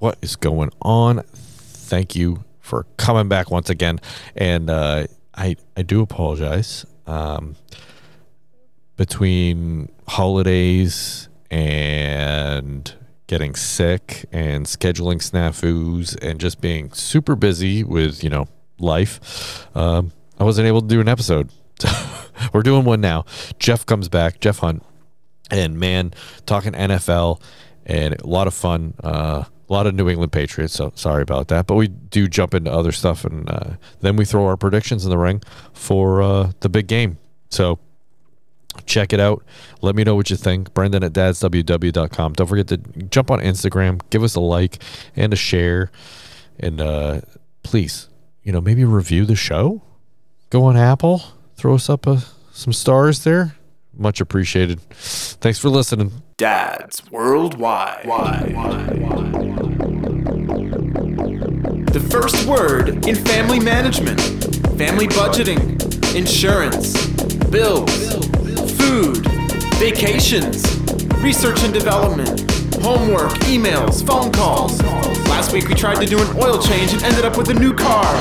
What 0.00 0.16
is 0.22 0.34
going 0.34 0.70
on? 0.80 1.22
Thank 1.26 2.16
you 2.16 2.44
for 2.58 2.86
coming 2.96 3.28
back 3.28 3.50
once 3.50 3.68
again. 3.68 4.00
And 4.34 4.70
uh, 4.70 5.06
I 5.34 5.56
I 5.76 5.82
do 5.82 6.00
apologize. 6.00 6.86
Um, 7.06 7.56
between 8.96 9.92
holidays 10.08 11.28
and 11.50 12.94
getting 13.26 13.54
sick 13.54 14.24
and 14.32 14.64
scheduling 14.64 15.18
snafus 15.18 16.16
and 16.22 16.40
just 16.40 16.62
being 16.62 16.92
super 16.92 17.36
busy 17.36 17.84
with 17.84 18.24
you 18.24 18.30
know 18.30 18.48
life, 18.78 19.68
um, 19.76 20.12
I 20.38 20.44
wasn't 20.44 20.66
able 20.66 20.80
to 20.80 20.88
do 20.88 21.02
an 21.02 21.08
episode. 21.08 21.52
We're 22.54 22.62
doing 22.62 22.86
one 22.86 23.02
now. 23.02 23.26
Jeff 23.58 23.84
comes 23.84 24.08
back. 24.08 24.40
Jeff 24.40 24.60
Hunt 24.60 24.82
and 25.50 25.78
man, 25.78 26.14
talking 26.46 26.72
NFL 26.72 27.42
and 27.84 28.18
a 28.18 28.26
lot 28.26 28.46
of 28.46 28.54
fun. 28.54 28.94
Uh, 29.04 29.44
a 29.70 29.72
lot 29.72 29.86
of 29.86 29.94
New 29.94 30.08
England 30.08 30.32
Patriots. 30.32 30.74
So 30.74 30.92
sorry 30.96 31.22
about 31.22 31.48
that, 31.48 31.66
but 31.66 31.76
we 31.76 31.86
do 31.88 32.26
jump 32.28 32.54
into 32.54 32.72
other 32.72 32.90
stuff, 32.90 33.24
and 33.24 33.48
uh, 33.48 33.74
then 34.00 34.16
we 34.16 34.24
throw 34.24 34.46
our 34.46 34.56
predictions 34.56 35.04
in 35.04 35.10
the 35.10 35.18
ring 35.18 35.42
for 35.72 36.20
uh, 36.20 36.52
the 36.60 36.68
big 36.68 36.88
game. 36.88 37.18
So 37.50 37.78
check 38.84 39.12
it 39.12 39.20
out. 39.20 39.44
Let 39.80 39.94
me 39.94 40.02
know 40.02 40.16
what 40.16 40.28
you 40.28 40.36
think. 40.36 40.74
Brendan 40.74 41.04
at 41.04 41.12
dadsww.com. 41.12 42.32
Don't 42.32 42.46
forget 42.46 42.66
to 42.68 42.78
jump 42.78 43.30
on 43.30 43.38
Instagram, 43.38 44.00
give 44.10 44.24
us 44.24 44.34
a 44.34 44.40
like 44.40 44.82
and 45.14 45.32
a 45.32 45.36
share, 45.36 45.92
and 46.58 46.80
uh, 46.80 47.20
please, 47.62 48.08
you 48.42 48.52
know, 48.52 48.60
maybe 48.60 48.84
review 48.84 49.24
the 49.24 49.36
show. 49.36 49.82
Go 50.50 50.64
on 50.64 50.76
Apple, 50.76 51.22
throw 51.54 51.76
us 51.76 51.88
up 51.88 52.08
a, 52.08 52.24
some 52.50 52.72
stars 52.72 53.22
there. 53.22 53.54
Much 54.00 54.18
appreciated. 54.22 54.80
Thanks 54.90 55.58
for 55.58 55.68
listening. 55.68 56.10
Dads 56.38 57.02
Worldwide. 57.10 58.06
The 61.92 62.06
first 62.10 62.46
word 62.46 63.06
in 63.06 63.14
family 63.14 63.60
management, 63.60 64.18
family 64.78 65.06
budgeting, 65.06 66.16
insurance, 66.16 67.08
bills, 67.50 68.14
food, 68.78 69.18
vacations, 69.76 70.64
research 71.18 71.62
and 71.62 71.74
development, 71.74 72.50
homework, 72.80 73.32
emails, 73.50 74.02
phone 74.06 74.32
calls. 74.32 74.82
Last 75.28 75.52
week 75.52 75.68
we 75.68 75.74
tried 75.74 76.00
to 76.00 76.06
do 76.06 76.18
an 76.18 76.36
oil 76.38 76.58
change 76.58 76.94
and 76.94 77.02
ended 77.02 77.26
up 77.26 77.36
with 77.36 77.50
a 77.50 77.54
new 77.54 77.74
car. 77.74 78.18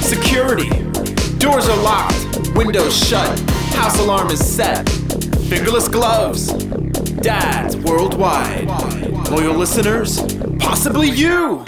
Security. 0.00 0.70
Doors 1.38 1.68
are 1.68 1.82
locked, 1.84 2.26
windows 2.56 2.98
shut, 3.06 3.38
house 3.76 3.96
alarm 4.00 4.28
is 4.30 4.44
set. 4.44 4.99
Fingerless 5.50 5.88
gloves. 5.88 6.52
Dads 6.52 7.76
worldwide. 7.78 8.68
Loyal 9.30 9.56
listeners, 9.56 10.22
possibly 10.60 11.10
you. 11.10 11.64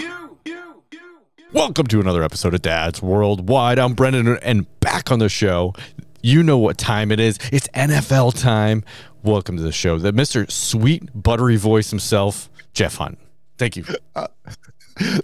Welcome 1.51 1.87
to 1.87 1.99
another 1.99 2.23
episode 2.23 2.53
of 2.53 2.61
Dad's 2.61 3.01
Worldwide. 3.01 3.79
I'm 3.79 3.93
Brendan, 3.93 4.37
and 4.41 4.79
back 4.79 5.11
on 5.11 5.19
the 5.19 5.27
show. 5.27 5.73
You 6.21 6.43
know 6.43 6.57
what 6.57 6.77
time 6.77 7.11
it 7.11 7.19
is. 7.19 7.37
It's 7.51 7.67
NFL 7.75 8.39
time. 8.41 8.85
Welcome 9.21 9.57
to 9.57 9.63
the 9.63 9.73
show. 9.73 9.99
The 9.99 10.13
Mr. 10.13 10.49
Sweet 10.49 11.09
Buttery 11.13 11.57
Voice 11.57 11.89
himself, 11.89 12.49
Jeff 12.73 12.95
Hunt. 12.95 13.19
Thank 13.57 13.75
you. 13.75 13.83
Uh, 14.15 14.27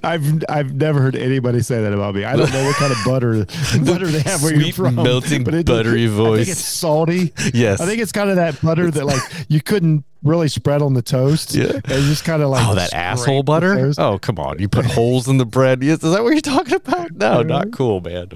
I've 0.03 0.43
I've 0.49 0.73
never 0.73 0.99
heard 1.01 1.15
anybody 1.15 1.61
say 1.61 1.81
that 1.81 1.93
about 1.93 2.15
me. 2.15 2.23
I 2.23 2.35
don't 2.35 2.51
know 2.51 2.63
what 2.65 2.75
kind 2.77 2.91
of 2.91 2.97
butter 3.05 3.45
butter 3.85 4.07
they 4.07 4.21
have 4.21 4.41
where 4.41 4.51
you're 4.53 4.61
Sweet, 4.63 4.75
from. 4.75 4.95
melting, 4.95 5.43
but 5.43 5.53
it- 5.53 5.65
buttery 5.65 6.05
I 6.05 6.07
voice. 6.07 6.37
think 6.45 6.49
it's 6.57 6.65
salty. 6.65 7.33
Yes. 7.53 7.79
I 7.79 7.85
think 7.85 8.01
it's 8.01 8.11
kind 8.11 8.29
of 8.29 8.37
that 8.37 8.61
butter 8.61 8.89
that 8.89 9.05
like 9.05 9.21
you 9.47 9.61
couldn't 9.61 10.05
really 10.23 10.47
spread 10.47 10.81
on 10.81 10.93
the 10.95 11.01
toast. 11.01 11.53
Yeah. 11.55 11.79
It's 11.85 12.07
just 12.07 12.25
kind 12.25 12.41
of 12.41 12.49
like 12.49 12.67
Oh, 12.67 12.75
that 12.75 12.93
asshole 12.93 13.43
butter? 13.43 13.91
Oh, 13.97 14.17
come 14.19 14.39
on. 14.39 14.59
You 14.59 14.67
put 14.67 14.85
holes 14.85 15.27
in 15.27 15.37
the 15.37 15.45
bread. 15.45 15.81
Yes, 15.83 16.03
Is 16.03 16.13
that 16.13 16.23
what 16.23 16.31
you're 16.31 16.41
talking 16.41 16.75
about? 16.75 17.11
No, 17.13 17.41
not 17.43 17.71
cool, 17.71 18.01
man. 18.01 18.27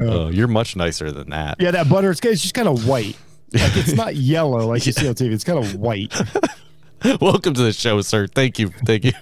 Uh, 0.00 0.04
oh, 0.04 0.28
you're 0.28 0.46
much 0.48 0.76
nicer 0.76 1.10
than 1.10 1.30
that. 1.30 1.56
Yeah, 1.60 1.70
that 1.72 1.88
butter. 1.88 2.10
It's, 2.10 2.20
it's 2.24 2.42
just 2.42 2.54
kind 2.54 2.68
of 2.68 2.86
white. 2.86 3.16
Like 3.52 3.76
it's 3.76 3.94
not 3.94 4.16
yellow 4.16 4.66
like 4.68 4.84
you 4.86 4.92
see 4.92 5.08
on 5.08 5.14
TV. 5.14 5.32
It's 5.32 5.44
kind 5.44 5.58
of 5.58 5.74
white. 5.76 6.12
Welcome 7.20 7.54
to 7.54 7.62
the 7.62 7.72
show, 7.72 8.00
sir. 8.02 8.26
Thank 8.26 8.58
you. 8.58 8.68
Thank 8.84 9.04
you. 9.04 9.12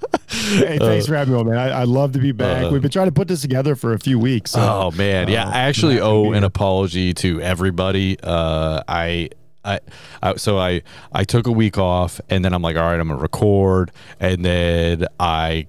Hey, 0.28 0.78
thanks 0.78 1.06
for 1.06 1.14
having 1.14 1.32
me 1.34 1.40
on, 1.40 1.46
man. 1.48 1.56
I, 1.58 1.80
I 1.80 1.84
love 1.84 2.12
to 2.12 2.18
be 2.18 2.32
back. 2.32 2.64
uh, 2.64 2.70
We've 2.70 2.82
been 2.82 2.90
trying 2.90 3.06
to 3.06 3.12
put 3.12 3.28
this 3.28 3.40
together 3.40 3.76
for 3.76 3.92
a 3.92 3.98
few 3.98 4.18
weeks. 4.18 4.50
So. 4.52 4.60
Oh 4.60 4.90
man, 4.90 5.28
yeah. 5.28 5.46
uh, 5.46 5.50
I 5.50 5.58
actually 5.60 6.00
owe 6.00 6.32
an 6.32 6.42
apology 6.44 7.14
to 7.14 7.40
everybody. 7.40 8.18
Uh, 8.22 8.82
I, 8.88 9.30
I, 9.64 9.80
I, 10.22 10.34
so 10.36 10.58
I, 10.58 10.82
I 11.12 11.24
took 11.24 11.46
a 11.46 11.52
week 11.52 11.78
off, 11.78 12.20
and 12.28 12.44
then 12.44 12.52
I'm 12.52 12.62
like, 12.62 12.76
all 12.76 12.82
right, 12.82 12.98
I'm 13.00 13.08
gonna 13.08 13.20
record, 13.20 13.92
and 14.20 14.44
then 14.44 15.06
I. 15.20 15.66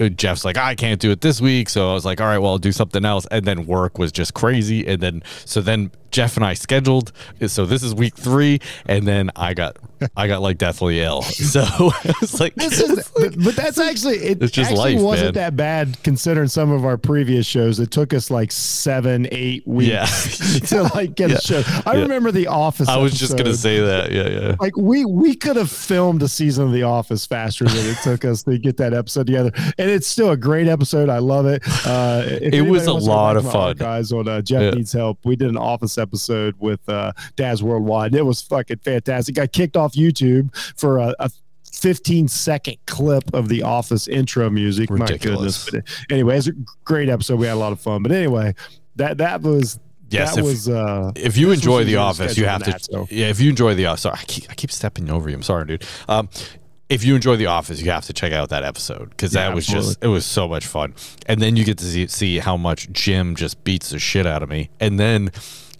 uh, 0.00 0.08
Jeff's 0.08 0.44
like, 0.44 0.56
I 0.56 0.74
can't 0.74 1.00
do 1.00 1.10
it 1.10 1.20
this 1.20 1.40
week. 1.40 1.68
So 1.68 1.90
I 1.90 1.94
was 1.94 2.04
like, 2.04 2.20
all 2.20 2.26
right, 2.28 2.38
well, 2.38 2.52
I'll 2.52 2.58
do 2.58 2.72
something 2.72 3.04
else. 3.04 3.26
And 3.30 3.44
then 3.44 3.66
work 3.66 3.98
was 3.98 4.10
just 4.12 4.32
crazy. 4.32 4.86
And 4.86 5.00
then, 5.02 5.22
so 5.44 5.60
then 5.60 5.90
Jeff 6.12 6.36
and 6.36 6.44
I 6.46 6.54
scheduled. 6.54 7.12
So 7.46 7.66
this 7.66 7.82
is 7.82 7.94
week 7.94 8.14
three. 8.16 8.60
And 8.86 9.06
then 9.08 9.30
I 9.36 9.54
got, 9.54 9.76
I 10.16 10.26
got 10.28 10.42
like 10.42 10.58
deathly 10.58 11.00
ill. 11.00 11.22
So 11.48 11.64
it's 12.04 12.40
like, 12.40 12.54
This 12.56 12.78
is, 12.80 13.10
but, 13.16 13.34
but 13.42 13.56
that's 13.56 13.78
actually 13.78 14.16
it. 14.16 14.42
It's 14.42 14.52
just 14.52 14.70
actually 14.70 14.96
life, 14.96 15.02
wasn't 15.02 15.34
man. 15.36 15.44
that 15.44 15.56
bad 15.56 16.02
considering 16.02 16.48
some 16.48 16.70
of 16.70 16.84
our 16.84 16.98
previous 16.98 17.46
shows. 17.46 17.80
It 17.80 17.90
took 17.90 18.12
us 18.12 18.30
like 18.30 18.52
seven, 18.52 19.26
eight 19.32 19.66
weeks 19.66 19.88
Yeah. 19.90 20.58
to 20.66 20.82
like 20.94 21.14
get 21.14 21.30
Yeah. 21.30 21.36
a 21.36 21.40
show. 21.40 21.62
I 21.86 21.94
Yeah. 21.96 22.02
remember 22.02 22.30
the 22.32 22.48
Office. 22.48 22.88
I 22.88 22.96
was 22.98 23.18
just 23.18 23.32
going 23.32 23.46
to 23.46 23.56
say 23.56 23.80
that. 23.80 24.12
Yeah. 24.12 24.28
Yeah. 24.28 24.56
Like 24.60 24.76
we 24.76 25.04
we 25.06 25.34
could 25.34 25.56
have 25.56 25.70
filmed 25.70 26.22
a 26.22 26.28
season 26.28 26.66
of 26.66 26.72
The 26.72 26.82
Office 26.82 27.24
faster 27.24 27.64
than 27.64 27.86
it 27.86 27.96
took 28.02 28.24
us 28.24 28.42
to 28.42 28.58
get 28.58 28.76
that 28.78 28.92
episode 28.92 29.26
together, 29.26 29.50
and 29.56 29.90
it's 29.90 30.06
still 30.06 30.30
a 30.30 30.36
great 30.36 30.68
episode. 30.68 31.08
I 31.08 31.18
love 31.18 31.46
it. 31.46 31.62
Uh, 31.86 32.24
It 32.26 32.68
was 32.68 32.86
a 32.86 32.92
wants 32.92 33.04
to 33.06 33.08
go 33.10 33.14
lot 33.16 33.36
of 33.36 33.50
fun. 33.50 33.76
guys. 33.76 34.12
on 34.12 34.28
uh, 34.28 34.42
Jeff 34.42 34.74
needs 34.74 34.92
help. 34.92 35.18
We 35.24 35.36
did 35.36 35.48
an 35.48 35.56
Office 35.56 35.96
episode 35.98 36.54
with 36.58 36.86
uh, 36.88 37.12
Dads 37.36 37.62
Worldwide. 37.62 38.14
It 38.14 38.22
was 38.26 38.42
fucking 38.42 38.78
fantastic. 38.78 39.38
I 39.38 39.46
kicked 39.46 39.76
off 39.76 39.87
YouTube 39.92 40.54
for 40.76 40.98
a. 40.98 41.14
a 41.18 41.30
15 41.70 42.26
second 42.26 42.76
clip 42.86 43.22
of 43.34 43.48
the 43.48 43.62
office 43.62 44.08
intro 44.08 44.50
music 44.50 44.90
Ridiculous. 44.90 45.66
my 45.66 45.70
goodness 45.70 45.94
but 46.08 46.12
anyway 46.12 46.36
it's 46.36 46.48
a 46.48 46.52
great 46.84 47.08
episode 47.08 47.38
we 47.38 47.46
had 47.46 47.52
a 47.52 47.56
lot 47.56 47.70
of 47.70 47.78
fun 47.78 48.02
but 48.02 48.10
anyway 48.10 48.52
that 48.96 49.18
that 49.18 49.42
was 49.42 49.78
Yes, 50.10 50.34
that 50.34 50.40
if- 50.40 50.44
was 50.44 50.68
uh 50.68 51.12
if 51.14 51.36
you 51.36 51.52
enjoy 51.52 51.84
The 51.84 51.96
Office, 51.96 52.36
you 52.36 52.46
have 52.46 52.64
to. 52.64 52.70
that, 52.72 52.82
so. 52.84 53.06
Yeah, 53.10 53.26
if 53.26 53.38
you 53.38 53.50
enjoy 53.50 53.74
The 53.74 53.86
Office, 53.86 54.00
sorry, 54.00 54.16
I 54.18 54.24
keep, 54.24 54.50
I 54.50 54.54
keep 54.54 54.72
stepping 54.72 55.08
over 55.10 55.28
you. 55.28 55.36
I'm 55.36 55.42
sorry, 55.42 55.66
dude. 55.66 55.84
Um, 56.08 56.30
if 56.88 57.04
you 57.04 57.14
enjoy 57.14 57.36
The 57.36 57.46
Office, 57.46 57.80
you 57.82 57.90
have 57.90 58.06
to 58.06 58.12
check 58.14 58.32
out 58.32 58.48
that 58.48 58.64
episode 58.64 59.10
because 59.10 59.34
Yeah, 59.34 59.48
that 59.48 59.54
was 59.54 59.66
just 59.66 60.02
it 60.02 60.08
was 60.08 60.24
so 60.24 60.48
much 60.48 60.66
fun. 60.66 60.94
And 61.26 61.40
then 61.42 61.54
you 61.56 61.64
get 61.64 61.76
to 61.78 61.84
see, 61.84 62.06
see 62.08 62.38
how 62.38 62.56
much 62.56 62.90
Jim 62.90 63.36
just 63.36 63.62
beats 63.62 63.90
the 63.90 63.98
shit 64.00 64.26
out 64.26 64.42
of 64.42 64.48
me, 64.48 64.70
and 64.80 64.98
then. 64.98 65.30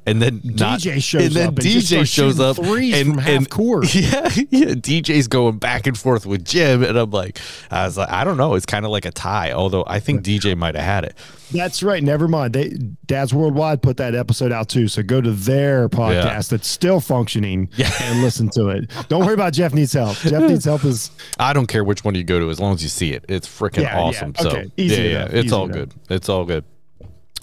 And 0.08 0.22
then 0.22 0.40
not, 0.44 0.80
DJ 0.80 1.02
shows 1.02 1.26
and 1.26 1.34
then 1.34 1.48
up 1.48 1.54
DJ 1.56 2.06
shows 2.06 2.40
up 2.40 2.58
and, 2.58 2.66
from 3.06 3.18
half 3.18 3.28
and 3.28 3.50
court. 3.50 3.94
Yeah, 3.94 4.28
yeah. 4.50 4.74
DJ's 4.74 5.28
going 5.28 5.58
back 5.58 5.86
and 5.86 5.98
forth 5.98 6.24
with 6.26 6.44
Jim, 6.44 6.82
and 6.82 6.96
I'm 6.96 7.10
like, 7.10 7.38
I 7.70 7.84
was 7.84 7.96
like, 7.98 8.10
I 8.10 8.24
don't 8.24 8.36
know. 8.36 8.54
It's 8.54 8.66
kind 8.66 8.84
of 8.84 8.90
like 8.90 9.04
a 9.04 9.10
tie. 9.10 9.52
Although 9.52 9.84
I 9.86 10.00
think 10.00 10.22
DJ 10.22 10.56
might 10.56 10.74
have 10.74 10.84
had 10.84 11.04
it. 11.04 11.16
That's 11.50 11.82
right. 11.82 12.02
Never 12.02 12.28
mind. 12.28 12.52
They 12.54 12.68
Dad's 13.06 13.32
Worldwide 13.32 13.82
put 13.82 13.96
that 13.98 14.14
episode 14.14 14.52
out 14.52 14.68
too. 14.68 14.86
So 14.88 15.02
go 15.02 15.20
to 15.20 15.30
their 15.32 15.88
podcast 15.88 16.12
Yeah. 16.24 16.42
that's 16.50 16.68
still 16.68 17.00
functioning 17.00 17.70
Yeah. 17.76 17.90
and 18.02 18.22
listen 18.22 18.50
to 18.50 18.68
it. 18.68 18.90
Don't 19.08 19.24
worry 19.24 19.34
about 19.34 19.54
Jeff 19.54 19.72
needs 19.72 19.94
help. 19.94 20.16
Jeff 20.18 20.42
needs 20.42 20.66
help 20.66 20.84
is 20.84 21.10
I 21.38 21.52
don't 21.54 21.66
care 21.66 21.84
which 21.84 22.04
one 22.04 22.14
you 22.14 22.22
go 22.24 22.38
to 22.38 22.50
as 22.50 22.60
long 22.60 22.74
as 22.74 22.82
you 22.82 22.88
see 22.90 23.12
it. 23.14 23.24
It's 23.28 23.48
freaking 23.48 23.82
Yeah, 23.82 23.98
awesome. 23.98 24.34
So 24.38 24.50
Okay. 24.50 24.70
Easy 24.76 24.96
yeah, 25.04 25.08
yeah, 25.10 25.24
it's 25.30 25.46
Easy 25.46 25.54
all 25.54 25.64
enough. 25.64 25.74
good. 25.76 25.94
It's 26.10 26.28
all 26.28 26.44
good. 26.44 26.64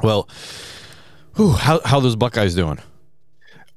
Well, 0.03 0.29
whew, 1.35 1.51
how 1.51 1.81
how 1.85 1.99
those 1.99 2.15
Buckeyes 2.15 2.55
doing? 2.55 2.79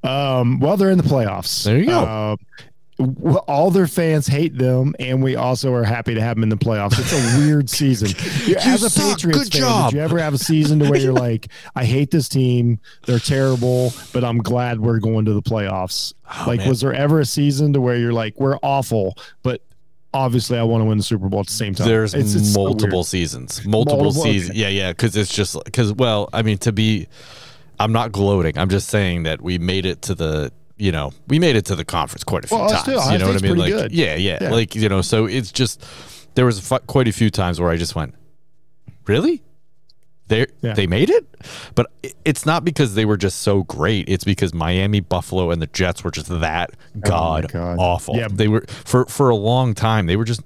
um 0.03 0.59
well 0.61 0.77
they're 0.77 0.91
in 0.91 0.97
the 0.97 1.03
playoffs. 1.03 1.63
There 1.65 1.77
you 1.77 1.85
go. 1.87 1.99
Uh, 1.99 2.35
all 3.47 3.71
their 3.71 3.87
fans 3.87 4.27
hate 4.27 4.57
them, 4.57 4.93
and 4.99 5.23
we 5.23 5.37
also 5.37 5.73
are 5.73 5.85
happy 5.85 6.15
to 6.15 6.21
have 6.21 6.35
them 6.35 6.43
in 6.43 6.49
the 6.49 6.57
playoffs. 6.57 6.99
It's 6.99 7.13
a 7.13 7.37
weird 7.39 7.69
season. 7.79 8.09
As 8.57 8.83
a 8.83 8.89
suck. 8.89 9.15
Patriots 9.19 9.43
Good 9.45 9.53
fan, 9.53 9.61
job. 9.61 9.91
did 9.91 9.97
you 9.97 10.03
ever 10.03 10.19
have 10.19 10.33
a 10.33 10.37
season 10.37 10.79
to 10.79 10.89
where 10.89 10.99
you're 10.99 11.13
like, 11.27 11.47
I 11.77 11.85
hate 11.85 12.11
this 12.11 12.27
team, 12.27 12.77
they're 13.05 13.19
terrible, 13.19 13.93
but 14.11 14.25
I'm 14.25 14.39
glad 14.39 14.81
we're 14.81 14.99
going 14.99 15.23
to 15.25 15.33
the 15.33 15.41
playoffs? 15.41 16.13
like, 16.45 16.59
Oh, 16.59 16.63
man. 16.63 16.67
was 16.69 16.81
there 16.81 16.93
ever 16.93 17.21
a 17.21 17.25
season 17.25 17.71
to 17.71 17.79
where 17.79 17.95
you're 17.95 18.11
like, 18.11 18.37
we're 18.37 18.57
awful, 18.63 19.17
but 19.43 19.61
obviously 20.13 20.57
I 20.57 20.63
want 20.63 20.81
to 20.81 20.85
win 20.85 20.97
the 20.97 21.03
Super 21.05 21.29
Bowl 21.29 21.39
at 21.39 21.45
the 21.47 21.53
same 21.53 21.75
time? 21.75 21.87
There's 21.87 22.13
It's- 22.13 22.35
it's 22.35 22.53
multiple 22.53 22.97
weird. 22.99 23.05
seasons, 23.05 23.65
multiple, 23.65 24.03
Multiple, 24.03 24.23
seasons. 24.23 24.49
okay. 24.49 24.59
Yeah, 24.59 24.67
yeah. 24.67 24.91
Because 24.91 25.15
it's 25.15 25.33
just 25.33 25.55
because 25.63 25.93
well, 25.93 26.27
I 26.33 26.41
mean, 26.41 26.57
to 26.57 26.73
be, 26.73 27.07
I'm 27.79 27.91
not 27.93 28.11
gloating. 28.11 28.57
I'm 28.57 28.69
just 28.69 28.89
saying 28.89 29.23
that 29.23 29.41
we 29.41 29.57
made 29.57 29.85
it 29.85 30.01
to 30.03 30.15
the. 30.15 30.51
You 30.81 30.93
know, 30.93 31.11
we 31.27 31.39
made 31.39 31.57
it 31.57 31.65
to 31.65 31.75
the 31.75 31.83
conference 31.83 32.23
quite 32.23 32.45
a 32.45 32.47
few 32.47 32.57
Well, 32.57 32.69
times. 32.69 32.81
still, 32.83 33.11
you 33.11 33.17
know 33.17 33.27
what 33.27 33.35
I 33.35 33.45
mean? 33.45 33.57
Like, 33.57 33.73
good. 33.73 33.91
yeah, 33.91 34.15
yeah, 34.15 34.37
Yeah. 34.41 34.49
Like 34.51 34.75
you 34.75 34.87
know, 34.87 35.01
so 35.01 35.25
it's 35.25 35.51
just 35.51 35.83
there 36.35 36.45
was 36.45 36.61
fu- 36.61 36.79
quite 36.87 37.09
a 37.09 37.11
few 37.11 37.29
times 37.29 37.59
where 37.59 37.69
I 37.69 37.75
just 37.75 37.95
went, 37.95 38.15
really? 39.05 39.43
They 40.27 40.45
Yeah. 40.61 40.73
they 40.75 40.87
made 40.87 41.09
it, 41.09 41.25
but 41.75 41.87
it's 42.23 42.45
not 42.45 42.63
because 42.63 42.93
they 42.95 43.03
were 43.03 43.17
just 43.17 43.39
so 43.39 43.63
great. 43.63 44.07
It's 44.07 44.23
because 44.23 44.53
Miami, 44.53 44.99
Buffalo, 45.01 45.51
and 45.51 45.61
the 45.61 45.67
Jets 45.67 46.03
were 46.03 46.11
just 46.11 46.27
that 46.29 46.71
god, 46.99 47.45
Oh 47.45 47.47
God. 47.53 47.77
awful. 47.79 48.15
Yeah. 48.15 48.27
They 48.31 48.47
were 48.47 48.63
for 48.69 49.05
for 49.07 49.29
a 49.29 49.35
long 49.35 49.73
time. 49.73 50.05
They 50.05 50.15
were 50.15 50.23
just 50.25 50.41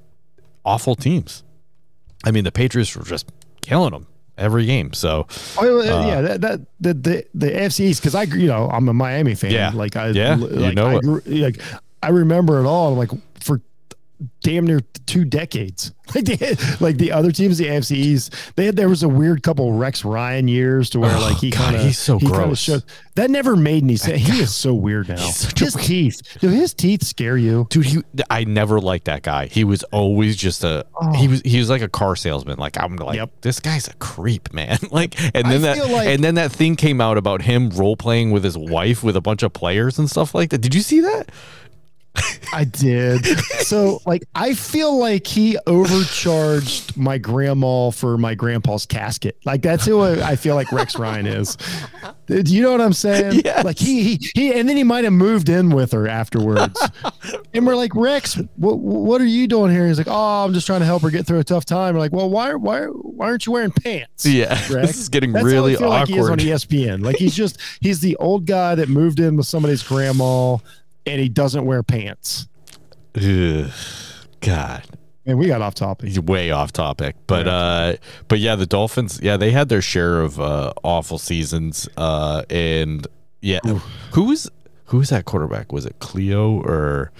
awful 0.65 0.95
teams. 0.95 1.43
I 2.23 2.31
mean, 2.31 2.43
the 2.45 2.51
Patriots 2.51 2.95
were 2.95 3.03
just 3.03 3.29
killing 3.61 3.91
them 3.91 4.07
every 4.37 4.65
game. 4.65 4.93
So 4.93 5.27
Oh, 5.57 5.81
yeah, 5.81 6.05
yeah, 6.07 6.17
uh, 6.17 6.21
that, 6.21 6.41
that 6.41 6.59
the 6.79 6.93
the 6.93 7.25
the 7.33 7.47
AFC 7.51 7.79
East 7.81 8.01
because 8.01 8.15
I 8.15 8.23
you 8.23 8.47
know 8.47 8.69
I'm 8.69 8.87
a 8.89 8.93
Miami 8.93 9.35
fan. 9.35 9.51
Yeah. 9.51 9.71
like 9.73 9.95
I 9.95 10.09
Yeah, 10.09 10.37
you 10.37 10.73
know 10.73 10.87
I 10.87 10.95
it. 10.95 11.01
grew, 11.01 11.21
like 11.25 11.59
I 12.01 12.09
remember 12.09 12.59
it 12.59 12.65
all. 12.67 12.91
I'm 12.93 12.97
like 12.97 13.11
damn 14.41 14.65
near 14.67 14.81
two 15.05 15.25
decades. 15.25 15.91
Like 16.13 16.25
the 16.25 16.77
like 16.81 16.97
the 16.97 17.13
other 17.13 17.31
teams, 17.31 17.57
the 17.57 17.65
AFC 17.67 17.91
East, 17.95 18.35
they 18.57 18.65
had 18.65 18.75
there 18.75 18.89
was 18.89 19.03
a 19.03 19.09
weird 19.09 19.41
couple 19.41 19.71
Rex 19.71 20.03
Ryan 20.03 20.49
years 20.49 20.89
to 20.91 20.99
where 20.99 21.15
Oh, 21.15 21.19
like 21.21 21.37
he 21.37 21.49
kind 21.49 21.77
of 21.77 21.81
he's 21.81 21.97
so 21.97 22.19
gross. 22.19 22.59
showed 22.59 22.83
that 23.15 23.31
never 23.31 23.55
made 23.55 23.83
any 23.83 23.95
sense. 23.95 24.21
He 24.21 24.41
is 24.41 24.53
so 24.53 24.73
weird 24.73 25.07
now. 25.07 25.15
His 25.15 25.73
teeth, 25.79 26.21
do 26.41 26.49
his 26.49 26.73
teeth 26.73 27.03
scare 27.03 27.37
you? 27.37 27.67
dude 27.69 27.85
he 27.85 28.03
i 28.29 28.43
never 28.43 28.81
liked 28.81 29.05
that 29.05 29.23
guy 29.23 29.47
he 29.47 29.63
was 29.63 29.83
always 29.85 30.35
just 30.35 30.63
a 30.65 30.85
oh. 31.01 31.13
he 31.13 31.29
was 31.29 31.41
he 31.45 31.57
was 31.57 31.69
like 31.69 31.81
a 31.81 31.87
car 31.87 32.17
salesman 32.17 32.57
like 32.59 32.77
i'm 32.79 32.97
like 32.97 33.15
Yep. 33.15 33.31
this 33.41 33.59
guy's 33.61 33.87
a 33.87 33.93
creep 33.93 34.53
man 34.53 34.77
like 34.91 35.17
and 35.33 35.47
I 35.47 35.51
then 35.57 35.61
that 35.61 35.89
like- 35.89 36.07
and 36.09 36.21
then 36.23 36.35
that 36.35 36.51
thing 36.51 36.75
came 36.75 36.99
out 36.99 37.17
about 37.17 37.43
him 37.43 37.69
role 37.69 37.95
playing 37.95 38.31
with 38.31 38.43
his 38.43 38.57
wife 38.57 39.03
with 39.03 39.15
a 39.15 39.21
bunch 39.21 39.41
of 39.41 39.53
players 39.53 39.97
and 39.97 40.09
stuff 40.09 40.35
like 40.35 40.49
that 40.49 40.59
did 40.59 40.75
you 40.75 40.81
see 40.81 40.99
that 40.99 41.31
I 42.53 42.65
did. 42.65 43.25
so 43.61 43.99
like 44.05 44.23
I 44.35 44.53
feel 44.53 44.97
like 44.97 45.25
he 45.25 45.57
overcharged 45.65 46.95
my 46.95 47.17
grandma 47.17 47.89
for 47.89 48.17
my 48.17 48.35
grandpa's 48.35 48.85
casket. 48.85 49.37
Like 49.45 49.61
that's 49.61 49.85
who 49.85 50.01
I 50.01 50.31
I 50.31 50.35
feel 50.35 50.55
like 50.55 50.71
Rex 50.71 50.97
Ryan 50.97 51.25
is. 51.25 51.57
Do 52.27 52.41
you 52.41 52.61
know 52.61 52.71
what 52.71 52.81
I'm 52.81 52.93
saying? 52.93 53.41
Yes. 53.43 53.65
Like 53.65 53.79
he, 53.79 54.03
he 54.03 54.31
he 54.35 54.53
and 54.53 54.69
then 54.69 54.77
he 54.77 54.83
might 54.83 55.03
have 55.03 55.13
moved 55.13 55.49
in 55.49 55.71
with 55.71 55.91
her 55.91 56.07
afterwards. 56.07 56.79
and 57.53 57.65
we're 57.65 57.75
like, 57.75 57.95
Rex, 57.95 58.35
what 58.55 58.77
what 58.79 59.19
are 59.19 59.25
you 59.25 59.47
doing 59.47 59.71
here? 59.71 59.87
He's 59.87 59.97
like, 59.97 60.07
Oh, 60.09 60.45
I'm 60.45 60.53
just 60.53 60.67
trying 60.67 60.81
to 60.81 60.85
help 60.85 61.01
her 61.01 61.09
get 61.09 61.25
through 61.25 61.39
a 61.39 61.43
tough 61.43 61.65
time. 61.65 61.95
We're 61.95 62.01
like, 62.01 62.13
Well, 62.13 62.29
why 62.29 62.53
why 62.53 62.85
why 62.85 63.27
aren't 63.27 63.45
you 63.45 63.51
wearing 63.51 63.71
pants? 63.71 64.25
yeah 64.25 64.49
Rex? 64.49 64.67
this 64.69 64.97
is 64.99 65.09
getting 65.09 65.33
That's 65.33 65.45
really 65.45 65.75
feel 65.75 65.89
like 65.89 66.07
he 66.07 66.17
is 66.17 66.29
on 66.29 66.37
ESPN. 66.37 67.03
Like 67.03 67.15
he's 67.15 67.35
just 67.35 67.59
he's 67.81 67.99
the 67.99 68.15
old 68.17 68.45
guy 68.45 68.75
that 68.75 68.89
moved 68.89 69.19
in 69.19 69.35
with 69.35 69.47
somebody's 69.47 69.81
grandma 69.81 70.57
and 71.05 71.19
he 71.19 71.29
doesn't 71.29 71.65
wear 71.65 71.83
pants. 71.83 72.47
Ugh. 73.15 73.69
god 74.39 74.83
And 75.25 75.37
we 75.37 75.47
got 75.47 75.61
off 75.61 75.75
topic. 75.75 76.07
He's 76.07 76.19
way 76.19 76.51
off 76.51 76.71
topic, 76.73 77.15
but 77.27 77.47
uh, 77.47 77.95
but 78.27 78.39
yeah, 78.39 78.55
the 78.55 78.65
Dolphins, 78.65 79.19
yeah, 79.21 79.37
they 79.37 79.51
had 79.51 79.69
their 79.69 79.81
share 79.81 80.19
of 80.21 80.39
uh, 80.39 80.73
awful 80.83 81.17
seasons, 81.17 81.87
uh, 81.95 82.43
and 82.49 83.07
yeah, 83.41 83.59
who 84.11 84.25
was 84.25 84.49
who 84.85 84.97
was 84.97 85.09
that 85.09 85.25
quarterback? 85.25 85.71
Was 85.71 85.85
it 85.85 85.97
Cleo 85.99 86.61
or 86.61 87.11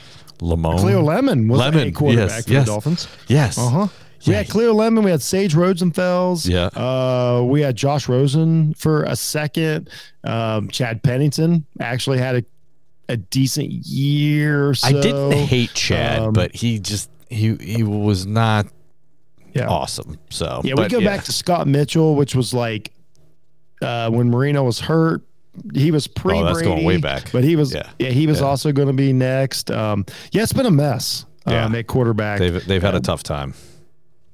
Lamone? 0.42 0.80
Cleo 0.80 1.02
Lemon 1.02 1.48
was 1.48 1.60
Lemon, 1.60 1.88
a 1.88 1.92
quarterback 1.92 2.30
yes, 2.30 2.46
for 2.46 2.52
yes. 2.52 2.66
the 2.66 2.72
Dolphins. 2.72 3.08
Yes. 3.28 3.58
Uh 3.58 3.70
huh. 3.70 3.88
We 4.26 4.32
Yeah. 4.34 4.38
had 4.40 4.50
Cleo 4.50 4.74
Lemon. 4.74 5.04
We 5.04 5.12
had 5.12 5.22
Sage 5.22 5.54
Rosenfels. 5.54 6.48
Yeah. 6.48 6.68
Uh, 6.68 7.44
we 7.44 7.62
had 7.62 7.76
Josh 7.76 8.08
Rosen 8.08 8.74
for 8.76 9.04
a 9.04 9.16
second. 9.18 9.90
Um, 10.24 10.70
Chad 10.70 11.04
Pennington 11.04 11.66
actually 11.82 12.20
had 12.20 12.36
a, 12.38 12.44
a 13.14 13.18
decent 13.18 13.70
year. 13.72 14.74
So. 14.74 14.88
I 14.88 14.92
didn't 15.02 15.32
hate 15.34 15.74
Chad, 15.74 16.20
um, 16.20 16.34
but 16.34 16.56
he 16.56 16.80
just 16.80 17.10
he 17.30 17.56
he 17.56 17.84
was 17.84 18.26
not 18.26 18.68
Yeah. 19.54 19.68
awesome. 19.68 20.18
So 20.30 20.62
Yeah, 20.64 20.72
we 20.74 20.84
but 20.84 20.92
go 20.92 21.00
back 21.02 21.24
to 21.26 21.32
Scott 21.32 21.68
Mitchell, 21.68 22.16
which 22.16 22.36
was 22.36 22.54
like 22.54 22.92
uh, 23.82 24.10
when 24.10 24.30
Marino 24.30 24.64
was 24.64 24.80
hurt. 24.80 25.22
He 25.74 25.92
was 25.92 26.08
pre. 26.08 26.38
Oh, 26.40 26.46
that's 26.46 26.62
going 26.64 26.84
way 26.84 26.98
back. 26.98 27.32
but 27.32 27.44
he 27.44 27.56
was. 27.56 27.74
Yeah. 27.74 27.90
Yeah, 28.00 28.10
he 28.10 28.26
was 28.28 28.40
Yeah. 28.40 28.48
also 28.48 28.72
going 28.72 28.88
to 28.88 28.94
be 28.94 29.14
next. 29.14 29.70
Um, 29.70 30.06
yeah, 30.32 30.42
it's 30.44 30.54
been 30.54 30.66
a 30.66 30.72
mess. 30.72 31.26
Yeah. 31.48 31.66
Um, 31.66 31.76
at 31.76 31.88
quarterback. 31.88 32.40
They've 32.40 32.66
they've 32.66 32.82
had 32.82 32.94
a 32.96 32.98
Um, 32.98 33.04
tough 33.04 33.22
time. 33.22 33.54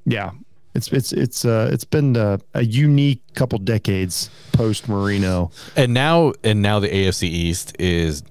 Yeah, 0.06 0.32
it's 0.76 0.88
it's 0.94 1.12
it's 1.12 1.44
uh 1.44 1.70
it's 1.74 1.84
been 1.84 2.16
uh, 2.16 2.38
a 2.54 2.64
unique 2.64 3.22
couple 3.34 3.58
decades 3.60 4.30
post 4.54 4.88
Marino. 4.88 5.52
And 5.76 5.94
now 5.94 6.34
and 6.44 6.62
now 6.62 6.80
the 6.80 6.88
AFC 6.88 7.24
East 7.24 7.76
is 7.80 8.24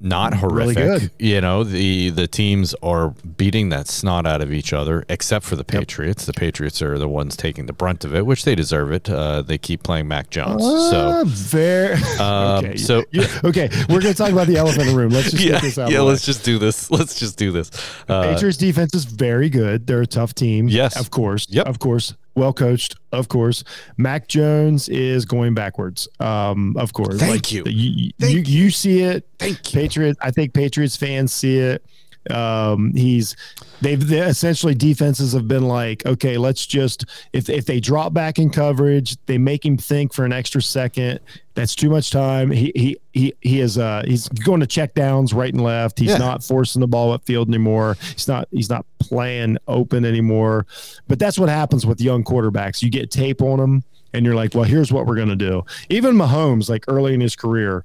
not 0.00 0.32
Really 0.40 0.74
horrific. 0.74 1.00
good. 1.02 1.10
You 1.18 1.40
know, 1.40 1.64
the 1.64 2.10
the 2.10 2.26
teams 2.28 2.74
are 2.82 3.10
beating 3.10 3.70
that 3.70 3.88
snot 3.88 4.26
out 4.26 4.40
of 4.40 4.52
each 4.52 4.72
other, 4.72 5.04
except 5.08 5.44
for 5.44 5.56
the 5.56 5.64
Patriots. 5.64 6.24
The 6.24 6.32
Patriots 6.32 6.80
are 6.82 6.98
the 6.98 7.08
ones 7.08 7.36
taking 7.36 7.66
the 7.66 7.72
brunt 7.72 8.04
of 8.04 8.14
it, 8.14 8.24
which 8.24 8.44
they 8.44 8.54
deserve 8.54 8.92
it. 8.92 9.10
Uh, 9.10 9.42
they 9.42 9.58
keep 9.58 9.82
playing 9.82 10.06
Mac 10.06 10.30
Jones. 10.30 10.62
Uh, 10.62 10.90
so 10.90 11.24
very 11.26 11.94
um, 12.20 12.64
okay. 12.64 12.76
so 12.76 13.04
okay, 13.44 13.68
we're 13.88 14.00
gonna 14.00 14.14
talk 14.14 14.30
about 14.30 14.46
the 14.46 14.56
elephant 14.56 14.82
in 14.82 14.88
the 14.94 14.96
room. 14.96 15.10
Let's 15.10 15.32
just 15.32 15.42
yeah, 15.42 15.52
get 15.52 15.62
this 15.62 15.78
out. 15.78 15.90
yeah. 15.90 15.96
of 15.96 16.00
the 16.00 16.04
way. 16.04 16.10
Let's 16.12 16.26
just 16.26 16.44
do 16.44 16.58
this. 16.58 16.90
Let's 16.90 17.18
just 17.18 17.36
do 17.36 17.50
this. 17.50 17.70
Uh, 18.08 18.22
Patriots 18.34 18.58
defense 18.58 18.94
is 18.94 19.04
very 19.04 19.50
good. 19.50 19.86
They're 19.86 20.02
a 20.02 20.06
tough 20.06 20.34
team. 20.34 20.68
Yes. 20.68 20.98
Of 20.98 21.10
course. 21.10 21.46
Yep. 21.50 21.66
Of 21.66 21.78
course. 21.80 22.14
Well 22.38 22.52
coached. 22.52 22.94
Of 23.12 23.28
course. 23.28 23.64
Mac 23.96 24.28
Jones 24.28 24.88
is 24.88 25.24
going 25.24 25.54
backwards. 25.54 26.08
Um, 26.20 26.76
of 26.76 26.92
course. 26.92 27.18
Thank 27.18 27.52
you. 27.52 27.64
You, 27.66 28.12
Thank 28.18 28.48
you, 28.48 28.64
you 28.64 28.70
see 28.70 29.02
it. 29.02 29.28
Thank 29.38 29.74
you. 29.74 29.80
Patriots. 29.80 30.18
I 30.22 30.30
think 30.30 30.54
Patriots 30.54 30.96
fans 30.96 31.32
see 31.32 31.58
it. 31.58 31.84
Um, 32.30 32.92
he's 32.94 33.36
they've 33.80 34.06
they 34.06 34.20
essentially 34.20 34.74
defenses 34.74 35.32
have 35.32 35.48
been 35.48 35.66
like, 35.66 36.04
okay, 36.04 36.36
let's 36.36 36.66
just 36.66 37.04
if 37.32 37.48
if 37.48 37.64
they 37.64 37.80
drop 37.80 38.12
back 38.12 38.38
in 38.38 38.50
coverage, 38.50 39.16
they 39.26 39.38
make 39.38 39.64
him 39.64 39.78
think 39.78 40.12
for 40.12 40.24
an 40.24 40.32
extra 40.32 40.60
second. 40.60 41.20
That's 41.54 41.74
too 41.74 41.88
much 41.90 42.10
time. 42.10 42.50
He 42.50 42.70
he 42.76 42.96
he 43.14 43.34
he 43.40 43.60
is 43.60 43.78
uh 43.78 44.02
he's 44.06 44.28
going 44.28 44.60
to 44.60 44.66
check 44.66 44.94
downs 44.94 45.32
right 45.32 45.52
and 45.52 45.62
left. 45.62 45.98
He's 45.98 46.10
Yeah. 46.10 46.18
not 46.18 46.44
forcing 46.44 46.80
the 46.80 46.86
ball 46.86 47.16
upfield 47.18 47.48
anymore. 47.48 47.96
He's 48.12 48.28
not 48.28 48.46
he's 48.50 48.68
not 48.68 48.84
playing 48.98 49.56
open 49.66 50.04
anymore. 50.04 50.66
But 51.08 51.18
that's 51.18 51.38
what 51.38 51.48
happens 51.48 51.86
with 51.86 52.00
young 52.00 52.24
quarterbacks. 52.24 52.82
You 52.82 52.90
get 52.90 53.10
tape 53.10 53.40
on 53.40 53.58
them 53.58 53.84
and 54.12 54.24
you're 54.26 54.34
like, 54.34 54.54
well, 54.54 54.64
here's 54.64 54.92
what 54.92 55.06
we're 55.06 55.16
going 55.16 55.28
to 55.28 55.36
do. 55.36 55.64
Even 55.88 56.14
Mahomes, 56.14 56.68
like 56.68 56.84
early 56.88 57.14
in 57.14 57.20
his 57.20 57.34
career, 57.36 57.84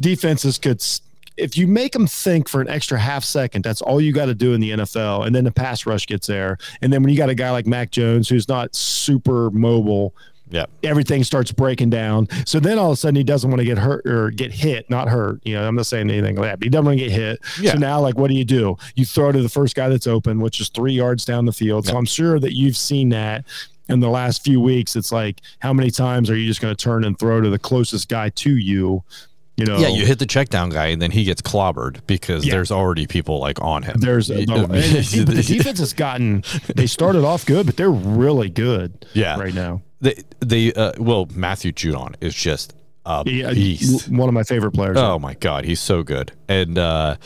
defenses 0.00 0.58
could 0.58 0.80
if 1.36 1.56
you 1.56 1.66
make 1.66 1.92
them 1.92 2.06
think 2.06 2.48
for 2.48 2.60
an 2.60 2.68
extra 2.68 2.98
half 2.98 3.24
second, 3.24 3.62
that's 3.62 3.80
all 3.80 4.00
you 4.00 4.12
got 4.12 4.26
to 4.26 4.34
do 4.34 4.52
in 4.52 4.60
the 4.60 4.70
NFL. 4.70 5.26
And 5.26 5.34
then 5.34 5.44
the 5.44 5.52
pass 5.52 5.86
rush 5.86 6.06
gets 6.06 6.26
there. 6.26 6.58
And 6.82 6.92
then 6.92 7.02
when 7.02 7.10
you 7.10 7.16
got 7.16 7.30
a 7.30 7.34
guy 7.34 7.50
like 7.50 7.66
Mac 7.66 7.90
Jones, 7.90 8.28
who's 8.28 8.48
not 8.48 8.74
super 8.74 9.50
mobile, 9.50 10.14
yeah. 10.50 10.66
everything 10.82 11.24
starts 11.24 11.52
breaking 11.52 11.90
down. 11.90 12.28
So 12.44 12.60
then 12.60 12.78
all 12.78 12.90
of 12.90 12.94
a 12.94 12.96
sudden 12.96 13.16
he 13.16 13.24
doesn't 13.24 13.48
want 13.48 13.60
to 13.60 13.64
get 13.64 13.78
hurt 13.78 14.06
or 14.06 14.30
get 14.30 14.52
hit, 14.52 14.88
not 14.90 15.08
hurt. 15.08 15.40
You 15.44 15.54
know, 15.54 15.66
I'm 15.66 15.76
not 15.76 15.86
saying 15.86 16.10
anything 16.10 16.36
like 16.36 16.50
that, 16.50 16.58
but 16.58 16.64
he 16.64 16.70
doesn't 16.70 16.86
want 16.86 16.98
to 16.98 17.04
get 17.04 17.12
hit. 17.12 17.40
Yeah. 17.60 17.72
So 17.72 17.78
now, 17.78 18.00
like, 18.00 18.18
what 18.18 18.28
do 18.28 18.34
you 18.34 18.44
do? 18.44 18.76
You 18.94 19.04
throw 19.04 19.32
to 19.32 19.42
the 19.42 19.48
first 19.48 19.74
guy 19.74 19.88
that's 19.88 20.06
open, 20.06 20.40
which 20.40 20.60
is 20.60 20.68
three 20.68 20.92
yards 20.92 21.24
down 21.24 21.46
the 21.46 21.52
field. 21.52 21.86
So 21.86 21.96
I'm 21.96 22.04
sure 22.04 22.38
that 22.40 22.54
you've 22.54 22.76
seen 22.76 23.10
that 23.10 23.44
in 23.88 24.00
the 24.00 24.08
last 24.08 24.44
few 24.44 24.60
weeks. 24.60 24.96
It's 24.96 25.12
like, 25.12 25.40
how 25.60 25.72
many 25.72 25.90
times 25.90 26.30
are 26.30 26.36
you 26.36 26.46
just 26.46 26.60
going 26.60 26.74
to 26.74 26.82
turn 26.82 27.04
and 27.04 27.18
throw 27.18 27.40
to 27.40 27.50
the 27.50 27.58
closest 27.58 28.08
guy 28.08 28.30
to 28.30 28.56
you? 28.56 29.02
You 29.60 29.66
know, 29.66 29.78
Yeah, 29.78 29.88
you 29.88 30.06
hit 30.06 30.18
the 30.18 30.26
check 30.26 30.48
down 30.48 30.70
guy, 30.70 30.86
and 30.86 31.00
then 31.00 31.10
he 31.10 31.24
gets 31.24 31.42
clobbered 31.42 32.00
because 32.06 32.44
Yeah. 32.44 32.54
there's 32.54 32.70
already 32.70 33.06
people 33.06 33.38
like 33.38 33.60
on 33.62 33.82
him. 33.82 33.96
There's 33.98 34.28
but 34.28 34.36
the 34.46 35.44
defense 35.46 35.78
has 35.78 35.92
gotten. 35.92 36.42
They 36.74 36.86
started 36.86 37.24
off 37.24 37.44
good, 37.46 37.66
but 37.66 37.76
they're 37.76 37.90
really 37.90 38.48
good. 38.50 39.06
Yeah. 39.12 39.38
right 39.38 39.54
now. 39.54 39.82
They, 40.00 40.14
they 40.40 40.72
uh, 40.72 40.92
well, 40.98 41.28
Matthew 41.34 41.72
Judon 41.72 42.14
is 42.22 42.34
just 42.34 42.72
a 43.04 43.22
Yeah, 43.26 43.52
beast. 43.52 44.08
one 44.08 44.28
of 44.28 44.34
my 44.34 44.42
favorite 44.44 44.72
players. 44.72 44.96
Oh 44.96 45.18
my 45.18 45.34
god, 45.34 45.64
he's 45.66 45.80
so 45.80 46.02
good. 46.02 46.32
And 46.48 46.78
uh, 46.78 47.16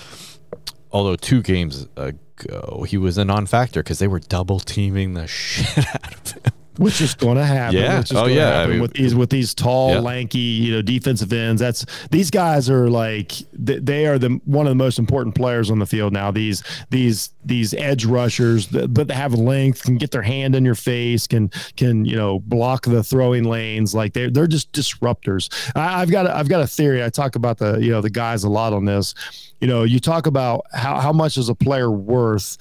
although 0.91 1.17
two 1.17 1.41
games 1.43 1.87
ago 1.97 2.85
he 2.88 2.99
was 2.99 3.17
a 3.17 3.25
non-factor 3.25 3.83
because 3.83 4.00
they 4.00 4.09
were 4.09 4.19
double 4.19 4.59
teaming 4.59 5.14
the 5.14 5.26
shit 5.29 5.79
out 5.79 6.14
of 6.14 6.33
him. 6.33 6.53
Which 6.78 7.00
is 7.00 7.14
going 7.14 7.37
to 7.37 7.45
happen. 7.45 7.78
Yeah. 7.78 7.99
Which 7.99 8.11
is 8.11 8.16
Oh, 8.16 8.26
yeah. 8.26 8.61
I 8.61 8.66
mean- 8.66 8.81
with 8.81 8.95
these 8.95 9.14
with 9.14 9.31
these 9.31 9.54
tall, 9.54 9.90
Yeah. 9.93 9.99
lanky, 10.00 10.38
you 10.38 10.73
know, 10.75 10.83
defensive 10.83 11.33
ends. 11.33 11.61
That's 11.61 11.87
these 12.11 12.31
guys 12.31 12.69
are 12.71 12.88
like 12.90 13.28
th- 13.64 13.81
they 13.83 14.07
are 14.07 14.19
the 14.19 14.40
one 14.45 14.66
of 14.66 14.71
the 14.71 14.75
most 14.76 14.99
important 14.99 15.35
players 15.35 15.71
on 15.71 15.78
the 15.78 15.87
field 15.87 16.12
now. 16.12 16.31
These 16.31 16.62
these 16.90 17.31
these 17.45 17.75
edge 17.75 18.04
rushers, 18.04 18.66
th- 18.69 18.87
but 18.90 19.09
they 19.09 19.14
have 19.14 19.35
length, 19.35 19.83
can 19.85 19.97
get 19.99 20.11
their 20.11 20.23
hand 20.23 20.54
in 20.54 20.64
your 20.64 20.75
face, 20.75 21.26
can 21.26 21.50
can 21.76 22.04
you 22.04 22.16
know 22.16 22.40
block 22.40 22.87
the 22.87 23.02
throwing 23.02 23.45
lanes. 23.45 23.95
Like 23.95 24.12
they're 24.12 24.31
they're 24.31 24.47
just 24.47 24.73
disruptors. 24.73 25.49
I, 25.76 26.00
I've 26.02 26.11
got 26.11 26.26
a, 26.26 26.37
I've 26.37 26.49
got 26.49 26.61
a 26.62 26.66
theory. 26.66 27.04
I 27.04 27.09
talk 27.11 27.37
about 27.37 27.59
the 27.59 27.78
you 27.78 27.90
know 27.90 28.00
the 28.00 28.11
guys 28.11 28.45
a 28.45 28.49
lot 28.50 28.73
on 28.73 28.85
this. 28.85 29.14
You 29.61 29.69
know, 29.69 29.85
you 29.85 30.00
talk 30.00 30.26
about 30.26 30.66
how 30.73 31.00
how 31.00 31.12
much 31.12 31.38
is 31.38 31.49
a 31.49 31.54
player 31.54 31.90
worth 31.90 32.59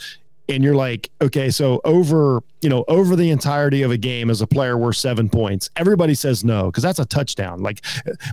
and 0.50 0.64
you're 0.64 0.76
like, 0.76 1.10
okay, 1.22 1.50
so 1.50 1.80
over, 1.86 2.42
you 2.62 2.70
know, 2.70 2.84
over 2.88 3.16
the 3.16 3.30
entirety 3.30 3.82
of 3.82 3.92
a 3.92 3.98
game 3.98 4.30
as 4.30 4.42
a 4.42 4.48
player 4.48 4.78
worth 4.78 4.98
seven 4.98 5.30
points, 5.30 5.70
everybody 5.78 6.14
says 6.14 6.44
no 6.44 6.66
because 6.66 6.84
that's 6.84 7.00
a 7.00 7.06
touchdown. 7.06 7.62
Like, 7.62 7.84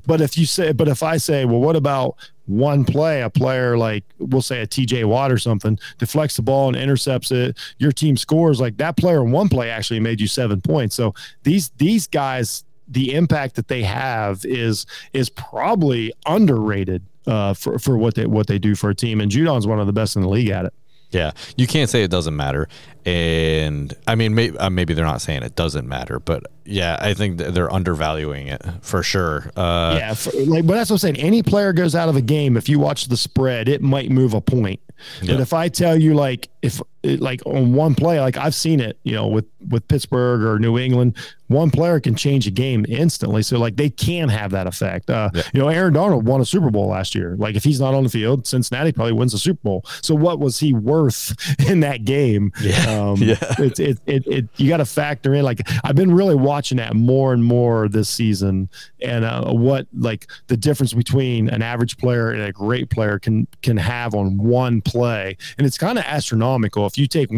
but 0.07 0.21
if 0.21 0.37
you 0.37 0.47
say, 0.47 0.73
but 0.73 0.89
if 0.89 1.03
I 1.03 1.19
say, 1.19 1.45
well, 1.45 1.61
what 1.61 1.77
about 1.77 2.17
one 2.47 2.85
play, 2.85 3.23
a 3.23 3.31
player 3.31 3.79
like 3.79 4.03
we'll 4.19 4.43
say 4.43 4.61
a 4.61 4.67
TJ 4.67 5.05
Watt 5.05 5.31
or 5.31 5.39
something 5.39 5.79
deflects 5.99 6.37
the 6.37 6.43
ball 6.43 6.69
and 6.69 6.77
intercepts 6.77 7.31
it, 7.31 7.57
your 7.79 7.93
team 7.93 8.17
scores 8.17 8.61
like 8.61 8.77
that 8.79 8.97
player 8.97 9.25
in 9.25 9.31
one 9.31 9.49
play 9.49 9.71
actually 9.71 10.01
made 10.01 10.21
you 10.21 10.27
seven 10.27 10.61
points. 10.61 10.97
So 10.97 11.15
these 11.45 11.71
these 11.79 12.09
guys, 12.09 12.65
the 12.89 13.15
impact 13.15 13.55
that 13.55 13.69
they 13.69 13.85
have 13.85 14.45
is 14.45 14.85
is 15.13 15.31
probably 15.31 16.13
underrated 16.27 17.05
uh, 17.29 17.55
for 17.55 17.79
for 17.79 17.97
what 17.97 18.17
they 18.17 18.27
what 18.27 18.49
they 18.49 18.59
do 18.59 18.75
for 18.75 18.91
a 18.91 18.95
team. 18.97 19.21
And 19.21 19.31
Judon's 19.31 19.67
one 19.67 19.79
of 19.79 19.87
the 19.87 19.93
best 19.93 20.17
in 20.17 20.23
the 20.23 20.29
league 20.29 20.49
at 20.49 20.65
it. 20.65 20.75
Yeah, 21.11 21.33
you 21.57 21.67
can't 21.67 21.91
say 21.91 22.03
it 22.03 22.11
doesn't 22.11 22.37
matter. 22.37 22.69
And 23.07 23.95
I 24.07 24.15
mean, 24.15 24.35
maybe, 24.35 24.57
uh, 24.59 24.71
maybe 24.71 24.95
they're 24.95 25.05
not 25.05 25.21
saying 25.23 25.43
it 25.43 25.55
doesn't 25.57 25.89
matter, 25.89 26.21
but 26.21 26.45
yeah, 26.65 26.99
I 27.01 27.15
think 27.15 27.39
th- 27.39 27.53
they're 27.53 27.73
undervaluing 27.73 28.49
it 28.49 28.63
for 28.83 29.03
sure. 29.03 29.51
Uh, 29.57 29.97
yeah, 29.99 30.15
for, 30.15 30.31
like, 30.45 30.67
but 30.67 30.75
that's 30.75 30.91
what 30.91 30.95
I'm 30.95 30.99
saying. 30.99 31.17
Any 31.17 31.43
player 31.43 31.73
goes 31.73 31.95
out 31.95 32.09
of 32.09 32.17
a 32.17 32.23
game, 32.23 32.57
if 32.57 32.69
you 32.69 32.79
watch 32.79 33.07
the 33.07 33.17
spread, 33.17 33.69
it 33.69 33.83
might 33.83 34.11
move 34.11 34.35
a 34.35 34.41
point. 34.41 34.81
Yeah. 35.23 35.35
But 35.35 35.41
if 35.41 35.53
I 35.55 35.69
tell 35.69 35.99
you, 35.99 36.13
like, 36.15 36.49
if 36.61 36.81
like 37.03 37.41
on 37.47 37.73
one 37.73 37.95
play, 37.95 38.21
like 38.21 38.37
I've 38.37 38.55
seen 38.55 38.81
it, 38.81 38.99
you 39.03 39.13
know, 39.15 39.27
with 39.29 39.47
with 39.71 39.89
Pittsburgh 39.89 40.43
or 40.43 40.59
New 40.59 40.79
England, 40.79 41.17
one 41.47 41.71
player 41.71 41.99
can 42.01 42.15
change 42.15 42.47
a 42.47 42.51
game 42.51 42.85
instantly. 42.87 43.43
So 43.43 43.59
like 43.59 43.77
they 43.77 43.89
can 43.89 44.29
have 44.29 44.51
that 44.51 44.67
effect. 44.67 45.09
Uh, 45.09 45.31
Yeah. 45.33 45.43
You 45.55 45.61
know, 45.63 45.69
Aaron 45.69 45.95
Donald 45.95 46.27
won 46.27 46.43
a 46.43 46.45
Super 46.45 46.71
Bowl 46.71 46.89
last 46.89 47.15
year. 47.15 47.35
Like 47.39 47.57
if 47.57 47.65
he's 47.65 47.81
not 47.81 47.95
on 47.95 48.05
the 48.05 48.11
field, 48.11 48.47
Cincinnati 48.47 48.93
probably 48.93 49.15
wins 49.15 49.33
the 49.33 49.39
Super 49.39 49.61
Bowl. 49.63 49.87
So 50.03 50.15
what 50.15 50.39
was 50.39 50.59
he 50.61 50.75
worth 50.75 51.35
in 51.67 51.81
that 51.81 52.05
game? 52.05 52.53
Yeah. 52.61 52.90
Um, 52.91 53.17
Yeah. 53.21 53.37
It's 53.59 53.79
it, 53.79 53.99
it, 54.07 54.27
it, 54.27 54.49
you 54.57 54.69
got 54.69 54.79
to 54.79 54.85
factor 54.85 55.35
in. 55.35 55.45
Like 55.45 55.61
I've 55.85 55.95
been 55.95 56.13
really 56.13 56.35
watching 56.35 56.79
that 56.79 56.95
more 56.95 57.33
and 57.33 57.45
more 57.45 57.89
this 57.89 58.09
season, 58.09 58.69
and 59.03 59.25
uh, 59.25 59.53
what 59.53 59.87
like 59.93 60.27
the 60.49 60.57
difference 60.57 60.93
between 60.93 61.49
an 61.49 61.63
average 61.63 61.97
player 61.99 62.31
and 62.31 62.43
a 62.43 62.53
great 62.53 62.91
player 62.91 63.19
can 63.19 63.47
can 63.63 63.77
have 63.77 64.15
on 64.15 64.39
one 64.39 64.81
play, 64.81 65.37
and 65.59 65.67
it's 65.67 65.79
kind 65.79 65.99
of 65.99 66.05
astronomical. 66.05 66.87
If 66.87 66.99
you 66.99 67.07
take 67.07 67.31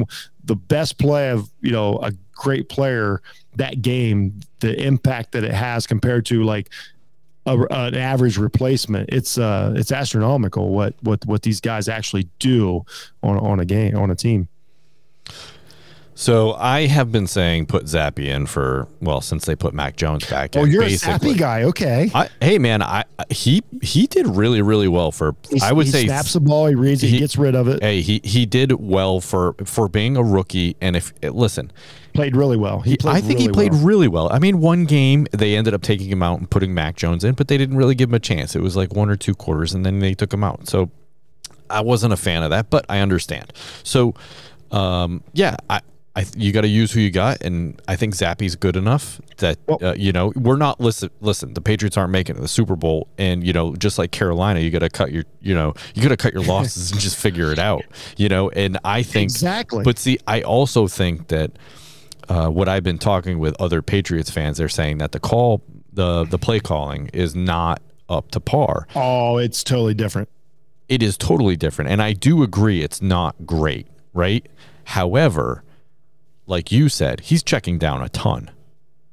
the 0.45 0.57
best 0.57 0.99
play 0.99 1.31
of 1.31 1.51
you 1.61 1.73
know 1.73 1.99
a 1.99 2.13
great 2.33 2.69
player 2.69 3.21
that 3.57 3.83
game, 3.83 4.41
the 4.61 4.81
impact 4.81 5.33
that 5.33 5.45
it 5.45 5.53
has 5.53 5.87
compared 5.87 6.25
to 6.27 6.43
like 6.43 6.71
a, 7.47 7.59
an 7.71 7.95
average 7.95 8.39
replacement, 8.39 9.11
it's 9.11 9.37
uh 9.39 9.75
it's 9.77 9.93
astronomical 9.93 10.71
what 10.71 10.95
what 11.03 11.25
what 11.27 11.43
these 11.43 11.61
guys 11.61 11.89
actually 11.89 12.29
do 12.39 12.85
on 13.23 13.37
on 13.39 13.61
a 13.61 13.65
game 13.65 13.97
on 13.97 14.11
a 14.11 14.15
team. 14.15 14.49
So 16.15 16.53
I 16.55 16.87
have 16.87 17.11
been 17.11 17.27
saying 17.27 17.67
put 17.67 17.85
Zappe 17.85 18.19
in 18.19 18.47
for 18.47 18.87
well 19.01 19.21
since 19.21 19.47
they 19.47 19.57
put 19.57 19.73
Mac 19.73 19.97
Jones 19.97 20.29
back. 20.29 20.55
Oh, 20.57 20.65
in, 20.65 20.71
you're 20.71 20.83
basically. 20.83 21.15
a 21.15 21.19
sappy 21.19 21.35
guy. 21.35 21.63
Okay. 21.65 22.11
I, 22.15 22.29
hey 22.41 22.59
man, 22.59 22.83
I 22.83 23.05
he 23.31 23.63
he 23.81 24.07
did 24.07 24.27
really 24.27 24.63
really 24.63 24.89
well 24.89 25.11
for 25.11 25.35
He, 25.49 25.61
I 25.61 25.73
would 25.73 25.87
he 25.87 25.93
say 25.93 26.07
snaps 26.07 26.35
the 26.35 26.41
ball, 26.41 26.67
he 26.67 26.75
reads 26.75 27.03
it, 27.03 27.07
he, 27.07 27.15
he- 27.15 27.19
gets 27.19 27.37
rid 27.37 27.55
of 27.55 27.67
it. 27.69 27.83
hey 27.83 28.03
he 28.03 28.21
he 28.25 28.45
did 28.47 28.73
well 28.73 29.21
for 29.21 29.55
for 29.65 29.89
being 29.89 30.17
a 30.17 30.23
rookie 30.23 30.77
and 30.81 30.97
if 30.97 31.13
listen 31.23 31.73
Played 32.15 32.37
really 32.37 32.59
well. 32.59 32.81
He 32.81 32.99
played 32.99 33.17
I 33.17 33.21
think 33.23 33.41
he 33.41 33.49
played 33.49 33.73
well. 33.73 33.85
really 33.85 34.09
well. 34.09 34.31
I 34.31 34.39
mean, 34.39 34.61
one 34.61 34.85
game 34.85 35.27
they 35.33 35.57
ended 35.57 35.73
up 35.73 35.81
taking 35.81 36.11
him 36.11 36.23
out 36.23 36.39
and 36.41 36.51
putting 36.51 36.75
Mac 36.75 36.95
Jones 36.97 37.25
in, 37.25 37.35
but 37.35 37.49
they 37.49 37.57
didn't 37.57 37.79
really 37.79 37.95
give 37.95 38.11
him 38.11 38.15
a 38.15 38.21
chance. 38.21 38.55
It 38.55 38.61
was 38.61 38.77
like 38.77 38.95
one 38.95 39.09
or 39.09 39.17
two 39.17 39.35
quarters, 39.35 39.73
and 39.73 39.87
then 39.87 40.01
they 40.01 40.13
took 40.13 40.31
him 40.31 40.45
out. 40.45 40.69
So 40.69 40.91
I 41.71 41.81
wasn't 41.81 42.13
a 42.13 42.19
fan 42.19 42.43
of 42.43 42.51
that, 42.51 42.69
but 42.69 42.85
I 42.91 42.99
understand. 42.99 43.53
So 43.83 44.15
um, 44.71 45.23
yeah, 45.33 45.57
I. 45.71 45.81
I, 46.15 46.27
you 46.37 46.53
got 46.53 46.61
to 46.61 46.69
use 46.69 46.93
who 46.93 47.01
you 47.01 47.11
got, 47.11 47.41
and 47.43 47.81
I 47.89 47.97
think 47.97 48.15
Zappe's 48.15 48.55
good 48.55 48.77
enough 48.77 49.19
that 49.39 49.59
Well- 49.67 49.79
uh, 49.83 49.95
you 49.95 50.13
know 50.13 50.31
we're 50.37 50.57
not 50.57 50.79
listen. 50.79 51.09
Listen, 51.21 51.55
the 51.55 51.63
Patriots 51.63 51.97
aren't 51.97 52.13
making 52.13 52.35
it 52.35 52.37
to 52.37 52.43
the 52.43 52.49
Super 52.49 52.77
Bowl, 52.77 53.09
and 53.17 53.43
you 53.47 53.55
know 53.55 53.75
just 53.77 53.97
like 53.99 54.11
Carolina, 54.11 54.61
you 54.61 54.71
got 54.71 54.81
to 54.81 54.91
cut 54.91 55.11
your 55.11 55.25
you 55.41 55.55
know 55.55 55.73
you 55.95 56.03
got 56.03 56.11
to 56.11 56.17
cut 56.19 56.35
your 56.35 56.43
losses 56.55 56.91
and 56.91 57.01
just 57.01 57.17
figure 57.17 57.51
it 57.51 57.59
out. 57.59 57.85
You 58.19 58.29
know, 58.29 58.51
and 58.51 58.79
I 58.85 59.03
think 59.03 59.25
Exactly. 59.31 59.85
But 59.85 59.99
see, 59.99 60.19
I 60.27 60.43
also 60.43 60.87
think 60.87 61.29
that 61.29 61.53
uh, 62.29 62.49
what 62.49 62.69
I've 62.69 62.85
been 62.85 62.99
talking 62.99 63.39
with 63.39 63.59
other 63.59 63.81
Patriots 63.81 64.31
fans, 64.31 64.59
they're 64.59 64.69
saying 64.69 64.99
that 64.99 65.13
the 65.13 65.21
call, 65.21 65.63
the 65.95 66.25
the 66.25 66.39
play 66.39 66.61
calling, 66.61 67.09
is 67.15 67.35
not 67.35 67.81
up 68.11 68.31
to 68.33 68.41
par. 68.41 68.87
Oh, 68.95 69.39
it's 69.39 69.65
totally 69.65 69.95
different. 69.95 70.29
It 70.91 71.03
is 71.03 71.17
totally 71.17 71.57
different, 71.57 71.91
and 71.91 72.03
I 72.03 72.13
do 72.13 72.43
agree 72.43 72.83
it's 72.83 73.01
not 73.01 73.47
great, 73.47 73.87
right? 74.13 74.47
However, 74.85 75.65
like 76.47 76.73
you 76.73 76.89
said, 76.89 77.21
he's 77.21 77.43
checking 77.43 77.79
down 77.79 78.03
a 78.03 78.09
ton. 78.09 78.51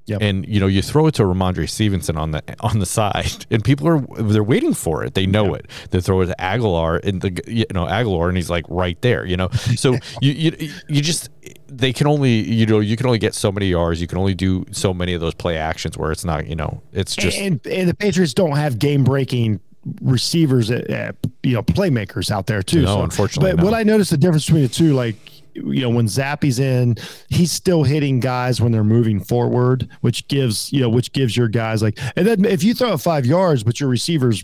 Yep. 0.05 0.21
And 0.23 0.47
you 0.47 0.59
know, 0.59 0.65
you 0.65 0.81
throw 0.81 1.05
it 1.05 1.13
to 1.15 1.23
Rhamondre 1.23 1.69
Stevenson 1.69 2.17
on 2.17 2.31
the 2.31 2.41
on 2.61 2.79
the 2.79 2.87
side, 2.87 3.45
and 3.51 3.63
people 3.63 3.87
are 3.87 3.99
they're 4.19 4.43
waiting 4.43 4.73
for 4.73 5.03
it. 5.03 5.13
They 5.13 5.27
know 5.27 5.53
it. 5.53 5.67
They 5.91 6.01
throw 6.01 6.21
it 6.21 6.27
to 6.27 6.35
Agholor, 6.39 6.99
and 7.05 7.21
the 7.21 7.39
you 7.45 7.65
know 7.71 7.85
Agholor, 7.85 8.27
and 8.27 8.35
he's 8.35 8.49
like 8.49 8.65
right 8.69 8.99
there. 9.03 9.23
You 9.23 9.37
know, 9.37 9.49
so 9.49 9.97
you 10.21 10.31
you 10.31 10.73
you 10.87 11.01
just 11.03 11.29
they 11.67 11.93
can 11.93 12.07
only 12.07 12.31
you 12.31 12.65
know 12.65 12.79
you 12.79 12.97
can 12.97 13.05
only 13.05 13.19
get 13.19 13.35
so 13.35 13.51
many 13.51 13.67
yards. 13.67 14.01
You 14.01 14.07
can 14.07 14.17
only 14.17 14.33
do 14.33 14.65
so 14.71 14.95
many 14.95 15.13
of 15.13 15.21
those 15.21 15.35
play 15.35 15.57
actions 15.57 15.95
where 15.95 16.11
it's 16.11 16.25
not 16.25 16.47
you 16.47 16.55
know 16.55 16.81
it's 16.91 17.15
just 17.15 17.37
and, 17.37 17.65
and 17.67 17.87
the 17.87 17.93
Patriots 17.93 18.33
don't 18.33 18.57
have 18.57 18.79
game 18.79 19.03
breaking 19.03 19.59
receivers, 20.01 20.71
uh, 20.71 20.83
uh, 20.89 21.27
you 21.43 21.53
know, 21.53 21.63
playmakers 21.63 22.31
out 22.31 22.47
there 22.47 22.63
too. 22.63 22.81
No, 22.81 23.03
unfortunately, 23.03 23.51
But 23.51 23.59
no. 23.59 23.65
what 23.65 23.73
I 23.73 23.83
noticed 23.83 24.11
the 24.11 24.17
difference 24.17 24.45
between 24.45 24.63
the 24.63 24.69
two, 24.69 24.93
like 24.93 25.17
you 25.65 25.81
know, 25.81 25.89
when 25.89 26.07
Zappe's 26.07 26.59
in, 26.59 26.95
he's 27.29 27.51
still 27.51 27.83
hitting 27.83 28.19
guys 28.19 28.61
when 28.61 28.71
they're 28.71 28.83
moving 28.83 29.19
forward, 29.19 29.87
which 30.01 30.27
gives 30.27 30.71
you 30.71 30.81
know, 30.81 30.89
which 30.89 31.11
gives 31.11 31.35
your 31.35 31.47
guys 31.47 31.81
like, 31.81 31.99
and 32.15 32.25
then 32.25 32.45
if 32.45 32.63
you 32.63 32.73
throw 32.73 32.97
five 32.97 33.25
yards, 33.25 33.63
but 33.63 33.79
your 33.79 33.89
receivers 33.89 34.43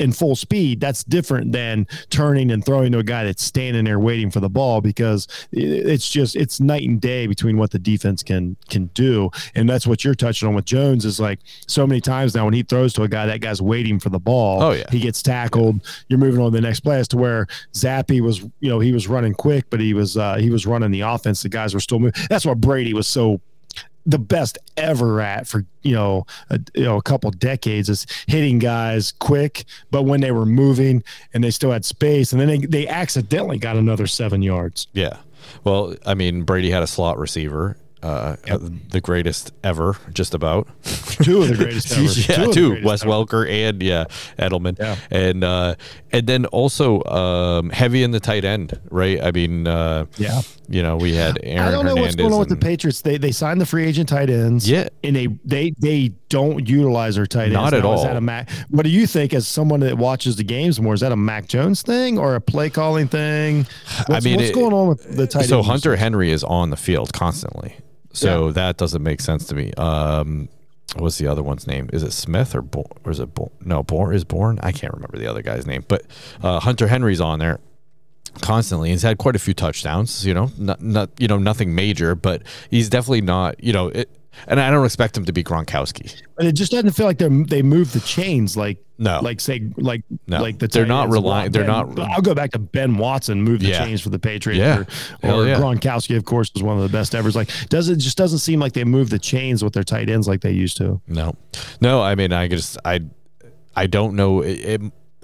in 0.00 0.12
full 0.12 0.34
speed, 0.34 0.80
that's 0.80 1.04
different 1.04 1.52
than 1.52 1.86
turning 2.08 2.50
and 2.50 2.64
throwing 2.64 2.90
to 2.92 2.98
a 2.98 3.02
guy 3.02 3.24
that's 3.24 3.44
standing 3.44 3.84
there 3.84 4.00
waiting 4.00 4.30
for 4.30 4.40
the 4.40 4.48
ball 4.48 4.80
because 4.80 5.28
it's 5.52 6.08
just 6.08 6.34
it's 6.36 6.58
night 6.58 6.88
and 6.88 7.00
day 7.00 7.26
between 7.26 7.58
what 7.58 7.70
the 7.70 7.78
defense 7.78 8.22
can 8.22 8.56
can 8.68 8.86
do, 8.94 9.30
and 9.54 9.68
that's 9.68 9.86
what 9.86 10.02
you're 10.02 10.14
touching 10.14 10.48
on 10.48 10.54
with 10.54 10.64
Jones 10.64 11.04
is 11.04 11.20
like 11.20 11.38
so 11.66 11.86
many 11.86 12.00
times 12.00 12.34
now 12.34 12.46
when 12.46 12.54
he 12.54 12.62
throws 12.62 12.92
to 12.94 13.02
a 13.02 13.08
guy, 13.08 13.26
that 13.26 13.40
guy's 13.40 13.60
waiting 13.60 14.00
for 14.00 14.08
the 14.08 14.18
ball. 14.18 14.62
Oh, 14.62 14.70
yeah. 14.72 14.84
he 14.90 15.00
gets 15.00 15.22
tackled. 15.22 15.80
You're 16.08 16.18
moving 16.18 16.40
on 16.40 16.50
to 16.50 16.56
the 16.56 16.60
next 16.60 16.80
play 16.80 16.98
as 16.98 17.08
to 17.08 17.18
where 17.18 17.46
Zappe 17.74 18.20
was, 18.20 18.40
you 18.60 18.70
know, 18.70 18.80
he 18.80 18.92
was 18.92 19.06
running 19.06 19.34
quick, 19.34 19.68
but 19.68 19.80
he 19.80 19.92
was 19.94 20.16
uh, 20.16 20.36
he 20.36 20.50
was 20.50 20.66
running 20.66 20.90
the 20.90 21.02
offense. 21.02 21.42
The 21.42 21.48
guys 21.50 21.74
were 21.74 21.80
still 21.80 21.98
moving. 21.98 22.20
That's 22.30 22.46
what 22.46 22.60
Brady 22.60 22.94
was 22.94 23.06
so 23.06 23.40
the 24.06 24.18
best 24.18 24.58
ever 24.76 25.20
at 25.20 25.46
for 25.46 25.64
you 25.82 25.94
know 25.94 26.26
a, 26.48 26.58
you 26.74 26.84
know 26.84 26.96
a 26.96 27.02
couple 27.02 27.30
decades 27.30 27.88
is 27.88 28.06
hitting 28.26 28.58
guys 28.58 29.12
quick 29.12 29.64
but 29.90 30.02
when 30.04 30.20
they 30.20 30.30
were 30.30 30.46
moving 30.46 31.02
and 31.34 31.44
they 31.44 31.50
still 31.50 31.70
had 31.70 31.84
space 31.84 32.32
and 32.32 32.40
then 32.40 32.48
they, 32.48 32.58
they 32.58 32.88
accidentally 32.88 33.58
got 33.58 33.76
another 33.76 34.06
seven 34.06 34.42
yards 34.42 34.86
Yeah. 34.92 35.16
Well, 35.64 35.94
I 36.06 36.14
mean, 36.14 36.42
Brady 36.42 36.70
had 36.70 36.82
a 36.82 36.86
slot 36.86 37.18
receiver, 37.18 37.76
uh, 38.02 38.36
the 38.90 39.00
greatest 39.02 39.52
ever, 39.62 39.96
just 40.12 40.34
about. 40.34 40.68
two 40.84 41.42
of 41.42 41.48
the 41.48 41.56
greatest 41.56 41.92
ever 41.92 42.02
yeah, 42.02 42.44
Two 42.46 42.52
two. 42.52 42.84
Wes 42.84 43.02
ever. 43.02 43.10
Welker 43.12 43.48
and 43.50 43.82
yeah, 43.82 44.04
Edelman. 44.38 44.78
Yeah. 44.78 44.96
And 45.10 45.44
uh, 45.44 45.74
and 46.12 46.26
then 46.26 46.46
also 46.46 47.02
um, 47.04 47.70
heavy 47.70 48.02
in 48.02 48.10
the 48.10 48.20
tight 48.20 48.44
end, 48.44 48.78
right? 48.90 49.22
I 49.22 49.30
mean, 49.32 49.66
uh, 49.66 50.06
yeah 50.16 50.42
you 50.70 50.84
know, 50.84 50.96
we 50.96 51.12
had 51.12 51.36
Aaron 51.42 51.66
I 51.66 51.70
don't 51.72 51.84
know 51.84 51.96
what's 51.96 52.14
going 52.14 52.32
on 52.32 52.38
with 52.38 52.48
the 52.48 52.56
Patriots. 52.56 53.00
They 53.00 53.18
they 53.18 53.32
signed 53.32 53.60
the 53.60 53.66
free 53.66 53.84
agent 53.86 54.08
tight 54.08 54.30
ends. 54.30 54.70
Yeah. 54.70 54.88
and 55.02 55.16
they 55.16 55.26
they 55.44 55.74
they 55.78 56.12
don't 56.28 56.66
utilize 56.68 57.16
their 57.16 57.26
tight 57.26 57.46
ends. 57.46 57.54
Not 57.54 57.74
at 57.74 57.82
Now, 57.82 57.94
Is 57.94 58.00
all. 58.00 58.04
that 58.06 58.16
a 58.16 58.20
Mac? 58.20 58.48
What 58.70 58.84
do 58.84 58.88
you 58.88 59.08
think 59.08 59.34
as 59.34 59.48
someone 59.48 59.80
that 59.80 59.98
watches 59.98 60.36
the 60.36 60.44
games 60.44 60.80
more? 60.80 60.94
Is 60.94 61.00
that 61.00 61.10
a 61.10 61.16
Mac 61.16 61.48
Jones 61.48 61.82
thing 61.82 62.18
or 62.18 62.36
a 62.36 62.40
play 62.40 62.70
calling 62.70 63.08
thing? 63.08 63.66
What's, 64.06 64.24
mean, 64.24 64.36
what's 64.36 64.50
it- 64.50 64.54
going 64.54 64.72
on 64.72 64.88
with 64.88 65.16
the 65.16 65.26
tight 65.26 65.46
so 65.46 65.56
ends? 65.56 65.68
Hunter 65.68 65.96
Henry 65.96 66.30
is 66.30 66.44
on 66.44 66.70
the 66.70 66.76
field 66.76 67.12
constantly. 67.12 67.74
So 68.12 68.52
that 68.52 68.76
doesn't 68.76 69.02
make 69.02 69.20
sense 69.20 69.46
to 69.46 69.54
me. 69.54 69.72
Um, 69.74 70.48
what's 70.96 71.18
the 71.18 71.26
other 71.28 71.42
one's 71.42 71.66
name? 71.66 71.88
Is 71.92 72.02
it 72.02 72.12
Smith 72.12 72.54
or 72.54 72.62
Bo- 72.62 72.90
or 73.04 73.12
is 73.12 73.20
it 73.20 73.34
Bo- 73.34 73.52
no? 73.60 73.82
Born 73.82 74.14
is 74.14 74.24
Born. 74.24 74.58
I 74.62 74.72
can't 74.72 74.92
remember 74.92 75.18
the 75.18 75.26
other 75.26 75.42
guy's 75.42 75.66
name, 75.66 75.84
but 75.86 76.02
uh, 76.42 76.60
Hunter 76.60 76.88
Henry's 76.88 77.20
on 77.20 77.38
there 77.38 77.60
constantly. 78.40 78.90
He's 78.90 79.02
had 79.02 79.18
quite 79.18 79.36
a 79.36 79.38
few 79.38 79.54
touchdowns. 79.54 80.26
You 80.26 80.34
know, 80.34 80.50
not, 80.58 80.82
not 80.82 81.10
you 81.18 81.28
know 81.28 81.38
nothing 81.38 81.74
major, 81.74 82.14
but 82.14 82.42
he's 82.70 82.88
definitely 82.88 83.22
not. 83.22 83.62
You 83.62 83.72
know, 83.72 83.88
it, 83.88 84.10
and 84.46 84.60
I 84.60 84.70
don't 84.70 84.84
expect 84.84 85.16
him 85.16 85.24
to 85.26 85.32
be 85.32 85.42
Gronkowski. 85.44 86.20
But 86.36 86.46
it 86.46 86.52
just 86.52 86.72
doesn't 86.72 86.90
feel 86.92 87.06
like 87.06 87.18
they're 87.18 87.28
they 87.28 87.62
move 87.62 87.92
the 87.92 88.00
chains 88.00 88.56
like 88.56 88.78
No. 88.98 89.20
like 89.22 89.40
say 89.40 89.70
like 89.76 90.02
No. 90.26 90.40
like 90.42 90.58
the 90.58 90.68
They're 90.68 90.86
not 90.86 91.10
relying- 91.10 91.50
they're 91.52 91.64
Ben- 91.64 91.94
not- 91.94 92.10
I'll 92.10 92.22
go 92.22 92.34
back 92.34 92.52
to 92.52 92.58
Ben 92.58 92.96
Watson 92.96 93.42
move 93.42 93.60
the 93.60 93.68
Yeah. 93.68 93.84
chains 93.84 94.00
for 94.00 94.10
the 94.10 94.18
Patriots. 94.18 94.58
Yeah. 94.58 95.30
or, 95.30 95.42
or 95.42 95.46
yeah. 95.46 95.56
Gronkowski 95.56 96.16
of 96.16 96.24
course 96.24 96.50
was 96.54 96.62
one 96.62 96.76
of 96.76 96.82
the 96.82 96.88
best 96.88 97.14
ever. 97.14 97.28
It's 97.28 97.36
like 97.36 97.50
does 97.68 97.88
it 97.88 97.96
just 97.96 98.16
doesn't 98.16 98.38
seem 98.38 98.60
like 98.60 98.72
they 98.72 98.84
move 98.84 99.10
the 99.10 99.18
chains 99.18 99.62
with 99.64 99.72
their 99.74 99.84
tight 99.84 100.08
ends 100.10 100.26
like 100.28 100.40
they 100.40 100.52
used 100.52 100.76
to. 100.78 101.00
No, 101.08 101.34
no. 101.80 102.02
I 102.02 102.14
mean, 102.14 102.32
I 102.32 102.48
just 102.48 102.78
I 102.84 103.00
I 103.76 103.86
don't 103.86 104.16
know. 104.16 104.40
It, 104.42 104.52
it, 104.64 104.82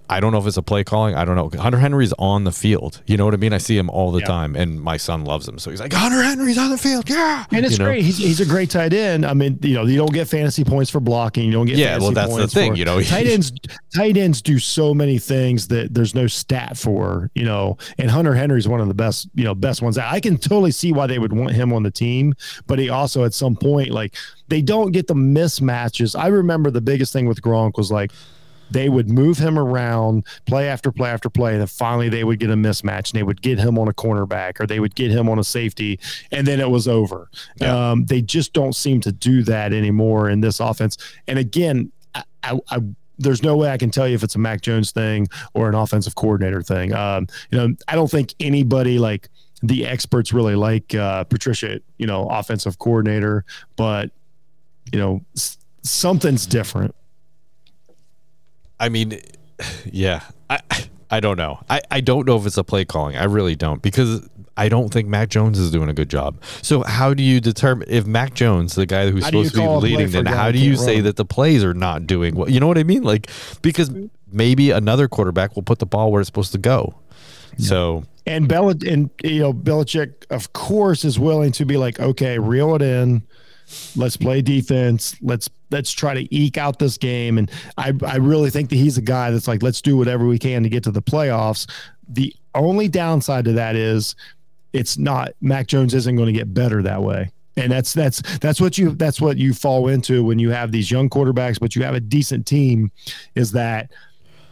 I 0.08 0.20
don't 0.20 0.32
know 0.32 0.38
if 0.38 0.46
it's 0.46 0.56
a 0.56 0.62
play 0.62 0.84
calling. 0.84 1.14
I 1.14 1.24
don't 1.24 1.34
know. 1.36 1.50
Hunter 1.60 1.78
Henry's 1.78 2.12
on 2.18 2.44
the 2.44 2.52
field. 2.52 3.02
You 3.06 3.16
know 3.16 3.24
what 3.24 3.34
I 3.34 3.38
mean? 3.38 3.52
I 3.52 3.58
see 3.58 3.76
him 3.76 3.90
all 3.90 4.12
the 4.12 4.20
Yeah. 4.20 4.26
time, 4.26 4.54
and 4.54 4.80
my 4.80 4.96
son 4.96 5.24
loves 5.24 5.48
him. 5.48 5.58
So 5.58 5.70
he's 5.70 5.80
like, 5.80 5.92
Hunter 5.92 6.22
Henry's 6.22 6.58
on 6.58 6.70
the 6.70 6.78
field. 6.78 7.08
Yeah, 7.08 7.44
And 7.50 7.64
it's 7.66 7.72
You 7.72 7.78
know? 7.80 7.90
great. 7.90 8.04
He's, 8.04 8.18
he's 8.18 8.40
a 8.40 8.46
great 8.46 8.70
tight 8.70 8.92
end. 8.92 9.26
I 9.26 9.34
mean, 9.34 9.58
you 9.62 9.74
know, 9.74 9.84
you 9.84 9.96
don't 9.96 10.12
get 10.12 10.28
fantasy 10.28 10.62
points 10.64 10.90
for 10.90 11.00
blocking. 11.00 11.44
You 11.46 11.52
don't 11.52 11.66
get 11.66 11.76
Yeah, 11.76 11.86
fantasy 11.98 12.02
well, 12.04 12.12
that's 12.12 12.30
the 12.32 12.38
points 12.38 12.54
thing, 12.54 12.72
for- 12.72 12.78
you 12.78 12.84
know. 12.84 13.02
tight 13.02 13.26
ends. 13.28 13.52
Tight 13.94 14.16
ends 14.16 14.42
do 14.42 14.58
so 14.58 14.94
many 14.94 15.18
things 15.18 15.68
that 15.68 15.92
there's 15.94 16.14
no 16.14 16.26
stat 16.26 16.76
for. 16.76 17.30
You 17.34 17.44
know, 17.44 17.76
and 17.98 18.10
Hunter 18.10 18.34
Henry's 18.34 18.68
one 18.68 18.80
of 18.80 18.88
the 18.88 18.94
best. 18.94 19.28
You 19.34 19.44
know, 19.44 19.54
best 19.54 19.82
ones. 19.82 19.98
I 19.98 20.20
can 20.20 20.38
totally 20.38 20.70
see 20.70 20.92
why 20.92 21.06
they 21.06 21.18
would 21.18 21.32
want 21.32 21.52
him 21.52 21.72
on 21.72 21.82
the 21.82 21.90
team, 21.90 22.34
but 22.66 22.78
he 22.78 22.88
also 22.90 23.24
at 23.24 23.34
some 23.34 23.56
point 23.56 23.90
like 23.90 24.14
they 24.48 24.62
don't 24.62 24.92
get 24.92 25.08
the 25.08 25.14
mismatches. 25.14 26.18
I 26.18 26.28
remember 26.28 26.70
the 26.70 26.80
biggest 26.80 27.12
thing 27.12 27.26
with 27.26 27.40
Gronk 27.42 27.72
was 27.76 27.90
like 27.90 28.12
they 28.70 28.88
would 28.88 29.08
move 29.08 29.38
him 29.38 29.58
around 29.58 30.26
play 30.46 30.68
after 30.68 30.90
play 30.90 31.10
after 31.10 31.30
play. 31.30 31.52
And 31.52 31.60
then 31.60 31.68
finally 31.68 32.08
they 32.08 32.24
would 32.24 32.38
get 32.38 32.50
a 32.50 32.54
mismatch 32.54 33.10
and 33.10 33.18
they 33.18 33.22
would 33.22 33.42
get 33.42 33.58
him 33.58 33.78
on 33.78 33.88
a 33.88 33.92
cornerback 33.92 34.60
or 34.60 34.66
they 34.66 34.80
would 34.80 34.94
get 34.94 35.10
him 35.10 35.28
on 35.28 35.38
a 35.38 35.44
safety. 35.44 36.00
And 36.32 36.46
then 36.46 36.60
it 36.60 36.70
was 36.70 36.88
over. 36.88 37.30
Yeah. 37.60 37.90
Um, 37.90 38.06
they 38.06 38.22
just 38.22 38.52
don't 38.52 38.74
seem 38.74 39.00
to 39.02 39.12
do 39.12 39.42
that 39.44 39.72
anymore 39.72 40.28
in 40.28 40.40
this 40.40 40.60
offense. 40.60 40.96
And 41.28 41.38
again, 41.38 41.92
I, 42.14 42.22
I, 42.42 42.58
I 42.70 42.80
there's 43.18 43.42
no 43.42 43.56
way 43.56 43.70
I 43.70 43.78
can 43.78 43.90
tell 43.90 44.06
you 44.06 44.14
if 44.14 44.22
it's 44.22 44.34
a 44.34 44.38
Mac 44.38 44.60
Jones 44.60 44.90
thing 44.90 45.26
or 45.54 45.68
an 45.68 45.74
offensive 45.74 46.16
coordinator 46.16 46.60
thing. 46.60 46.92
Um, 46.92 47.26
you 47.50 47.58
know, 47.58 47.74
I 47.88 47.94
don't 47.94 48.10
think 48.10 48.34
anybody 48.40 48.98
like 48.98 49.30
the 49.62 49.86
experts 49.86 50.32
really 50.34 50.54
like 50.54 50.94
uh, 50.94 51.24
Patricia, 51.24 51.80
you 51.96 52.06
know, 52.06 52.28
offensive 52.28 52.78
coordinator, 52.78 53.44
but 53.76 54.10
you 54.92 54.98
know, 54.98 55.24
s- 55.34 55.56
something's 55.82 56.46
different. 56.46 56.94
I 58.78 58.88
mean, 58.88 59.20
yeah, 59.84 60.22
I 60.50 60.60
I 61.08 61.20
don't 61.20 61.36
know. 61.36 61.60
I, 61.70 61.80
I 61.88 62.00
don't 62.00 62.26
know 62.26 62.36
if 62.36 62.46
it's 62.46 62.56
a 62.56 62.64
play 62.64 62.84
calling. 62.84 63.16
I 63.16 63.24
really 63.24 63.54
don't 63.54 63.80
because 63.80 64.28
I 64.56 64.68
don't 64.68 64.92
think 64.92 65.06
Mac 65.06 65.28
Jones 65.28 65.56
is 65.56 65.70
doing 65.70 65.88
a 65.88 65.94
good 65.94 66.10
job. 66.10 66.42
So 66.62 66.82
how 66.82 67.14
do 67.14 67.22
you 67.22 67.40
determine 67.40 67.86
if 67.88 68.06
Mac 68.06 68.34
Jones, 68.34 68.74
the 68.74 68.86
guy 68.86 69.10
who's 69.10 69.22
How 69.22 69.30
supposed 69.30 69.54
to 69.54 69.60
be 69.60 69.64
call 69.64 69.78
a 69.78 69.80
play 69.80 69.90
leading, 69.90 70.10
then 70.10 70.26
how 70.26 70.50
do 70.50 70.58
you 70.58 70.76
say 70.76 70.96
run? 70.96 71.04
that 71.04 71.16
the 71.16 71.24
plays 71.24 71.62
are 71.62 71.74
not 71.74 72.08
doing 72.08 72.34
well? 72.34 72.50
You 72.50 72.58
know 72.58 72.66
what 72.66 72.76
I 72.76 72.82
mean? 72.82 73.04
Like 73.04 73.30
because 73.62 73.90
mm-hmm. 73.90 74.06
maybe 74.32 74.72
another 74.72 75.06
quarterback 75.06 75.54
will 75.54 75.62
put 75.62 75.78
the 75.78 75.86
ball 75.86 76.10
where 76.10 76.20
it's 76.20 76.28
supposed 76.28 76.52
to 76.52 76.58
go. 76.58 76.96
So 77.58 78.04
And 78.26 78.48
Bel 78.48 78.70
and 78.70 79.10
you 79.22 79.40
know 79.40 79.52
Belichick, 79.52 80.26
of 80.30 80.52
course, 80.52 81.04
is 81.04 81.18
willing 81.18 81.52
to 81.52 81.64
be 81.64 81.76
like, 81.76 82.00
okay, 82.00 82.38
reel 82.38 82.74
it 82.74 82.82
in. 82.82 83.22
Let's 83.94 84.16
play 84.16 84.42
defense. 84.42 85.16
Let's 85.20 85.48
let's 85.70 85.90
try 85.92 86.14
to 86.14 86.34
eke 86.34 86.58
out 86.58 86.78
this 86.78 86.98
game. 86.98 87.38
And 87.38 87.50
I 87.76 87.92
I 88.04 88.16
really 88.16 88.50
think 88.50 88.70
that 88.70 88.76
he's 88.76 88.98
a 88.98 89.02
guy 89.02 89.30
that's 89.30 89.48
like, 89.48 89.62
let's 89.62 89.80
do 89.80 89.96
whatever 89.96 90.26
we 90.26 90.38
can 90.38 90.62
to 90.62 90.68
get 90.68 90.84
to 90.84 90.90
the 90.90 91.02
playoffs. 91.02 91.70
The 92.08 92.34
only 92.54 92.88
downside 92.88 93.44
to 93.46 93.52
that 93.54 93.76
is 93.76 94.14
it's 94.72 94.98
not 94.98 95.32
Mac 95.40 95.66
Jones 95.66 95.94
isn't 95.94 96.16
going 96.16 96.26
to 96.26 96.32
get 96.32 96.52
better 96.52 96.82
that 96.82 97.02
way. 97.02 97.30
And 97.56 97.72
that's 97.72 97.92
that's 97.92 98.20
that's 98.38 98.60
what 98.60 98.76
you 98.76 98.90
that's 98.90 99.20
what 99.20 99.38
you 99.38 99.54
fall 99.54 99.88
into 99.88 100.22
when 100.22 100.38
you 100.38 100.50
have 100.50 100.72
these 100.72 100.90
young 100.90 101.08
quarterbacks, 101.08 101.58
but 101.58 101.74
you 101.74 101.82
have 101.82 101.94
a 101.94 102.00
decent 102.00 102.46
team, 102.46 102.90
is 103.34 103.52
that 103.52 103.90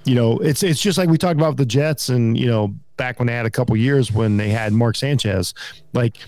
you 0.05 0.15
know, 0.15 0.39
it's 0.39 0.63
it's 0.63 0.81
just 0.81 0.99
like 0.99 1.09
we 1.09 1.19
talked 1.19 1.39
about 1.39 1.57
the 1.57 1.67
Jets 1.67 2.09
and, 2.09 2.39
you 2.39 2.47
know, 2.47 2.75
back 2.97 3.19
when 3.19 3.27
they 3.27 3.35
had 3.35 3.47
a 3.47 3.51
couple 3.51 3.77
years 3.77 4.13
when 4.13 4.37
they 4.37 4.51
had 4.51 4.73
Mark 4.73 4.97
Sanchez, 4.97 5.55
like 5.93 6.19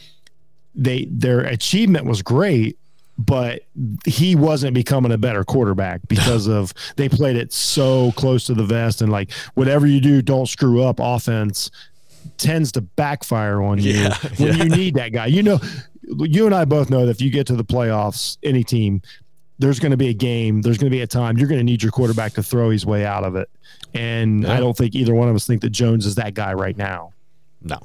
they 0.74 1.06
their 1.10 1.40
achievement 1.40 2.06
was 2.06 2.22
great, 2.22 2.78
but 3.18 3.62
he 4.04 4.36
wasn't 4.36 4.74
becoming 4.74 5.10
a 5.12 5.18
better 5.18 5.42
quarterback 5.44 6.00
because 6.08 6.46
of 6.58 6.72
they 6.96 7.08
played 7.08 7.36
it 7.36 7.52
so 7.52 8.12
close 8.12 8.44
to 8.46 8.54
the 8.54 8.64
vest 8.64 9.00
and 9.02 9.10
like 9.10 9.30
whatever 9.54 9.86
you 9.86 10.00
do, 10.00 10.20
don't 10.22 10.46
screw 10.46 10.82
up 10.82 10.96
offense 11.00 11.70
tends 12.38 12.72
to 12.72 12.80
backfire 12.80 13.62
on 13.62 13.78
you 13.78 13.92
Yeah, 13.92 14.16
when 14.38 14.48
yeah. 14.56 14.64
you 14.64 14.68
need 14.68 14.94
that 14.96 15.12
guy. 15.12 15.26
You 15.26 15.42
know, 15.42 15.60
you 16.02 16.44
and 16.46 16.54
I 16.54 16.64
both 16.64 16.90
know 16.90 17.06
that 17.06 17.10
if 17.12 17.20
you 17.20 17.30
get 17.30 17.46
to 17.46 17.54
the 17.56 17.64
playoffs, 17.64 18.36
any 18.42 18.64
team, 18.64 19.00
there's 19.58 19.78
going 19.80 19.92
to 19.92 19.96
be 19.96 20.08
a 20.08 20.14
game, 20.14 20.60
there's 20.60 20.76
going 20.76 20.90
to 20.90 20.94
be 20.96 21.00
a 21.02 21.06
time 21.06 21.38
you're 21.38 21.48
going 21.48 21.60
to 21.60 21.64
need 21.64 21.82
your 21.82 21.92
quarterback 21.92 22.34
to 22.34 22.42
throw 22.42 22.68
his 22.70 22.84
way 22.84 23.06
out 23.06 23.24
of 23.24 23.36
it. 23.36 23.48
And 23.94 24.42
Yeah. 24.42 24.52
I 24.54 24.60
don't 24.60 24.76
think 24.76 24.94
either 24.94 25.14
one 25.14 25.28
of 25.28 25.34
us 25.36 25.46
think 25.46 25.62
that 25.62 25.70
Jones 25.70 26.04
is 26.04 26.16
that 26.16 26.34
guy 26.34 26.52
right 26.52 26.76
now. 26.76 27.12
no, 27.62 27.78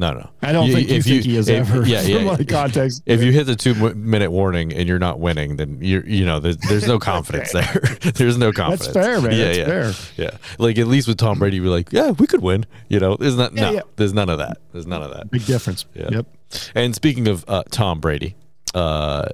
no, 0.00 0.14
no. 0.14 0.30
I 0.42 0.52
don't 0.52 0.66
You- 0.68 0.74
think 0.74 0.88
you 0.88 1.02
think 1.02 1.24
he 1.24 1.36
is 1.36 1.48
if- 1.48 1.70
ever. 1.70 1.86
Yeah, 1.86 2.00
yeah. 2.02 2.24
My 2.24 2.42
context. 2.42 3.02
If 3.06 3.22
you 3.22 3.32
hit 3.32 3.44
the 3.44 3.54
two 3.54 3.74
minute 3.94 4.30
warning 4.30 4.72
and 4.72 4.88
you're 4.88 4.98
not 4.98 5.20
winning, 5.20 5.56
then 5.56 5.78
you're 5.82 6.06
you 6.06 6.24
know 6.24 6.40
there's, 6.40 6.56
there's 6.56 6.86
no 6.88 6.98
confidence 7.12 7.52
there. 7.52 7.64
there's 8.14 8.38
no 8.38 8.50
confidence. 8.52 8.86
That's 8.94 9.06
fair, 9.06 9.20
man. 9.20 9.32
Yeah, 9.32 9.44
That's 9.44 9.58
yeah, 9.58 9.64
fair. 9.66 9.92
yeah. 10.16 10.30
Like 10.58 10.78
at 10.78 10.86
least 10.86 11.06
with 11.06 11.18
Tom 11.18 11.38
Brady, 11.38 11.58
you're 11.58 11.66
like, 11.66 11.92
yeah, 11.92 12.10
we 12.12 12.26
could 12.26 12.42
win. 12.42 12.64
You 12.88 12.98
know, 12.98 13.16
there's 13.16 13.36
not 13.36 13.52
Yeah, 13.54 13.60
no, 13.62 13.72
yeah. 13.72 13.80
there's 13.96 14.14
none 14.14 14.28
of 14.30 14.38
that. 14.38 14.58
There's 14.72 14.86
none 14.86 15.02
of 15.02 15.10
that. 15.12 15.30
Big 15.30 15.44
difference. 15.44 15.84
Yeah. 15.94 16.08
Yep. 16.10 16.26
And 16.74 16.94
speaking 16.94 17.28
of 17.28 17.44
uh, 17.46 17.62
Tom 17.70 18.00
Brady, 18.00 18.34
uh, 18.74 19.26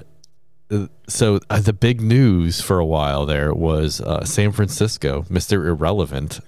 so 1.09 1.39
uh, 1.49 1.61
the 1.61 1.73
big 1.73 2.01
news 2.01 2.61
for 2.61 2.79
a 2.81 2.85
while 2.85 3.25
there 3.25 3.55
was 3.55 4.01
uh, 4.01 4.25
San 4.25 4.51
Francisco, 4.51 5.25
Mister 5.31 5.67
Irrelevant. 5.69 6.41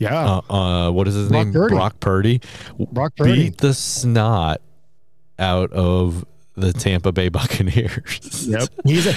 Yeah. 0.00 0.40
uh, 0.48 0.52
uh, 0.52 0.90
what 0.90 1.06
is 1.06 1.14
his 1.14 1.28
Brock 1.28 1.44
name? 1.46 1.52
Purdy. 1.52 1.74
Brock 1.74 2.00
Purdy. 2.00 2.40
Brock 2.90 3.12
Purdy. 3.16 3.34
Beat 3.34 3.58
the 3.58 3.72
snot 3.74 4.60
out 5.38 5.72
of 5.72 6.24
the 6.56 6.72
Tampa 6.72 7.12
Bay 7.12 7.28
Buccaneers. 7.30 8.46
Yep. 8.48 8.68
He's 8.84 9.06
a, 9.06 9.12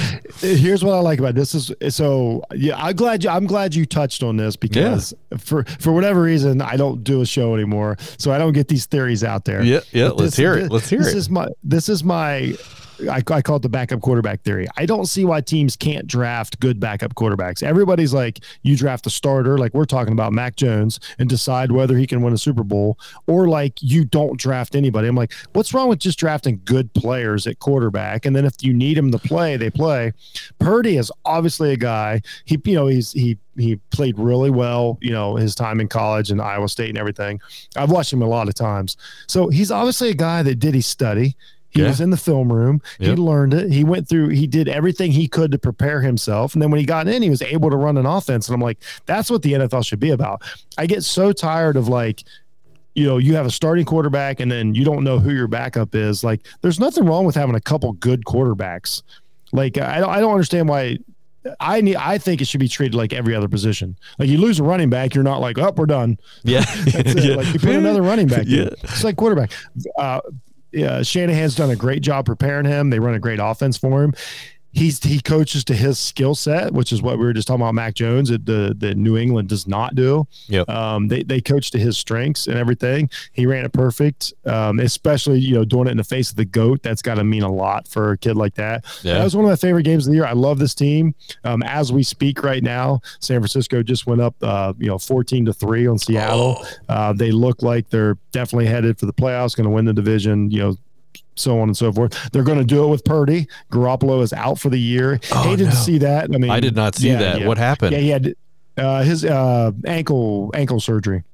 here's 0.45 0.83
what 0.83 0.93
I 0.93 0.99
like 0.99 1.19
about 1.19 1.35
this 1.35 1.55
is 1.55 1.73
so 1.95 2.43
yeah, 2.53 2.75
I'm 2.81 2.95
glad 2.95 3.23
you 3.23 3.29
I'm 3.29 3.47
glad 3.47 3.73
you 3.75 3.85
touched 3.85 4.23
on 4.23 4.37
this 4.37 4.55
because 4.55 5.13
for 5.39 5.63
for 5.79 5.91
whatever 5.91 6.21
reason 6.21 6.61
I 6.61 6.77
don't 6.77 7.03
do 7.03 7.21
a 7.21 7.25
show 7.25 7.55
anymore. 7.55 7.97
So 8.17 8.31
I 8.31 8.37
don't 8.37 8.53
get 8.53 8.67
these 8.67 8.85
theories 8.85 9.23
out 9.23 9.43
there. 9.45 9.63
Yeah, 9.63 9.79
yeah. 9.91 10.09
But 10.09 10.17
Let's 10.17 10.21
this- 10.31 10.35
hear 10.37 10.55
this- 10.55 10.65
it. 10.65 10.71
Let's 10.71 10.89
hear 10.89 11.01
it. 11.01 11.03
this 11.05 11.13
it. 11.15 11.17
is 11.17 11.29
my 11.29 11.47
this 11.63 11.89
is 11.89 12.03
my 12.03 12.55
I, 13.09 13.23
I 13.27 13.41
call 13.41 13.57
it 13.57 13.61
the 13.61 13.69
backup 13.69 14.01
quarterback 14.01 14.41
theory. 14.43 14.67
I 14.77 14.85
don't 14.85 15.05
see 15.05 15.25
why 15.25 15.41
teams 15.41 15.75
can't 15.75 16.07
draft 16.07 16.59
good 16.59 16.79
backup 16.79 17.15
quarterbacks. 17.15 17.63
Everybody's 17.63 18.13
like, 18.13 18.39
you 18.61 18.77
draft 18.77 19.05
a 19.07 19.09
starter, 19.09 19.57
like 19.57 19.73
we're 19.73 19.85
talking 19.85 20.13
about 20.13 20.33
Mac 20.33 20.55
Jones, 20.55 20.99
and 21.19 21.29
decide 21.29 21.71
whether 21.71 21.97
he 21.97 22.07
can 22.07 22.21
win 22.21 22.33
a 22.33 22.37
Super 22.37 22.63
Bowl, 22.63 22.97
or 23.27 23.47
like 23.47 23.81
you 23.81 24.05
don't 24.05 24.39
draft 24.39 24.75
anybody. 24.75 25.07
I'm 25.07 25.15
like, 25.15 25.33
what's 25.53 25.73
wrong 25.73 25.89
with 25.89 25.99
just 25.99 26.19
drafting 26.19 26.61
good 26.65 26.93
players 26.93 27.47
at 27.47 27.59
quarterback? 27.59 28.25
And 28.25 28.35
then 28.35 28.45
if 28.45 28.55
you 28.61 28.73
need 28.73 28.97
them 28.97 29.11
to 29.11 29.19
play, 29.19 29.57
they 29.57 29.69
play. 29.69 30.13
Purdy 30.59 30.97
is 30.97 31.11
obviously 31.25 31.71
a 31.71 31.77
guy. 31.77 32.21
He, 32.45 32.59
you 32.65 32.75
know, 32.75 32.87
he's 32.87 33.11
he 33.11 33.37
he 33.57 33.75
played 33.91 34.17
really 34.17 34.49
well. 34.49 34.97
You 35.01 35.11
know, 35.11 35.35
his 35.35 35.55
time 35.55 35.79
in 35.79 35.87
college 35.87 36.31
and 36.31 36.41
Iowa 36.41 36.69
State 36.69 36.89
and 36.89 36.97
everything. 36.97 37.39
I've 37.75 37.91
watched 37.91 38.11
him 38.13 38.21
a 38.21 38.27
lot 38.27 38.47
of 38.47 38.55
times. 38.55 38.97
So 39.27 39.49
he's 39.49 39.71
obviously 39.71 40.09
a 40.09 40.15
guy 40.15 40.43
that 40.43 40.55
did 40.55 40.73
his 40.73 40.87
study. 40.87 41.35
He 41.73 41.81
Yeah. 41.81 41.87
was 41.87 41.99
in 42.01 42.09
the 42.11 42.17
film 42.17 42.51
room. 42.53 42.81
He 42.99 43.07
Yep. 43.07 43.17
learned 43.17 43.53
it. 43.53 43.71
He 43.71 43.83
went 43.83 44.07
through, 44.07 44.29
he 44.29 44.47
did 44.47 44.67
everything 44.67 45.11
he 45.11 45.27
could 45.27 45.51
to 45.51 45.57
prepare 45.57 46.01
himself. 46.01 46.53
And 46.53 46.61
then 46.61 46.69
when 46.71 46.79
he 46.79 46.85
got 46.85 47.07
in, 47.07 47.21
he 47.23 47.29
was 47.29 47.41
able 47.41 47.69
to 47.71 47.77
run 47.77 47.97
an 47.97 48.05
offense. 48.05 48.47
And 48.47 48.53
I'm 48.55 48.61
like, 48.61 48.77
that's 49.05 49.29
what 49.31 49.41
the 49.41 49.53
NFL 49.53 49.81
should 49.83 49.99
be 49.99 50.11
about. 50.11 50.41
I 50.77 50.85
get 50.85 51.03
so 51.03 51.31
tired 51.31 51.75
of 51.75 51.87
like, 51.87 52.23
you 52.95 53.05
know, 53.07 53.17
you 53.17 53.35
have 53.35 53.47
a 53.47 53.51
starting 53.51 53.85
quarterback 53.85 54.39
and 54.39 54.51
then 54.51 54.75
you 54.75 54.85
don't 54.85 55.03
know 55.03 55.17
who 55.17 55.31
your 55.33 55.47
backup 55.47 55.95
is. 55.95 56.23
Like, 56.23 56.45
there's 56.61 56.79
nothing 56.79 57.05
wrong 57.05 57.25
with 57.25 57.33
having 57.35 57.55
a 57.55 57.61
couple 57.61 57.91
good 57.93 58.23
quarterbacks. 58.25 59.01
Like, 59.51 59.79
I 59.79 59.99
don't, 59.99 60.09
I 60.09 60.19
don't 60.19 60.31
understand 60.31 60.69
why. 60.69 60.97
I 61.59 61.81
need. 61.81 61.97
I 61.97 62.19
think 62.19 62.39
it 62.41 62.45
should 62.47 62.61
be 62.61 62.69
treated 62.69 62.95
like 62.95 63.11
every 63.11 63.35
other 63.35 63.49
position. 63.49 63.97
Like 64.17 64.29
you 64.29 64.37
lose 64.37 64.61
a 64.61 64.63
running 64.63 64.89
back, 64.89 65.13
you're 65.13 65.25
not 65.25 65.41
like, 65.41 65.57
oh, 65.57 65.73
we're 65.75 65.85
done. 65.87 66.17
Yeah, 66.45 66.63
yeah. 66.85 67.35
Like 67.35 67.47
you 67.53 67.59
put 67.59 67.75
another 67.75 68.01
running 68.01 68.27
back. 68.27 68.43
Yeah. 68.47 68.61
Yeah. 68.61 68.69
It's 68.83 69.03
like 69.03 69.17
quarterback. 69.17 69.51
Uh, 69.97 70.21
yeah, 70.73 71.01
Shanahan's 71.01 71.55
done 71.55 71.69
a 71.69 71.75
great 71.75 72.01
job 72.01 72.25
preparing 72.25 72.65
him. 72.65 72.89
They 72.89 72.99
run 72.99 73.13
a 73.13 73.19
great 73.19 73.39
offense 73.41 73.77
for 73.77 74.03
him. 74.03 74.13
He's 74.73 75.03
he 75.03 75.21
coaches 75.21 75.63
to 75.65 75.75
his 75.75 75.99
skill 75.99 76.33
set, 76.33 76.73
which 76.73 76.91
is 76.91 77.01
what 77.01 77.19
we 77.19 77.25
were 77.25 77.33
just 77.33 77.47
talking 77.47 77.61
about. 77.61 77.75
Mac 77.75 77.93
Jones, 77.93 78.29
that 78.29 78.45
the 78.45 78.75
the 78.77 78.95
New 78.95 79.17
England 79.17 79.49
does 79.49 79.67
not 79.67 79.93
do. 79.93 80.27
Yep. 80.47 80.67
Um, 80.67 81.07
they 81.07 81.21
they 81.23 81.41
coach 81.41 81.69
to 81.71 81.77
his 81.77 81.97
strengths 81.97 82.47
and 82.47 82.57
everything. 82.57 83.09
He 83.33 83.45
ran 83.45 83.65
it 83.65 83.71
perfect. 83.71 84.33
Um, 84.45 84.79
especially 84.79 85.39
you 85.39 85.53
know 85.53 85.63
doing 85.63 85.87
it 85.87 85.91
in 85.91 85.97
the 85.97 86.03
face 86.03 86.31
of 86.31 86.37
the 86.37 86.45
goat. 86.45 86.81
That's 86.81 87.03
got 87.03 87.15
to 87.15 87.23
mean 87.23 87.43
a 87.43 87.51
lot 87.51 87.87
for 87.87 88.11
a 88.11 88.17
kid 88.17 88.35
like 88.35 88.55
that. 88.55 88.83
Yeah. 89.03 89.15
That 89.15 89.23
was 89.23 89.35
one 89.35 89.45
of 89.45 89.49
my 89.49 89.55
favorite 89.55 89.83
games 89.83 90.07
of 90.07 90.11
the 90.11 90.17
year. 90.17 90.25
I 90.25 90.33
love 90.33 90.57
this 90.57 90.73
team. 90.73 91.13
Um, 91.43 91.61
as 91.63 91.93
we 91.93 92.01
speak 92.01 92.43
right 92.43 92.63
now, 92.63 93.01
San 93.19 93.39
Francisco 93.39 93.83
just 93.83 94.07
went 94.07 94.21
up, 94.21 94.35
uh, 94.41 94.73
you 94.79 94.87
know, 94.87 94.97
fourteen 94.97 95.45
to 95.45 95.53
three 95.53 95.85
on 95.85 95.99
Seattle. 95.99 96.65
Uh, 96.89 97.13
they 97.13 97.31
look 97.31 97.61
like 97.61 97.89
they're 97.89 98.17
definitely 98.31 98.65
headed 98.65 98.97
for 98.97 99.05
the 99.05 99.13
playoffs, 99.13 99.55
going 99.55 99.65
to 99.65 99.69
win 99.69 99.85
the 99.85 99.93
division. 99.93 100.49
You 100.49 100.59
know. 100.59 100.77
So 101.35 101.59
on 101.59 101.69
and 101.69 101.77
so 101.77 101.91
forth. 101.91 102.31
They're 102.31 102.43
going 102.43 102.59
to 102.59 102.63
do 102.65 102.83
it 102.83 102.87
with 102.87 103.03
Purdy. 103.05 103.47
Garoppolo 103.71 104.21
is 104.21 104.33
out 104.33 104.59
for 104.59 104.69
the 104.69 104.79
year. 104.79 105.19
Oh, 105.31 105.43
Hated 105.43 105.65
no. 105.65 105.69
to 105.71 105.75
see 105.75 105.97
that. 105.99 106.25
I 106.33 106.37
mean, 106.37 106.51
I 106.51 106.59
did 106.59 106.75
not 106.75 106.95
see 106.95 107.09
yeah, 107.09 107.17
that. 107.19 107.39
yeah. 107.41 107.47
What 107.47 107.57
happened? 107.57 107.91
Yeah, 107.93 107.99
he 107.99 108.09
had 108.09 108.33
uh, 108.77 109.03
his 109.03 109.25
uh, 109.25 109.71
ankle 109.85 110.51
ankle 110.53 110.79
surgery. 110.79 111.23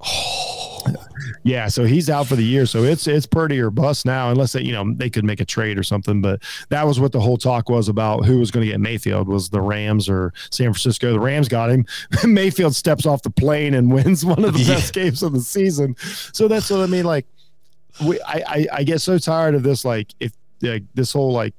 Yeah, 1.42 1.68
so 1.68 1.84
he's 1.84 2.10
out 2.10 2.26
for 2.26 2.36
the 2.36 2.42
year. 2.44 2.66
So 2.66 2.82
it's 2.82 3.06
it's 3.06 3.24
Purdy 3.26 3.58
or 3.60 3.70
bust 3.70 4.04
now, 4.04 4.30
unless 4.30 4.52
they 4.52 4.60
you 4.62 4.72
know 4.72 4.92
they 4.94 5.08
could 5.08 5.24
make 5.24 5.40
a 5.40 5.44
trade 5.44 5.78
or 5.78 5.82
something. 5.82 6.20
But 6.20 6.42
that 6.68 6.86
was 6.86 7.00
what 7.00 7.12
the 7.12 7.20
whole 7.20 7.38
talk 7.38 7.68
was 7.70 7.88
about. 7.88 8.24
Who 8.26 8.38
was 8.38 8.50
going 8.50 8.66
to 8.66 8.72
get 8.72 8.80
Mayfield? 8.80 9.26
Was 9.28 9.48
the 9.48 9.60
Rams 9.60 10.08
or 10.08 10.32
San 10.50 10.66
Francisco? 10.72 11.12
The 11.12 11.20
Rams 11.20 11.48
got 11.48 11.70
him. 11.70 11.86
Mayfield 12.24 12.74
steps 12.76 13.06
off 13.06 13.22
the 13.22 13.30
plane 13.30 13.74
and 13.74 13.90
wins 13.92 14.24
one 14.24 14.44
of 14.44 14.52
the 14.54 14.60
Yeah. 14.60 14.74
best 14.74 14.92
games 14.92 15.22
of 15.22 15.32
the 15.32 15.40
season. 15.40 15.96
So 16.32 16.46
that's 16.48 16.68
what 16.70 16.80
I 16.80 16.86
mean. 16.86 17.04
Like, 17.04 17.26
we 18.06 18.20
I 18.22 18.42
I, 18.46 18.66
I 18.74 18.82
get 18.84 19.00
so 19.00 19.18
tired 19.18 19.54
of 19.54 19.62
this. 19.62 19.84
Like 19.84 20.14
if 20.20 20.32
like 20.62 20.84
this 20.94 21.12
whole 21.12 21.32
like 21.32 21.54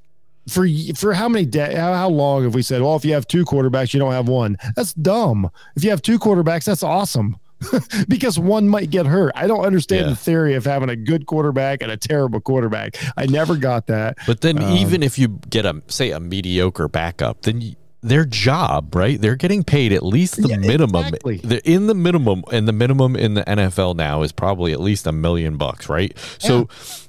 for 0.49 0.67
for 0.95 1.13
how 1.13 1.29
many 1.29 1.45
de- 1.45 1.75
how, 1.79 1.93
how 1.93 2.09
long 2.09 2.43
have 2.43 2.55
we 2.55 2.61
said 2.63 2.81
well 2.81 2.95
if 2.95 3.05
you 3.05 3.13
have 3.13 3.27
two 3.27 3.45
quarterbacks 3.45 3.93
you 3.93 3.99
don't 3.99 4.11
have 4.13 4.27
one. 4.27 4.57
That's 4.75 4.93
dumb. 4.93 5.49
If 5.75 5.83
you 5.83 5.89
have 5.91 6.01
two 6.01 6.19
quarterbacks 6.19 6.65
that's 6.65 6.83
awesome. 6.83 7.37
Because 8.07 8.39
one 8.39 8.67
might 8.67 8.89
get 8.89 9.05
hurt. 9.05 9.31
I 9.35 9.45
don't 9.45 9.63
understand 9.63 10.05
Yeah. 10.05 10.09
the 10.09 10.15
theory 10.15 10.55
of 10.55 10.65
having 10.65 10.89
a 10.89 10.95
good 10.95 11.27
quarterback 11.27 11.83
and 11.83 11.91
a 11.91 11.97
terrible 11.97 12.41
quarterback. 12.41 12.95
I 13.15 13.27
never 13.27 13.55
got 13.55 13.85
that. 13.87 14.17
But 14.25 14.41
then, 14.41 14.61
Um, 14.61 14.71
even 14.77 15.03
if 15.03 15.19
you 15.19 15.39
get 15.49 15.65
a 15.67 15.81
say 15.87 16.09
a 16.09 16.19
mediocre 16.19 16.87
backup, 16.87 17.43
then 17.43 17.61
you, 17.61 17.75
their 18.01 18.25
job, 18.25 18.95
right? 18.95 19.19
They're 19.21 19.35
getting 19.35 19.63
paid 19.63 19.93
at 19.93 20.03
least 20.03 20.41
the 20.41 20.49
Yeah, 20.49 20.57
minimum. 20.57 21.05
exactly. 21.05 21.37
They're 21.43 21.61
in 21.63 21.87
the 21.87 21.93
minimum, 21.93 22.43
and 22.51 22.67
the 22.67 22.73
minimum 22.73 23.15
in 23.15 23.35
the 23.35 23.43
NFL 23.43 23.95
now 23.95 24.23
is 24.23 24.31
probably 24.31 24.71
at 24.73 24.79
least 24.79 25.05
a 25.07 25.11
million 25.11 25.57
bucks, 25.57 25.87
right? 25.87 26.17
So, 26.39 26.67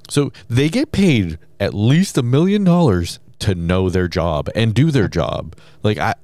so 0.08 0.32
they 0.50 0.68
get 0.68 0.92
paid 0.92 1.38
at 1.58 1.72
least 1.74 2.18
a 2.18 2.22
million 2.22 2.64
dollars 2.64 3.18
to 3.40 3.54
know 3.54 3.88
their 3.90 4.06
job 4.08 4.48
and 4.54 4.74
do 4.74 4.90
their 4.90 5.08
job. 5.08 5.56
Like 5.82 5.98
I, 5.98 6.14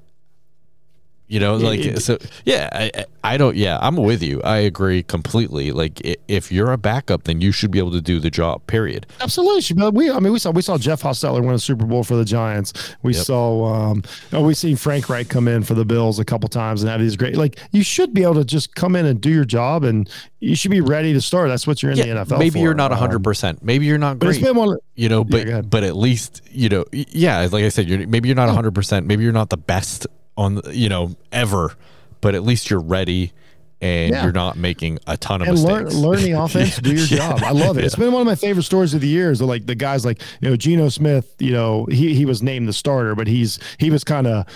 you 1.29 1.39
know, 1.41 1.57
like 1.57 1.81
it- 1.81 2.01
so. 2.03 2.19
Yeah, 2.45 2.69
I, 2.73 3.05
I 3.23 3.37
don't. 3.37 3.57
Yeah, 3.57 3.79
I'm 3.81 3.97
with 3.97 4.23
you. 4.23 4.41
I 4.43 4.59
agree 4.59 5.03
completely. 5.03 5.71
Like 5.73 6.01
if 6.29 6.51
you're 6.51 6.73
a 6.73 6.79
backup, 6.79 7.25
then 7.25 7.41
you 7.41 7.53
should 7.53 7.71
be 7.71 7.79
able 7.79 7.93
to 7.93 8.01
do 8.01 8.19
the 8.21 8.31
job. 8.31 8.67
Period. 8.67 9.07
Absolutely, 9.21 9.75
but 9.77 9.95
we 9.95 10.11
I 10.11 10.19
mean 10.21 10.33
we 10.33 10.39
saw 10.39 10.51
we 10.51 10.63
saw 10.63 10.79
Jeff 10.79 11.03
Hostetler 11.03 11.45
win 11.45 11.55
a 11.55 11.59
Super 11.59 11.85
Bowl 11.85 12.05
for 12.05 12.17
the 12.17 12.25
Giants. 12.25 12.73
We 13.03 13.15
Yep. 13.15 13.25
saw 13.25 13.65
um 13.91 14.03
oh, 14.33 14.43
we've 14.43 14.57
seen 14.57 14.77
Frank 14.77 15.09
Reich 15.09 15.29
come 15.29 15.49
in 15.49 15.63
for 15.63 15.75
the 15.75 15.85
Bills 15.85 16.19
a 16.19 16.25
couple 16.25 16.49
times 16.49 16.83
and 16.83 16.91
have 16.91 17.01
these 17.01 17.17
great 17.17 17.37
like 17.37 17.59
you 17.73 17.83
should 17.83 18.15
be 18.15 18.23
able 18.23 18.35
to 18.37 18.45
just 18.45 18.75
come 18.75 18.97
in 18.97 19.05
and 19.07 19.21
do 19.21 19.31
your 19.31 19.45
job 19.45 19.85
and 19.85 20.09
you 20.41 20.55
should 20.57 20.71
be 20.71 20.81
ready 20.81 21.13
to 21.13 21.21
start. 21.21 21.49
That's 21.49 21.67
what 21.67 21.83
you're 21.83 21.93
in 21.93 21.99
the 21.99 22.05
NFL. 22.05 22.39
maybe 22.39 22.51
for. 22.51 22.59
you're 22.59 22.75
not 22.75 22.93
Um, 22.93 22.99
hundred 22.99 23.25
percent. 23.25 23.63
Maybe 23.63 23.87
you're 23.87 23.99
not 23.99 24.19
great. 24.19 24.41
one. 24.55 24.79
you 24.95 25.09
know 25.09 25.25
but 25.25 25.47
ahead. 25.47 25.69
but 25.71 25.85
at 25.85 25.97
least 25.97 26.41
you 26.51 26.69
know 26.69 26.85
yeah 26.93 27.47
like 27.53 27.65
i 27.65 27.69
said 27.69 27.89
you're 27.89 28.07
maybe 28.07 28.29
you're 28.29 28.35
not 28.37 28.49
100% 28.49 29.05
maybe 29.05 29.23
you're 29.23 29.33
not 29.33 29.51
the 29.51 29.57
best 29.57 30.07
on 30.39 30.61
you 30.73 30.89
know 30.89 31.15
ever 31.33 31.75
but 32.23 32.35
at 32.35 32.43
least 32.43 32.71
you're 32.71 32.81
ready 32.81 33.33
and 33.81 34.11
Yeah. 34.11 34.25
you're 34.25 34.33
not 34.33 34.57
making 34.57 34.99
a 35.07 35.17
ton 35.17 35.41
of 35.43 35.47
and 35.49 35.55
mistakes 35.63 35.95
learn 35.95 36.21
the 36.23 36.33
offense, 36.43 36.79
do 36.79 36.95
your 36.95 37.07
Yeah. 37.07 37.37
job. 37.37 37.43
I 37.45 37.53
love 37.53 37.79
it. 37.79 37.85
It's 37.85 37.95
been 37.95 38.11
one 38.13 38.23
of 38.23 38.27
my 38.27 38.35
favorite 38.35 38.65
stories 38.65 38.93
of 38.93 39.01
the 39.01 39.07
years. 39.07 39.41
Like 39.41 39.67
the 39.67 39.77
guys 39.77 40.05
like 40.05 40.21
you 40.41 40.51
know 40.51 40.57
Geno 40.57 40.89
Smith. 40.89 41.33
You 41.39 41.53
know 41.53 41.87
he 41.91 42.15
he 42.15 42.25
was 42.25 42.43
named 42.43 42.67
the 42.67 42.73
starter, 42.73 43.15
but 43.15 43.27
he's 43.29 43.59
he 43.79 43.91
was 43.91 44.03
kind 44.03 44.27
of 44.27 44.47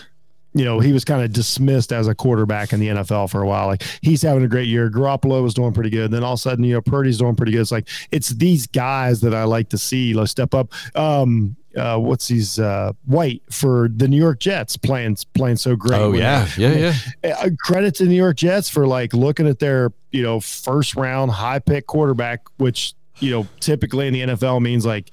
you 0.55 0.65
know 0.65 0.81
he 0.81 0.93
was 0.93 1.05
kind 1.05 1.23
of 1.23 1.33
dismissed 1.33 1.93
as 1.93 2.09
a 2.09 2.17
quarterback 2.17 2.73
in 2.73 2.81
the 2.81 2.89
NFL 2.89 3.31
for 3.31 3.43
a 3.43 3.47
while. 3.47 3.69
Like 3.69 3.85
he's 4.01 4.23
having 4.23 4.43
a 4.43 4.49
great 4.49 4.67
year. 4.67 4.91
Garoppolo 4.91 5.41
was 5.41 5.55
doing 5.55 5.73
pretty 5.73 5.91
good. 5.91 6.11
Then 6.11 6.25
all 6.25 6.33
of 6.33 6.39
a 6.39 6.43
sudden 6.43 6.65
you 6.65 6.75
know 6.75 6.81
Purdy's 6.83 7.19
doing 7.19 7.37
pretty 7.37 7.53
good. 7.53 7.61
It's 7.61 7.71
like 7.71 7.89
it's 8.11 8.31
these 8.31 8.67
guys 8.67 9.21
that 9.21 9.35
I 9.35 9.45
like 9.45 9.69
to 9.69 9.79
see 9.79 10.15
like 10.15 10.29
step 10.29 10.53
up. 10.53 10.73
Um, 10.97 11.55
uh, 11.77 11.99
what's 11.99 12.29
he's 12.29 12.59
uh, 12.59 12.93
White 13.07 13.43
for 13.51 13.89
the 13.95 14.09
New 14.09 14.17
York 14.17 14.41
Jets 14.41 14.77
playing 14.77 15.17
playing 15.35 15.57
so 15.57 15.77
great. 15.77 16.01
oh 16.01 16.13
yeah 16.13 16.47
yeah 16.57 16.95
yeah 17.23 17.35
uh, 17.35 17.51
credit 17.61 17.95
to 17.97 18.05
the 18.05 18.11
New 18.11 18.17
York 18.17 18.37
Jets 18.37 18.69
for 18.69 18.87
like 18.87 19.13
looking 19.15 19.47
at 19.47 19.59
their 19.59 19.93
you 20.11 20.23
know 20.23 20.41
first 20.41 20.97
round 20.97 21.31
high 21.31 21.59
pick 21.59 21.87
quarterback, 21.87 22.43
which 22.59 22.95
you 23.19 23.31
know 23.31 23.47
typically 23.61 24.07
in 24.07 24.15
the 24.15 24.21
NFL 24.21 24.61
means 24.61 24.85
like 24.85 25.11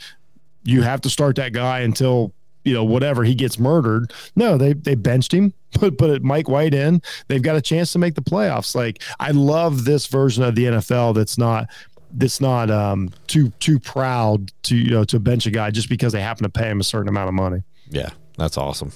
you 0.64 0.82
have 0.82 1.02
to 1.02 1.10
start 1.10 1.36
that 1.38 1.54
guy 1.54 1.80
until 1.80 2.34
you 2.64 2.74
know 2.74 2.84
whatever 2.84 3.24
he 3.24 3.36
gets 3.36 3.58
murdered. 3.60 4.14
No, 4.36 4.58
they 4.58 4.74
they 4.74 4.96
benched 4.96 5.34
him, 5.34 5.54
put 5.72 5.98
put 5.98 6.22
Mike 6.24 6.50
White 6.50 6.74
in. 6.74 7.02
They've 7.28 7.42
got 7.42 7.56
a 7.56 7.62
chance 7.62 7.92
to 7.94 8.00
make 8.00 8.16
the 8.16 8.22
playoffs. 8.22 8.76
Like 8.76 9.02
I 9.20 9.32
love 9.32 9.86
this 9.86 10.08
version 10.08 10.44
of 10.44 10.56
the 10.56 10.66
NFL 10.66 11.16
that's 11.16 11.38
not 11.38 11.70
that's 12.12 12.42
not 12.42 12.70
um 12.72 13.10
too 13.28 13.50
too 13.60 13.80
proud 13.80 14.52
to 14.64 14.76
you 14.76 14.90
know 14.92 15.04
to 15.04 15.20
bench 15.20 15.46
a 15.46 15.52
guy 15.52 15.70
just 15.72 15.90
because 15.90 16.12
they 16.14 16.22
happen 16.22 16.44
to 16.44 16.50
pay 16.50 16.70
him 16.70 16.80
a 16.80 16.84
certain 16.84 17.08
amount 17.10 17.28
of 17.28 17.34
money. 17.34 17.62
yeah 17.90 18.10
that's 18.38 18.58
awesome. 18.58 18.92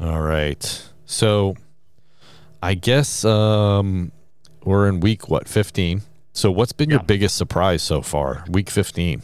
All 0.00 0.20
right. 0.22 0.82
So 1.06 1.56
i 2.62 2.74
guess 2.74 3.24
um 3.24 4.10
we're 4.64 4.88
in 4.88 5.00
week 5.00 5.28
what 5.28 5.46
15 5.48 6.00
so 6.32 6.50
what's 6.50 6.72
been 6.72 6.90
your 6.90 7.02
biggest 7.02 7.36
surprise 7.36 7.82
so 7.82 8.02
far? 8.02 8.44
Week 8.48 8.68
15 8.70 9.22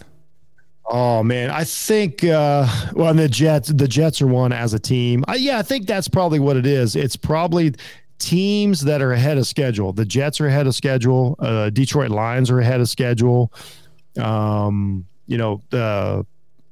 Oh 0.86 1.22
man, 1.22 1.48
I 1.50 1.64
think 1.64 2.22
uh 2.24 2.66
well 2.92 3.14
the 3.14 3.28
Jets 3.28 3.68
the 3.68 3.88
Jets 3.88 4.20
are 4.20 4.26
one 4.26 4.52
as 4.52 4.74
a 4.74 4.78
team. 4.78 5.24
Uh, 5.28 5.34
yeah, 5.38 5.58
I 5.58 5.62
think 5.62 5.86
that's 5.86 6.08
probably 6.08 6.38
what 6.40 6.56
it 6.56 6.66
is. 6.66 6.96
It's 6.96 7.16
probably 7.16 7.72
teams 8.22 8.80
that 8.82 9.02
are 9.02 9.12
ahead 9.12 9.36
of 9.38 9.46
schedule. 9.46 9.92
The 9.92 10.04
Jets 10.04 10.40
are 10.40 10.46
ahead 10.46 10.66
of 10.66 10.74
schedule. 10.74 11.36
Uh 11.38 11.70
Detroit 11.70 12.10
Lions 12.10 12.50
are 12.50 12.60
ahead 12.60 12.80
of 12.80 12.88
schedule. 12.88 13.52
Um, 14.20 15.06
you 15.26 15.38
know, 15.38 15.62
the 15.70 16.24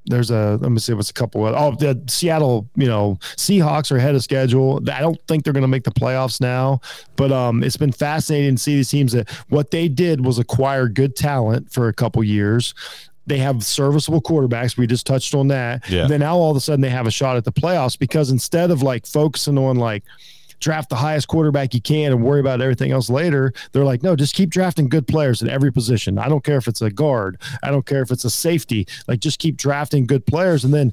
there's 0.07 0.31
a 0.31 0.59
let 0.61 0.73
me 0.73 0.79
see 0.79 0.93
what's 0.95 1.11
a 1.11 1.15
couple 1.15 1.47
of 1.47 1.55
oh 1.55 1.77
the 1.77 2.01
Seattle, 2.09 2.69
you 2.75 2.87
know, 2.87 3.19
Seahawks 3.37 3.93
are 3.93 3.97
ahead 3.97 4.15
of 4.15 4.23
schedule. 4.23 4.81
I 4.91 5.01
don't 5.01 5.21
think 5.29 5.45
they're 5.45 5.53
going 5.53 5.63
to 5.63 5.69
make 5.69 5.85
the 5.85 5.91
playoffs 5.91 6.41
now, 6.41 6.81
but 7.17 7.31
um 7.33 7.63
it's 7.63 7.77
been 7.77 7.93
fascinating 7.93 8.57
to 8.57 8.63
see 8.63 8.77
these 8.77 8.91
teams 8.91 9.13
that 9.13 9.29
what 9.49 9.71
they 9.71 9.89
did 9.89 10.25
was 10.25 10.39
acquire 10.39 10.89
good 10.89 11.17
talent 11.17 11.73
for 11.73 11.89
a 11.89 11.93
couple 11.93 12.23
years. 12.25 12.75
They 13.27 13.39
have 13.39 13.63
serviceable 13.63 14.23
quarterbacks. 14.23 14.77
We 14.77 14.87
just 14.87 15.07
touched 15.07 15.35
on 15.35 15.49
that. 15.49 15.89
Yeah. 15.89 16.09
Then 16.09 16.21
now 16.21 16.37
all 16.37 16.51
of 16.51 16.57
a 16.57 16.61
sudden 16.61 16.81
they 16.81 16.91
have 16.91 17.07
a 17.07 17.11
shot 17.13 17.37
at 17.37 17.45
the 17.45 17.53
playoffs 17.53 17.97
because 17.97 18.31
instead 18.31 18.71
of 18.71 18.83
like 18.83 19.07
focusing 19.07 19.59
on 19.59 19.77
like 19.77 20.03
draft 20.61 20.89
the 20.91 20.97
highest 20.97 21.29
quarterback 21.29 21.75
you 21.75 21.81
can 21.81 22.13
and 22.13 22.23
worry 22.23 22.41
about 22.41 22.61
everything 22.61 22.93
else 22.93 23.11
later, 23.11 23.53
they're 23.73 23.85
like, 23.85 24.03
no, 24.03 24.15
just 24.15 24.35
keep 24.35 24.51
drafting 24.51 24.89
good 24.89 25.07
players 25.07 25.43
in 25.43 25.49
every 25.49 25.73
position. 25.73 26.19
I 26.19 26.29
don't 26.29 26.45
care 26.45 26.59
if 26.59 26.69
it's 26.69 26.83
a 26.83 26.91
guard. 26.91 27.41
I 27.63 27.71
don't 27.71 27.87
care 27.87 28.03
if 28.03 28.11
it's 28.11 28.25
a 28.25 28.31
safety. 28.31 28.87
Like 29.09 29.21
just 29.21 29.39
keep 29.39 29.57
drafting 29.57 30.07
good 30.07 30.27
players. 30.27 30.65
And 30.65 30.73
then 30.73 30.93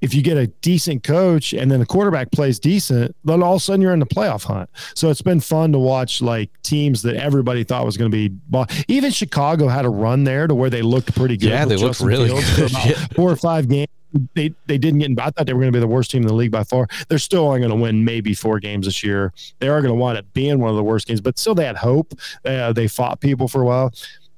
if 0.00 0.14
you 0.14 0.22
get 0.22 0.36
a 0.36 0.48
decent 0.48 1.04
coach 1.04 1.52
and 1.52 1.70
then 1.70 1.78
the 1.78 1.86
quarterback 1.86 2.32
plays 2.32 2.58
decent, 2.58 3.14
then 3.24 3.42
all 3.42 3.54
of 3.54 3.58
a 3.58 3.60
sudden 3.60 3.80
you're 3.80 3.92
in 3.92 4.00
the 4.00 4.06
playoff 4.06 4.42
hunt. 4.44 4.68
So 4.96 5.10
it's 5.10 5.22
been 5.22 5.38
fun 5.38 5.70
to 5.72 5.78
watch 5.78 6.20
like 6.20 6.50
teams 6.62 7.02
that 7.02 7.14
everybody 7.16 7.62
thought 7.62 7.86
was 7.86 7.96
going 7.96 8.10
to 8.10 8.14
be. 8.14 8.28
bought. 8.28 8.72
Even 8.88 9.12
Chicago 9.12 9.68
had 9.68 9.84
a 9.84 9.88
run 9.88 10.24
there 10.24 10.48
to 10.48 10.54
where 10.56 10.70
they 10.70 10.82
looked 10.82 11.14
pretty 11.14 11.36
good. 11.36 11.50
Yeah, 11.50 11.64
they 11.66 11.76
looked 11.76 12.00
really 12.00 12.28
good. 12.30 12.70
about 12.70 12.86
Yeah. 12.86 13.06
Four 13.14 13.30
or 13.30 13.36
five 13.36 13.68
games. 13.68 13.88
They 14.34 14.52
they 14.66 14.76
didn't 14.76 15.00
get. 15.00 15.10
In, 15.10 15.18
I 15.18 15.30
thought 15.30 15.46
they 15.46 15.54
were 15.54 15.60
going 15.60 15.72
to 15.72 15.76
be 15.76 15.80
the 15.80 15.86
worst 15.86 16.10
team 16.10 16.22
in 16.22 16.28
the 16.28 16.34
league 16.34 16.50
by 16.50 16.64
far. 16.64 16.86
They're 17.08 17.18
still 17.18 17.46
only 17.46 17.60
going 17.60 17.70
to 17.70 17.76
win 17.76 18.04
maybe 18.04 18.34
four 18.34 18.60
games 18.60 18.86
this 18.86 19.02
year. 19.02 19.32
They 19.58 19.68
are 19.68 19.80
going 19.80 19.94
to 19.94 19.98
wind 19.98 20.18
up 20.18 20.26
being 20.34 20.58
one 20.58 20.68
of 20.68 20.76
the 20.76 20.82
worst 20.82 21.06
games, 21.06 21.20
but 21.20 21.38
still 21.38 21.54
they 21.54 21.64
had 21.64 21.76
hope. 21.76 22.12
Uh, 22.44 22.72
they 22.72 22.88
fought 22.88 23.20
people 23.20 23.48
for 23.48 23.62
a 23.62 23.64
while. 23.64 23.92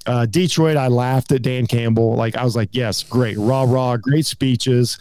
Uh, 0.07 0.27
Detroit, 0.27 0.77
I 0.77 0.89
laughed 0.89 1.33
at 1.33 1.43
Dan 1.43 1.67
Campbell. 1.67 2.15
Like 2.15 2.37
I 2.37 2.45
was 2.45 2.55
like, 2.55 2.69
yes, 2.73 3.03
great, 3.03 3.37
rah 3.39 3.65
rah, 3.65 3.97
great 3.97 4.27
speeches. 4.27 4.99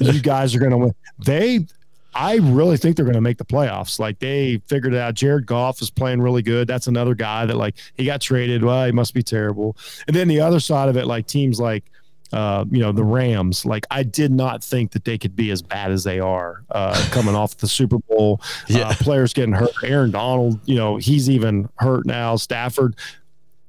You 0.00 0.20
guys 0.20 0.54
are 0.54 0.58
going 0.58 0.70
to 0.72 0.78
win. 0.78 0.94
They, 1.24 1.66
I 2.14 2.36
really 2.36 2.78
think 2.78 2.96
they're 2.96 3.04
going 3.04 3.16
to 3.16 3.20
make 3.20 3.38
the 3.38 3.44
playoffs. 3.44 3.98
Like 3.98 4.18
they 4.18 4.62
figured 4.66 4.94
it 4.94 4.98
out. 4.98 5.14
Jared 5.14 5.46
Goff 5.46 5.82
is 5.82 5.90
playing 5.90 6.20
really 6.20 6.42
good. 6.42 6.66
That's 6.66 6.86
another 6.86 7.14
guy 7.14 7.46
that 7.46 7.56
like 7.56 7.76
he 7.96 8.06
got 8.06 8.22
traded. 8.22 8.64
Well, 8.64 8.86
he 8.86 8.92
must 8.92 9.14
be 9.14 9.22
terrible. 9.22 9.76
And 10.08 10.16
then 10.16 10.26
the 10.26 10.40
other 10.40 10.58
side 10.58 10.88
of 10.88 10.96
it, 10.96 11.06
like 11.06 11.26
teams 11.26 11.60
like. 11.60 11.84
Uh, 12.32 12.64
you 12.70 12.80
know 12.80 12.90
the 12.92 13.04
Rams. 13.04 13.64
Like 13.64 13.86
I 13.90 14.02
did 14.02 14.32
not 14.32 14.62
think 14.64 14.90
that 14.92 15.04
they 15.04 15.16
could 15.16 15.36
be 15.36 15.50
as 15.52 15.62
bad 15.62 15.92
as 15.92 16.02
they 16.04 16.18
are 16.20 16.64
uh, 16.70 16.94
coming 17.10 17.34
off 17.36 17.56
the 17.58 17.68
Super 17.68 17.98
Bowl. 17.98 18.40
Yeah. 18.68 18.88
Uh, 18.88 18.94
players 18.94 19.32
getting 19.32 19.54
hurt. 19.54 19.70
Aaron 19.84 20.10
Donald, 20.10 20.58
you 20.66 20.74
know, 20.76 20.96
he's 20.96 21.30
even 21.30 21.68
hurt 21.76 22.04
now. 22.06 22.34
Stafford, 22.36 22.96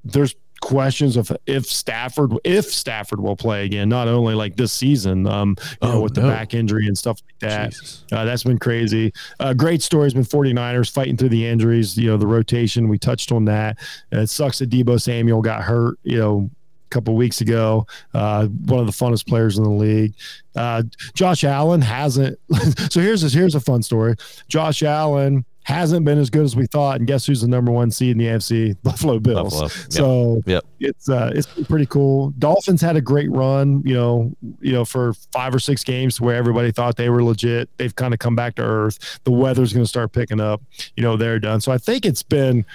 there's 0.04 0.36
questions 0.60 1.18
of 1.18 1.32
if 1.46 1.68
Stafford 1.68 2.32
if 2.44 2.66
Stafford 2.66 3.20
will 3.20 3.36
play 3.36 3.64
again, 3.64 3.90
not 3.90 4.08
only 4.08 4.34
like 4.34 4.56
this 4.56 4.72
season, 4.72 5.28
um, 5.28 5.56
you 5.84 5.88
know, 5.88 5.94
Oh, 5.98 6.02
with 6.02 6.16
the 6.16 6.22
no. 6.22 6.30
back 6.30 6.56
injury 6.56 6.88
and 6.88 6.98
stuff 6.98 7.22
like 7.28 7.40
that. 7.52 7.76
Uh, 8.12 8.26
that's 8.26 8.44
been 8.44 8.58
crazy. 8.58 9.14
Uh, 9.40 9.54
great 9.54 9.84
story 9.84 10.06
has 10.06 10.16
been 10.16 10.24
49ers 10.26 10.90
fighting 10.92 11.16
through 11.16 11.30
the 11.30 11.46
injuries, 11.46 11.96
you 11.96 12.08
know, 12.10 12.18
the 12.18 12.26
rotation. 12.26 12.88
We 12.90 12.98
touched 12.98 13.32
on 13.32 13.46
that. 13.46 13.78
Uh, 14.12 14.22
it 14.22 14.30
sucks 14.32 14.58
that 14.58 14.72
Deebo 14.72 15.00
Samuel 15.00 15.44
got 15.44 15.62
hurt, 15.62 16.00
you 16.02 16.18
know, 16.18 16.50
couple 16.90 17.16
weeks 17.16 17.42
ago. 17.42 17.86
Uh, 18.14 18.48
one 18.48 18.80
of 18.80 18.86
the 18.86 18.92
funnest 18.92 19.28
players 19.28 19.58
in 19.58 19.64
the 19.64 19.70
league. 19.70 20.14
Uh, 20.56 20.84
Josh 21.14 21.44
Allen 21.44 21.82
hasn't. 21.82 22.40
so 22.92 23.00
here's 23.02 23.22
this, 23.22 23.34
here's 23.34 23.56
a 23.56 23.60
fun 23.60 23.84
story. 23.84 24.16
Josh 24.48 24.84
Allen 24.84 25.46
hasn't 25.64 26.06
been 26.06 26.18
as 26.18 26.30
good 26.30 26.46
as 26.46 26.56
we 26.56 26.66
thought, 26.66 26.98
and 26.98 27.06
guess 27.08 27.26
who's 27.26 27.42
the 27.42 27.48
number 27.48 27.74
one 27.74 27.92
seed 27.92 28.12
in 28.12 28.18
the 28.18 28.26
AFC? 28.26 28.76
Buffalo 28.84 29.20
Bills. 29.20 29.54
Buffalo. 29.62 29.68
Yep. 29.84 29.92
So 29.92 30.42
Yep. 30.46 30.64
it's 30.80 31.10
uh, 31.10 31.32
it's 31.36 31.48
pretty 31.68 31.86
cool. 31.86 32.32
Dolphins 32.40 32.80
had 32.82 32.96
a 32.96 33.02
great 33.02 33.30
run, 33.32 33.82
you 33.86 33.94
know, 33.94 34.32
you 34.62 34.72
know, 34.72 34.86
for 34.86 35.12
five 35.34 35.54
or 35.54 35.60
six 35.60 35.84
games 35.84 36.22
where 36.22 36.38
everybody 36.38 36.72
thought 36.72 36.96
they 36.96 37.10
were 37.10 37.22
legit. 37.22 37.70
They've 37.78 37.94
kind 37.94 38.14
of 38.14 38.20
come 38.20 38.34
back 38.36 38.56
to 38.56 38.64
earth. 38.64 39.20
The 39.26 39.32
weather's 39.32 39.74
going 39.74 39.84
to 39.84 39.90
start 39.90 40.14
picking 40.14 40.40
up. 40.40 40.62
You 40.96 41.04
know, 41.04 41.18
they're 41.18 41.38
done. 41.38 41.60
So 41.60 41.74
I 41.74 41.78
think 41.78 42.06
it's 42.06 42.24
been 42.24 42.66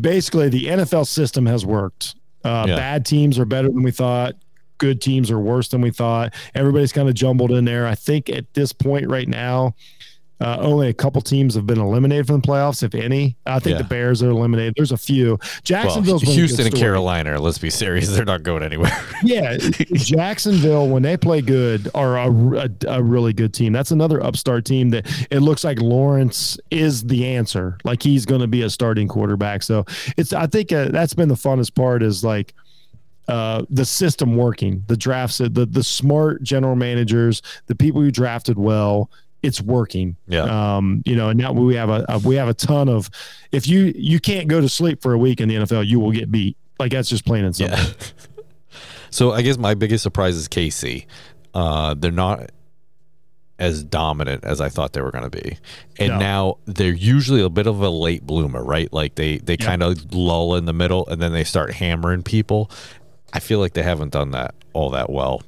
basically 0.00 0.48
the 0.48 0.66
NFL 0.66 1.06
system 1.06 1.46
has 1.46 1.66
worked. 1.66 2.14
Uh, 2.44 2.64
Yeah. 2.68 2.76
Bad 2.76 3.06
teams 3.06 3.38
are 3.38 3.44
better 3.44 3.68
than 3.68 3.82
we 3.82 3.90
thought. 3.90 4.34
Good 4.78 5.00
teams 5.02 5.30
are 5.30 5.38
worse 5.38 5.68
than 5.68 5.82
we 5.82 5.90
thought. 5.90 6.32
Everybody's 6.54 6.92
kind 6.92 7.08
of 7.08 7.14
jumbled 7.14 7.50
in 7.52 7.66
there. 7.66 7.86
I 7.86 7.94
think 7.94 8.30
at 8.30 8.52
this 8.54 8.72
point 8.72 9.08
right 9.10 9.28
now, 9.28 9.74
uh, 10.40 10.56
only 10.60 10.88
a 10.88 10.94
couple 10.94 11.20
teams 11.20 11.54
have 11.54 11.66
been 11.66 11.78
eliminated 11.78 12.26
from 12.26 12.40
the 12.40 12.46
playoffs, 12.48 12.82
if 12.82 12.94
any. 12.94 13.36
I 13.46 13.58
think 13.58 13.74
Yeah. 13.74 13.82
the 13.82 13.88
Bears 13.88 14.22
are 14.22 14.30
eliminated. 14.30 14.74
There's 14.76 14.92
a 14.92 14.96
few. 14.96 15.30
Well, 15.30 15.40
Jacksonville's 15.64 16.24
good 16.24 16.32
Houston 16.32 16.66
and. 16.66 16.74
Carolina, 16.74 17.38
let's 17.40 17.58
be 17.58 17.68
serious, 17.70 18.08
they're 18.10 18.24
not 18.24 18.42
going 18.42 18.62
anywhere. 18.62 18.90
Yeah, 19.22 19.58
Jacksonville 19.58 20.88
when 20.88 21.02
they 21.02 21.16
play 21.16 21.42
good 21.42 21.88
are 21.94 22.16
a, 22.16 22.30
a, 22.56 22.68
a 22.88 23.02
really 23.02 23.32
good 23.34 23.52
team. 23.52 23.72
That's 23.72 23.90
another 23.90 24.22
upstart 24.22 24.64
team 24.64 24.90
that 24.90 25.06
it 25.30 25.40
looks 25.40 25.62
like 25.62 25.78
Lawrence 25.80 26.58
is 26.70 27.02
the 27.04 27.26
answer. 27.26 27.76
Like 27.84 28.02
he's 28.02 28.24
going 28.24 28.40
to 28.40 28.46
be 28.46 28.62
a 28.62 28.70
starting 28.70 29.08
quarterback. 29.08 29.62
So 29.62 29.84
it's 30.16 30.32
I 30.32 30.46
think 30.46 30.72
uh, 30.72 30.88
that's 30.88 31.14
been 31.14 31.28
the 31.28 31.34
funnest 31.34 31.74
part 31.74 32.02
is 32.02 32.24
like 32.24 32.54
uh, 33.28 33.64
the 33.68 33.84
system 33.84 34.36
working, 34.36 34.84
the 34.88 34.96
drafts, 34.96 35.38
the 35.38 35.48
the 35.70 35.84
smart 35.84 36.42
general 36.42 36.76
managers, 36.76 37.42
the 37.66 37.74
people 37.74 38.00
who 38.00 38.10
drafted 38.10 38.58
well. 38.58 39.10
It's 39.42 39.60
working. 39.60 40.16
Yeah. 40.26 40.76
Um, 40.76 41.02
you 41.06 41.16
know, 41.16 41.28
and 41.30 41.38
now 41.38 41.52
we 41.52 41.74
have 41.76 41.88
a, 41.90 42.04
a 42.08 42.18
we 42.18 42.36
have 42.36 42.48
a 42.48 42.54
ton 42.54 42.88
of 42.88 43.08
if 43.52 43.66
you 43.66 43.92
you 43.96 44.20
can't 44.20 44.48
go 44.48 44.60
to 44.60 44.68
sleep 44.68 45.02
for 45.02 45.12
a 45.12 45.18
week 45.18 45.40
in 45.40 45.48
the 45.48 45.56
NFL, 45.56 45.86
you 45.86 46.00
will 46.00 46.12
get 46.12 46.30
beat. 46.30 46.56
Like 46.78 46.92
that's 46.92 47.08
just 47.08 47.24
plain 47.24 47.44
and 47.44 47.54
simple. 47.54 47.78
Yeah. 47.78 47.92
so 49.10 49.32
I 49.32 49.42
guess 49.42 49.58
my 49.58 49.74
biggest 49.74 50.02
surprise 50.02 50.36
is 50.36 50.48
KC. 50.48 51.06
Uh, 51.54 51.94
they're 51.94 52.10
not 52.12 52.50
as 53.58 53.84
dominant 53.84 54.42
as 54.44 54.60
I 54.60 54.70
thought 54.70 54.94
they 54.94 55.02
were 55.02 55.10
going 55.10 55.28
to 55.28 55.42
be, 55.42 55.58
and 55.98 56.10
No. 56.14 56.18
now 56.18 56.58
they're 56.64 56.92
usually 56.94 57.42
a 57.42 57.50
bit 57.50 57.66
of 57.66 57.80
a 57.82 57.90
late 57.90 58.24
bloomer, 58.26 58.64
right? 58.64 58.90
Like 58.92 59.16
they 59.16 59.38
they 59.38 59.56
Yeah. 59.60 59.66
kind 59.66 59.82
of 59.82 60.14
lull 60.14 60.54
in 60.56 60.64
the 60.64 60.72
middle, 60.72 61.06
and 61.08 61.20
then 61.20 61.32
they 61.32 61.44
start 61.44 61.74
hammering 61.74 62.22
people. 62.22 62.70
I 63.32 63.40
feel 63.40 63.58
like 63.58 63.74
they 63.74 63.82
haven't 63.82 64.12
done 64.12 64.30
that 64.30 64.54
all 64.72 64.90
that 64.90 65.10
well. 65.10 65.42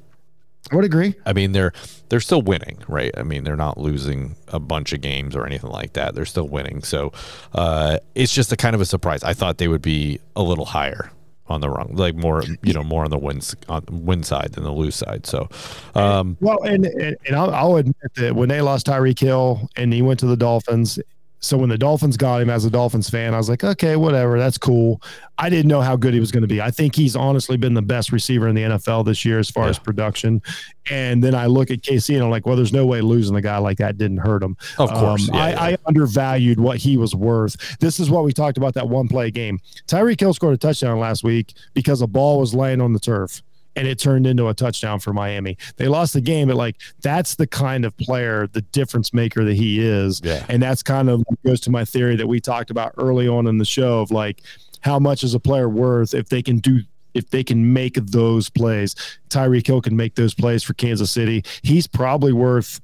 I 0.71 0.75
would 0.75 0.85
agree. 0.85 1.15
I 1.25 1.33
mean, 1.33 1.51
they're 1.51 1.73
they're 2.09 2.19
still 2.19 2.41
winning, 2.41 2.77
right? 2.87 3.11
I 3.17 3.23
mean, 3.23 3.43
they're 3.43 3.55
not 3.55 3.77
losing 3.77 4.35
a 4.47 4.59
bunch 4.59 4.93
of 4.93 5.01
games 5.01 5.35
or 5.35 5.45
anything 5.45 5.69
like 5.69 5.93
that. 5.93 6.15
They're 6.15 6.25
still 6.25 6.47
winning, 6.47 6.83
so 6.83 7.11
uh, 7.53 7.99
it's 8.15 8.33
just 8.33 8.51
a 8.51 8.55
kind 8.55 8.73
of 8.75 8.81
a 8.81 8.85
surprise. 8.85 9.23
I 9.23 9.33
thought 9.33 9.57
they 9.57 9.67
would 9.67 9.81
be 9.81 10.19
a 10.35 10.41
little 10.41 10.65
higher 10.65 11.11
on 11.47 11.61
the 11.61 11.69
wrong, 11.69 11.91
like 11.93 12.15
more, 12.15 12.43
you 12.63 12.73
know, 12.73 12.83
more 12.83 13.03
on 13.03 13.11
the 13.11 13.17
win 13.17 13.41
on 13.67 13.83
win 13.91 14.23
side 14.23 14.53
than 14.53 14.63
the 14.63 14.71
lose 14.71 14.95
side. 14.95 15.25
So, 15.25 15.49
um, 15.95 16.37
Well, 16.39 16.61
and 16.63 16.85
and, 16.85 17.17
and 17.27 17.35
I'll, 17.35 17.53
I'll 17.53 17.75
admit 17.75 17.95
that 18.15 18.35
when 18.35 18.47
they 18.49 18.61
lost 18.61 18.87
Tyreek 18.87 19.19
Hill 19.19 19.69
and 19.75 19.91
he 19.93 20.01
went 20.01 20.19
to 20.21 20.25
the 20.25 20.37
Dolphins, 20.37 20.99
so 21.43 21.57
when 21.57 21.67
the 21.67 21.77
Dolphins 21.77 22.15
got 22.15 22.41
him 22.41 22.49
as 22.49 22.63
a 22.63 22.69
Dolphins 22.69 23.09
fan, 23.09 23.33
I 23.33 23.37
was 23.37 23.49
like, 23.49 23.65
okay, 23.65 23.97
whatever, 23.97 24.39
that's 24.39 24.57
cool. 24.57 25.01
I 25.37 25.49
didn't 25.49 25.67
know 25.67 25.81
how 25.81 25.97
good 25.97 26.13
he 26.13 26.21
was 26.21 26.31
going 26.31 26.43
to 26.43 26.47
be. 26.47 26.61
I 26.61 26.71
think 26.71 26.95
he's 26.95 27.17
honestly 27.17 27.57
been 27.57 27.73
the 27.73 27.81
best 27.81 28.13
receiver 28.13 28.47
in 28.47 28.55
the 28.55 28.61
NFL 28.61 29.05
this 29.05 29.25
year 29.25 29.39
as 29.39 29.49
far 29.49 29.65
Yeah. 29.65 29.71
as 29.71 29.79
production. 29.79 30.41
And 30.89 31.21
then 31.21 31.35
I 31.35 31.47
look 31.47 31.69
at 31.69 31.81
KC 31.81 32.15
and 32.15 32.23
I'm 32.23 32.29
like, 32.29 32.45
well, 32.45 32.55
there's 32.55 32.71
no 32.71 32.85
way 32.85 33.01
losing 33.01 33.35
a 33.35 33.41
guy 33.41 33.57
like 33.57 33.77
that 33.79 33.97
didn't 33.97 34.19
hurt 34.19 34.41
him. 34.41 34.55
of 34.77 34.89
course, 34.89 35.27
Um, 35.29 35.35
yeah, 35.35 35.43
I, 35.43 35.49
yeah. 35.49 35.61
I 35.63 35.77
undervalued 35.85 36.61
what 36.61 36.77
he 36.77 36.95
was 36.95 37.13
worth. 37.13 37.77
This 37.79 37.99
is 37.99 38.09
what 38.09 38.23
we 38.23 38.31
talked 38.31 38.57
about 38.57 38.73
that 38.75 38.87
one 38.87 39.09
play 39.09 39.29
game. 39.29 39.59
Tyreek 39.87 40.21
Hill 40.21 40.33
scored 40.33 40.53
a 40.53 40.57
touchdown 40.57 40.97
last 40.99 41.25
week 41.25 41.53
because 41.73 42.01
a 42.01 42.07
ball 42.07 42.39
was 42.39 42.53
laying 42.53 42.79
on 42.79 42.93
the 42.93 42.99
turf 42.99 43.41
and 43.75 43.87
it 43.87 43.97
turned 43.99 44.27
into 44.27 44.47
a 44.47 44.53
touchdown 44.53 44.99
for 44.99 45.13
Miami. 45.13 45.57
They 45.77 45.87
lost 45.87 46.13
the 46.13 46.21
game, 46.21 46.47
but 46.47 46.57
like 46.57 46.75
that's 47.01 47.35
the 47.35 47.47
kind 47.47 47.85
of 47.85 47.95
player, 47.97 48.47
the 48.47 48.61
difference 48.61 49.13
maker 49.13 49.43
that 49.45 49.55
he 49.55 49.79
is. 49.85 50.21
Yeah. 50.23 50.45
And 50.49 50.61
that's 50.61 50.83
kind 50.83 51.09
of 51.09 51.23
goes 51.45 51.59
to 51.61 51.71
my 51.71 51.83
theory 51.85 52.15
that 52.17 52.27
we 52.27 52.39
talked 52.39 52.69
about 52.69 52.93
early 52.97 53.27
on 53.27 53.47
in 53.47 53.57
the 53.57 53.65
show 53.65 54.01
of 54.01 54.11
like 54.11 54.41
how 54.81 54.99
much 54.99 55.23
is 55.23 55.33
a 55.33 55.39
player 55.39 55.67
worth 55.69 56.13
if 56.13 56.29
they 56.29 56.41
can 56.43 56.57
do 56.59 56.81
if 57.13 57.29
they 57.29 57.43
can 57.43 57.73
make 57.73 57.93
those 57.95 58.49
plays. 58.49 58.95
Tyreek 59.29 59.65
Hill 59.67 59.81
can 59.81 59.95
make 59.95 60.15
those 60.15 60.33
plays 60.33 60.63
for 60.63 60.73
Kansas 60.73 61.11
City. 61.11 61.43
He's 61.61 61.85
probably 61.87 62.33
worth 62.33 62.81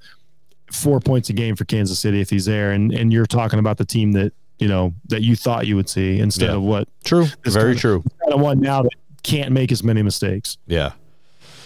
four 0.71 0.99
points 0.99 1.29
a 1.29 1.33
game 1.33 1.55
for 1.55 1.65
Kansas 1.65 1.99
City 1.99 2.21
if 2.21 2.29
he's 2.29 2.45
there. 2.45 2.71
And 2.71 2.91
and 2.91 3.11
you're 3.11 3.25
talking 3.25 3.59
about 3.59 3.77
the 3.77 3.85
team 3.85 4.11
that 4.13 4.31
you 4.59 4.67
know 4.67 4.93
that 5.07 5.21
you 5.23 5.35
thought 5.35 5.67
you 5.67 5.75
would 5.75 5.89
see 5.89 6.19
instead 6.19 6.49
Yeah. 6.49 6.55
of 6.57 6.61
what 6.63 6.87
true, 7.03 7.25
very 7.45 7.73
kinda- 7.73 7.79
true. 7.79 8.03
kind 8.21 8.33
of 8.33 8.39
one 8.39 8.59
now 8.59 8.83
that 8.83 8.91
can't 9.23 9.51
make 9.51 9.71
as 9.71 9.83
many 9.83 10.01
mistakes. 10.01 10.57
Yeah. 10.67 10.93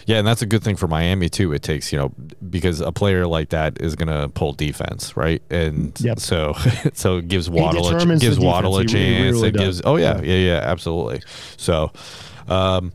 Yeah, 0.06 0.18
and 0.18 0.28
that's 0.28 0.42
a 0.42 0.46
good 0.46 0.64
thing 0.64 0.76
for 0.76 0.88
Miami 0.90 1.30
too. 1.30 1.54
It 1.54 1.62
takes, 1.62 1.94
you 1.94 1.98
know, 1.98 2.12
because 2.50 2.82
a 2.82 2.92
player 2.92 3.26
like 3.26 3.50
that 3.50 3.80
is 3.80 3.96
going 3.96 4.10
to 4.10 4.28
pull 4.30 4.52
defense, 4.52 5.16
right? 5.16 5.42
And 5.50 5.98
Yep. 6.02 6.20
so 6.20 6.54
so 6.94 7.18
it 7.18 7.30
gives 7.30 7.50
Waddle 7.50 7.88
a, 7.88 8.18
gives 8.18 8.38
Waddle 8.38 8.78
a. 8.78 8.82
He 8.82 8.88
really, 8.88 8.94
chance. 8.94 9.34
really 9.36 9.48
it 9.50 9.56
gives 9.56 9.82
Oh 9.86 9.96
yeah, 9.96 10.20
yeah, 10.22 10.36
yeah, 10.36 10.60
absolutely. 10.62 11.22
So 11.56 11.92
um 12.50 12.92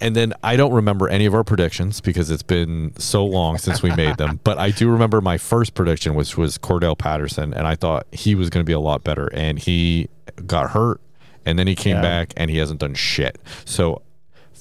and 0.00 0.14
then 0.14 0.34
I 0.42 0.56
don't 0.56 0.72
remember 0.74 1.08
any 1.08 1.26
of 1.26 1.34
our 1.34 1.44
predictions 1.44 2.00
because 2.00 2.30
it's 2.30 2.42
been 2.42 2.92
so 2.98 3.24
long 3.24 3.56
since 3.58 3.82
we 3.82 3.90
made 3.94 4.16
them. 4.18 4.40
But 4.44 4.58
I 4.58 4.70
do 4.70 4.90
remember 4.90 5.20
my 5.20 5.38
first 5.38 5.74
prediction, 5.74 6.14
which 6.14 6.36
was 6.36 6.58
Cordarrelle 6.58 6.98
Patterson, 6.98 7.54
and 7.54 7.66
I 7.66 7.76
thought 7.76 8.06
he 8.12 8.34
was 8.34 8.50
going 8.50 8.62
to 8.64 8.66
be 8.68 8.74
a 8.74 8.80
lot 8.80 9.04
better, 9.04 9.28
and 9.32 9.58
he 9.58 10.08
got 10.44 10.70
hurt, 10.70 11.00
and 11.46 11.58
then 11.58 11.66
he 11.66 11.74
came 11.74 11.96
Yeah. 11.96 12.02
back, 12.02 12.34
and 12.36 12.50
he 12.50 12.58
hasn't 12.58 12.80
done 12.80 12.94
shit. 12.94 13.38
So, 13.64 14.02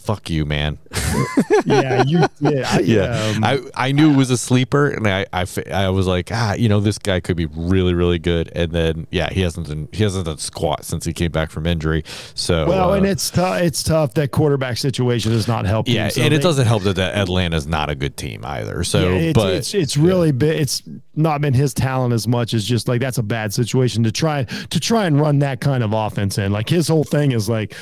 fuck 0.05 0.29
you, 0.29 0.45
man. 0.45 0.77
yeah, 1.65 2.03
you 2.05 2.25
did. 2.41 2.63
I, 2.63 2.79
Yeah, 2.79 3.33
um, 3.35 3.43
I, 3.43 3.59
I 3.75 3.91
knew 3.91 4.11
it 4.11 4.15
was 4.15 4.29
a 4.29 4.37
sleeper, 4.37 4.87
and 4.87 5.07
I, 5.07 5.25
I, 5.33 5.45
I 5.73 5.89
was 5.89 6.05
like, 6.05 6.29
ah, 6.31 6.53
you 6.53 6.69
know, 6.69 6.79
this 6.79 6.97
guy 6.97 7.19
could 7.19 7.35
be 7.35 7.47
really 7.47 7.93
really 7.93 8.19
good. 8.19 8.51
And 8.55 8.71
then 8.71 9.07
yeah, 9.11 9.29
he 9.31 9.41
hasn't 9.41 9.67
done 9.67 9.89
he 9.91 10.03
hasn't 10.03 10.25
done 10.25 10.37
squat 10.37 10.85
since 10.85 11.05
he 11.05 11.13
came 11.13 11.31
back 11.31 11.49
from 11.49 11.65
injury. 11.65 12.03
So 12.35 12.67
well, 12.67 12.91
uh, 12.91 12.97
and 12.97 13.05
it's 13.05 13.29
tough. 13.29 13.61
It's 13.61 13.83
tough 13.83 14.13
that 14.13 14.31
quarterback 14.31 14.77
situation 14.77 15.31
does 15.31 15.47
not 15.47 15.65
help. 15.65 15.87
yeah, 15.87 16.09
So 16.09 16.21
and 16.21 16.33
it 16.33 16.41
doesn't 16.41 16.67
help 16.67 16.83
that, 16.83 16.99
Atlanta's 16.99 17.67
not 17.67 17.89
a 17.89 17.95
good 17.95 18.17
team 18.17 18.45
either. 18.45 18.83
So, 18.83 19.09
Yeah, 19.09 19.15
it's, 19.15 19.33
but 19.33 19.53
it's 19.53 19.73
it's 19.73 19.97
really 19.97 20.31
been 20.31 20.57
it's 20.57 20.83
not 21.15 21.41
been 21.41 21.53
his 21.53 21.73
talent 21.73 22.13
as 22.13 22.27
much 22.27 22.53
as 22.53 22.63
just 22.65 22.87
like 22.87 23.01
that's 23.01 23.17
a 23.17 23.23
bad 23.23 23.53
situation 23.53 24.03
to 24.03 24.11
try 24.11 24.43
to 24.43 24.79
try 24.79 25.05
and 25.05 25.19
run 25.19 25.39
that 25.39 25.61
kind 25.61 25.83
of 25.83 25.93
offense 25.93 26.37
in. 26.37 26.51
Like 26.51 26.69
his 26.69 26.87
whole 26.87 27.03
thing 27.03 27.31
is 27.31 27.49
like 27.49 27.75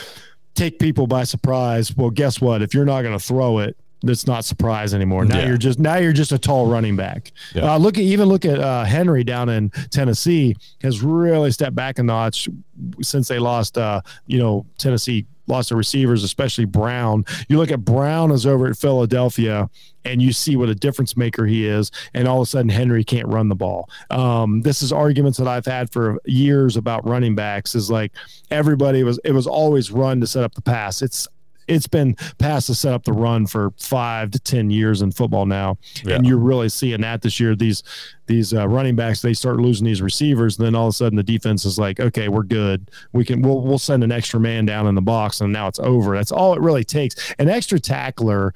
take 0.55 0.79
people 0.79 1.07
by 1.07 1.23
surprise. 1.23 1.95
Well, 1.95 2.09
guess 2.09 2.39
what? 2.41 2.61
If 2.61 2.73
you're 2.73 2.85
not 2.85 3.01
going 3.01 3.17
to 3.17 3.23
throw 3.23 3.59
it, 3.59 3.77
that's 4.05 4.27
not 4.27 4.43
surprise 4.43 4.93
anymore. 4.93 5.23
Now 5.23 5.37
Yeah. 5.39 5.47
you're 5.47 5.57
just 5.57 5.79
now 5.79 5.95
you're 5.95 6.11
just 6.11 6.33
a 6.33 6.37
tall 6.37 6.65
running 6.67 6.97
back. 6.97 7.31
Yeah. 7.55 7.73
Uh, 7.73 7.77
look 7.77 7.97
at 7.97 8.03
even 8.03 8.27
look 8.27 8.43
at 8.43 8.59
uh, 8.59 8.83
Henry 8.83 9.23
down 9.23 9.47
in 9.47 9.69
Tennessee 9.91 10.57
has 10.81 11.01
really 11.01 11.51
stepped 11.51 11.75
back 11.75 11.99
a 11.99 12.03
notch 12.03 12.49
since 13.01 13.29
they 13.29 13.39
lost. 13.39 13.77
Uh, 13.77 14.01
you 14.27 14.39
know 14.39 14.65
Tennessee 14.77 15.25
lost 15.47 15.69
their 15.69 15.77
receivers, 15.77 16.23
especially 16.23 16.65
Brown. 16.65 17.25
You 17.47 17.57
look 17.57 17.71
at 17.71 17.83
Brown 17.83 18.31
is 18.31 18.45
over 18.45 18.67
at 18.67 18.77
Philadelphia, 18.77 19.69
and 20.05 20.21
you 20.21 20.33
see 20.33 20.55
what 20.55 20.69
a 20.69 20.75
difference 20.75 21.15
maker 21.15 21.45
he 21.45 21.65
is. 21.65 21.91
And 22.13 22.27
all 22.27 22.41
of 22.41 22.47
a 22.47 22.49
sudden, 22.49 22.69
Henry 22.69 23.03
can't 23.03 23.27
run 23.27 23.49
the 23.49 23.55
ball. 23.55 23.89
Um, 24.09 24.61
this 24.61 24.81
is 24.81 24.91
arguments 24.91 25.37
that 25.37 25.47
I've 25.47 25.65
had 25.65 25.91
for 25.91 26.19
years 26.25 26.77
about 26.77 27.07
running 27.07 27.35
backs. 27.35 27.75
Is 27.75 27.89
like 27.89 28.11
everybody 28.51 29.03
was 29.03 29.19
it 29.23 29.31
was 29.31 29.47
always 29.47 29.91
run 29.91 30.19
to 30.21 30.27
set 30.27 30.43
up 30.43 30.53
the 30.55 30.61
pass. 30.61 31.01
It's 31.01 31.27
it's 31.67 31.87
been 31.87 32.15
past 32.37 32.67
to 32.67 32.75
set 32.75 32.93
up 32.93 33.03
the 33.03 33.13
run 33.13 33.47
for 33.47 33.71
five 33.79 34.31
to 34.31 34.39
ten 34.39 34.69
years 34.69 35.01
in 35.01 35.11
football 35.11 35.45
now, 35.45 35.77
Yeah. 36.03 36.15
and 36.15 36.25
you're 36.25 36.37
really 36.37 36.69
seeing 36.69 37.01
that 37.01 37.21
this 37.21 37.39
year. 37.39 37.55
These 37.55 37.83
these 38.25 38.53
uh, 38.53 38.67
running 38.67 38.95
backs 38.95 39.21
they 39.21 39.33
start 39.33 39.57
losing 39.57 39.85
these 39.85 40.01
receivers, 40.01 40.57
and 40.57 40.65
then 40.65 40.75
all 40.75 40.87
of 40.87 40.91
a 40.91 40.93
sudden 40.93 41.15
the 41.17 41.23
defense 41.23 41.65
is 41.65 41.77
like, 41.77 41.99
okay, 41.99 42.29
we're 42.29 42.43
good. 42.43 42.89
We 43.11 43.25
can 43.25 43.41
we'll 43.41 43.61
we'll 43.61 43.79
send 43.79 44.03
an 44.03 44.11
extra 44.11 44.39
man 44.39 44.65
down 44.65 44.87
in 44.87 44.95
the 44.95 45.01
box, 45.01 45.41
and 45.41 45.51
now 45.51 45.67
it's 45.67 45.79
over. 45.79 46.15
That's 46.15 46.31
all 46.31 46.53
it 46.53 46.61
really 46.61 46.83
takes. 46.83 47.33
An 47.39 47.49
extra 47.49 47.79
tackler 47.79 48.53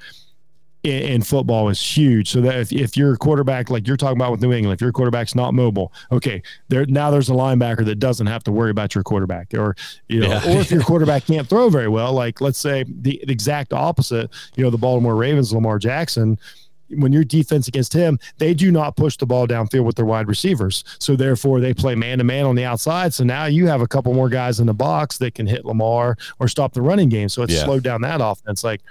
in, 0.88 1.02
in 1.04 1.22
football 1.22 1.70
is 1.70 1.80
huge. 1.82 2.32
So 2.32 2.42
that 2.42 2.56
if, 2.56 2.72
if 2.72 2.98
you're 2.98 3.16
quarterback, 3.18 3.70
like 3.70 3.88
you're 3.88 3.98
talking 3.98 4.18
about 4.18 4.32
with 4.32 4.42
New 4.42 4.54
England, 4.54 4.78
if 4.78 4.82
your 4.82 4.92
quarterback's 4.92 5.36
not 5.36 5.54
mobile, 5.54 5.92
okay, 6.12 6.42
there 6.70 6.86
now 6.86 7.12
there's 7.12 7.30
a 7.30 7.34
linebacker 7.34 7.86
that 7.86 7.96
doesn't 8.00 8.28
have 8.28 8.44
to 8.46 8.52
worry 8.52 8.72
about 8.72 8.96
your 8.96 9.04
quarterback, 9.04 9.54
or 9.54 9.76
you 10.08 10.22
know, 10.22 10.30
Yeah. 10.30 10.56
or 10.56 10.62
if 10.62 10.72
your 10.72 10.82
quarterback 10.90 11.26
can't 11.26 11.48
throw 11.48 11.70
very 11.70 11.88
well, 11.90 12.14
like 12.14 12.42
let's 12.42 12.58
say 12.60 12.84
the, 12.88 13.22
the 13.26 13.32
exact 13.32 13.74
opposite, 13.74 14.30
you 14.56 14.64
know, 14.64 14.70
the 14.70 14.78
Baltimore 14.78 15.16
Ravens, 15.16 15.54
Lamar 15.54 15.80
Jackson. 15.80 16.40
When 16.90 17.12
your 17.12 17.26
defense 17.26 17.68
against 17.68 17.92
him, 17.92 18.18
they 18.38 18.54
do 18.54 18.72
not 18.72 18.96
push 18.96 19.18
the 19.18 19.26
ball 19.26 19.46
downfield 19.46 19.84
with 19.84 19.98
their 19.98 20.06
wide 20.06 20.30
receivers. 20.30 20.86
So 21.00 21.18
therefore, 21.18 21.60
they 21.60 21.74
play 21.74 21.96
man 21.96 22.20
to 22.20 22.24
man 22.24 22.46
on 22.46 22.56
the 22.56 22.64
outside. 22.64 23.14
So 23.14 23.26
now 23.26 23.44
you 23.44 23.68
have 23.68 23.82
a 23.82 23.88
couple 23.90 24.14
more 24.14 24.30
guys 24.30 24.62
in 24.62 24.68
the 24.68 24.74
box 24.74 25.18
that 25.18 25.36
can 25.36 25.48
hit 25.48 25.66
Lamar 25.66 26.16
or 26.40 26.48
stop 26.48 26.72
the 26.74 26.82
running 26.82 27.10
game. 27.10 27.28
So 27.28 27.44
it's 27.44 27.54
Yeah. 27.54 27.66
slowed 27.66 27.84
down 27.84 28.00
that 28.04 28.22
offense. 28.24 28.64
Like 28.64 28.84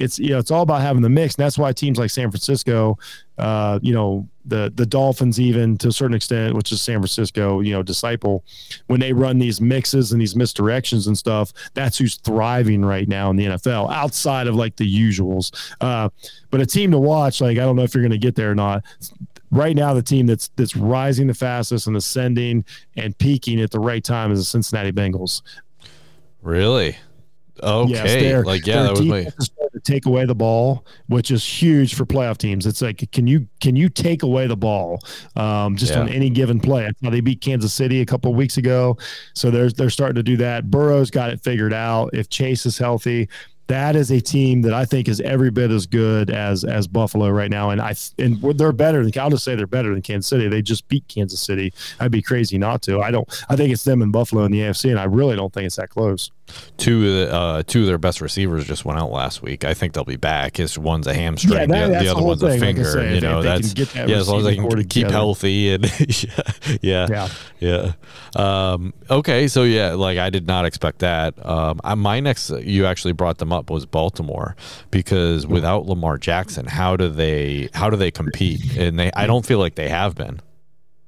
it's 0.00 0.18
you 0.18 0.30
know 0.30 0.38
it's 0.38 0.50
all 0.50 0.62
about 0.62 0.80
having 0.80 1.02
the 1.02 1.08
mix. 1.08 1.34
And 1.34 1.44
that's 1.44 1.58
why 1.58 1.72
teams 1.72 1.98
like 1.98 2.10
san 2.10 2.30
francisco 2.30 2.98
uh 3.38 3.78
you 3.82 3.92
know 3.92 4.26
the 4.46 4.72
the 4.74 4.86
dolphins 4.86 5.38
even 5.38 5.76
to 5.78 5.88
a 5.88 5.92
certain 5.92 6.14
extent 6.14 6.54
which 6.54 6.72
is 6.72 6.82
san 6.82 6.98
francisco 6.98 7.60
you 7.60 7.72
know 7.72 7.82
disciple 7.82 8.44
when 8.86 8.98
they 8.98 9.12
run 9.12 9.38
these 9.38 9.60
mixes 9.60 10.12
and 10.12 10.20
these 10.20 10.34
misdirections 10.34 11.06
and 11.06 11.16
stuff 11.16 11.52
that's 11.74 11.98
who's 11.98 12.16
thriving 12.16 12.84
right 12.84 13.08
now 13.08 13.30
in 13.30 13.36
the 13.36 13.46
nfl 13.46 13.90
outside 13.92 14.46
of 14.46 14.54
like 14.54 14.76
the 14.76 14.84
usuals. 14.84 15.52
Uh 15.80 16.08
but 16.50 16.60
a 16.60 16.66
team 16.66 16.90
to 16.90 16.98
watch 16.98 17.40
like 17.40 17.58
i 17.58 17.60
don't 17.60 17.76
know 17.76 17.82
if 17.82 17.94
you're 17.94 18.02
going 18.02 18.10
to 18.10 18.18
get 18.18 18.34
there 18.34 18.50
or 18.50 18.54
not. 18.54 18.84
Right 19.52 19.74
now 19.74 19.94
the 19.94 20.02
team 20.02 20.26
that's 20.26 20.48
that's 20.56 20.76
rising 20.76 21.26
the 21.26 21.34
fastest 21.34 21.86
and 21.86 21.96
ascending 21.96 22.64
and 22.96 23.16
peaking 23.18 23.60
at 23.60 23.70
the 23.70 23.80
right 23.80 24.02
time 24.02 24.30
is 24.30 24.38
the 24.38 24.44
cincinnati 24.44 24.92
bengals. 24.92 25.42
Really 26.42 26.96
okay, 27.62 28.30
Yes, 28.30 28.46
like 28.46 28.66
yeah, 28.66 28.82
that 28.84 28.90
was 28.92 29.02
my 29.02 29.18
defense 29.18 29.36
is 29.38 29.46
starting 29.46 29.80
to 29.80 29.92
take 29.92 30.06
away 30.06 30.24
the 30.24 30.34
ball, 30.34 30.86
which 31.08 31.30
is 31.30 31.44
huge 31.44 31.94
for 31.94 32.04
playoff 32.04 32.38
teams. 32.38 32.66
It's 32.66 32.82
like, 32.82 33.10
can 33.12 33.26
you 33.26 33.48
can 33.60 33.76
you 33.76 33.88
take 33.88 34.22
away 34.22 34.46
the 34.46 34.56
ball 34.56 35.00
um, 35.36 35.76
just 35.76 35.94
on 35.94 36.08
any 36.08 36.30
given 36.30 36.60
play? 36.60 36.82
That's 36.82 37.00
how 37.02 37.10
they 37.10 37.20
beat 37.20 37.40
Kansas 37.40 37.72
City 37.72 38.00
a 38.00 38.06
couple 38.06 38.30
of 38.30 38.36
weeks 38.36 38.56
ago. 38.56 38.96
So 39.34 39.50
they're 39.50 39.70
they're 39.70 39.90
starting 39.90 40.16
to 40.16 40.22
do 40.22 40.36
that. 40.38 40.70
Burrow's 40.70 41.10
got 41.10 41.30
it 41.30 41.42
figured 41.42 41.72
out. 41.72 42.10
If 42.12 42.28
Chase 42.28 42.66
is 42.66 42.78
healthy, 42.78 43.28
that 43.70 43.96
is 43.96 44.10
a 44.10 44.20
team 44.20 44.62
that 44.62 44.74
I 44.74 44.84
think 44.84 45.08
is 45.08 45.20
every 45.20 45.50
bit 45.50 45.70
as 45.70 45.86
good 45.86 46.28
as 46.30 46.64
as 46.64 46.86
Buffalo 46.86 47.28
right 47.30 47.50
now, 47.50 47.70
and 47.70 47.80
I 47.80 47.94
and 48.18 48.40
they're 48.58 48.72
better 48.72 49.02
than 49.04 49.12
I'll 49.20 49.30
just 49.30 49.44
say 49.44 49.54
they're 49.54 49.66
better 49.66 49.92
than 49.92 50.02
Kansas 50.02 50.28
City. 50.28 50.48
They 50.48 50.60
just 50.62 50.86
beat 50.88 51.06
Kansas 51.08 51.40
City. 51.40 51.72
I'd 51.98 52.10
be 52.10 52.22
crazy 52.22 52.58
not 52.58 52.82
to. 52.82 53.00
I 53.00 53.10
don't. 53.10 53.26
I 53.48 53.56
think 53.56 53.72
it's 53.72 53.84
them 53.84 54.02
and 54.02 54.12
Buffalo 54.12 54.44
in 54.44 54.52
the 54.52 54.60
AFC, 54.60 54.90
and 54.90 54.98
I 55.00 55.04
really 55.04 55.36
don't 55.36 55.52
think 55.52 55.66
it's 55.66 55.76
that 55.76 55.88
close. 55.90 56.30
Two 56.78 56.98
of 57.06 57.14
the, 57.14 57.32
uh, 57.32 57.62
two 57.64 57.82
of 57.82 57.86
their 57.86 57.96
best 57.98 58.20
receivers 58.20 58.66
just 58.66 58.84
went 58.84 58.98
out 58.98 59.12
last 59.12 59.40
week. 59.40 59.64
I 59.64 59.72
think 59.72 59.92
they'll 59.92 60.02
be 60.02 60.16
back. 60.16 60.56
His 60.56 60.76
one's 60.76 61.06
a 61.06 61.14
hamstring, 61.14 61.52
Yeah, 61.60 61.66
that- 61.66 61.86
the, 61.86 61.92
the 61.94 61.98
the 62.00 62.08
other 62.10 62.18
whole 62.18 62.28
one's 62.28 62.42
a 62.42 62.48
thing, 62.50 62.58
like 62.60 62.66
finger. 62.74 62.84
say, 62.90 63.14
you 63.14 63.20
know, 63.20 63.40
that's 63.40 63.72
that 63.72 64.08
yeah, 64.08 64.16
as 64.16 64.28
long 64.28 64.38
as 64.40 64.44
they 64.46 64.56
can 64.56 64.68
keep 64.68 64.88
together. 64.88 65.12
healthy 65.12 65.72
and 65.74 65.84
yeah, 66.24 66.42
yeah, 66.82 67.06
Yeah. 67.08 67.28
yeah. 67.60 67.92
Um, 68.34 68.94
okay, 69.08 69.46
so 69.46 69.62
yeah, 69.62 69.92
like 69.92 70.18
I 70.18 70.30
did 70.30 70.46
not 70.48 70.64
expect 70.64 71.00
that. 71.00 71.34
Um, 71.46 71.80
I, 71.84 71.94
my 71.94 72.18
next, 72.18 72.50
you 72.50 72.84
actually 72.86 73.12
brought 73.12 73.38
them 73.38 73.52
up 73.52 73.59
was 73.68 73.84
Baltimore 73.84 74.56
because 74.90 75.46
without 75.46 75.86
Lamar 75.86 76.16
Jackson, 76.16 76.66
how 76.66 76.96
do 76.96 77.08
they 77.08 77.68
how 77.74 77.90
do 77.90 77.96
they 77.96 78.10
compete? 78.10 78.76
And 78.76 78.98
they, 78.98 79.10
I 79.14 79.26
don't 79.26 79.44
feel 79.44 79.58
like 79.58 79.74
they 79.74 79.88
have 79.88 80.14
been. 80.14 80.40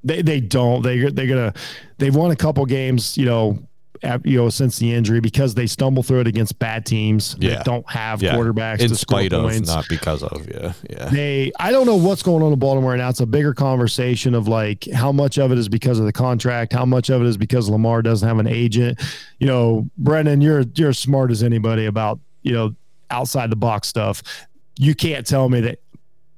They 0.05 0.21
they 0.21 0.41
don't. 0.41 0.83
They 0.83 0.99
they're 1.11 1.27
gonna. 1.29 1.55
They've 1.99 2.15
won 2.15 2.33
a 2.33 2.37
couple 2.37 2.67
games. 2.67 3.17
You 3.17 3.25
know. 3.27 3.59
af- 4.03 4.27
You 4.27 4.37
know, 4.39 4.49
since 4.49 4.79
the 4.81 4.93
injury, 4.93 5.21
because 5.21 5.55
they 5.55 5.69
stumble 5.69 6.03
through 6.03 6.23
it 6.23 6.27
against 6.27 6.59
bad 6.59 6.85
teams 6.85 7.37
Yeah. 7.39 7.51
that 7.51 7.65
don't 7.65 7.89
have 7.89 8.21
Yeah, 8.21 8.35
quarterbacks 8.35 8.81
in 8.81 8.89
to 8.89 8.97
score 8.97 9.21
spite 9.21 9.33
of, 9.33 9.43
points. 9.45 9.69
not 9.69 9.87
because 9.89 10.25
of. 10.25 10.45
Yeah, 10.51 10.73
yeah. 10.91 11.09
they 11.09 11.53
I 11.61 11.71
don't 11.71 11.87
know 11.87 11.95
what's 11.95 12.25
going 12.25 12.43
on 12.43 12.53
in 12.53 12.59
Baltimore 12.59 12.97
now. 12.97 13.11
It's 13.11 13.21
a 13.21 13.27
bigger 13.27 13.55
conversation 13.55 14.35
of 14.35 14.49
like 14.49 14.89
how 14.93 15.13
much 15.13 15.39
of 15.39 15.53
it 15.53 15.59
is 15.59 15.69
because 15.69 16.01
of 16.01 16.07
the 16.07 16.13
contract, 16.13 16.73
how 16.73 16.85
much 16.85 17.09
of 17.11 17.23
it 17.23 17.29
is 17.29 17.37
because 17.37 17.69
Lamar 17.69 18.03
doesn't 18.03 18.27
have 18.27 18.41
an 18.41 18.49
agent. 18.49 19.01
You 19.39 19.47
know, 19.47 19.89
Brendan, 19.97 20.41
you're 20.41 20.65
you're 20.75 20.89
as 20.91 20.99
smart 20.99 21.31
as 21.31 21.45
anybody 21.45 21.87
about, 21.87 22.19
you 22.43 22.53
know, 22.53 22.75
outside 23.11 23.51
the 23.51 23.57
box 23.57 23.89
stuff. 23.89 24.23
You 24.79 24.95
can't 24.95 25.27
tell 25.27 25.49
me 25.49 25.61
that 25.61 25.79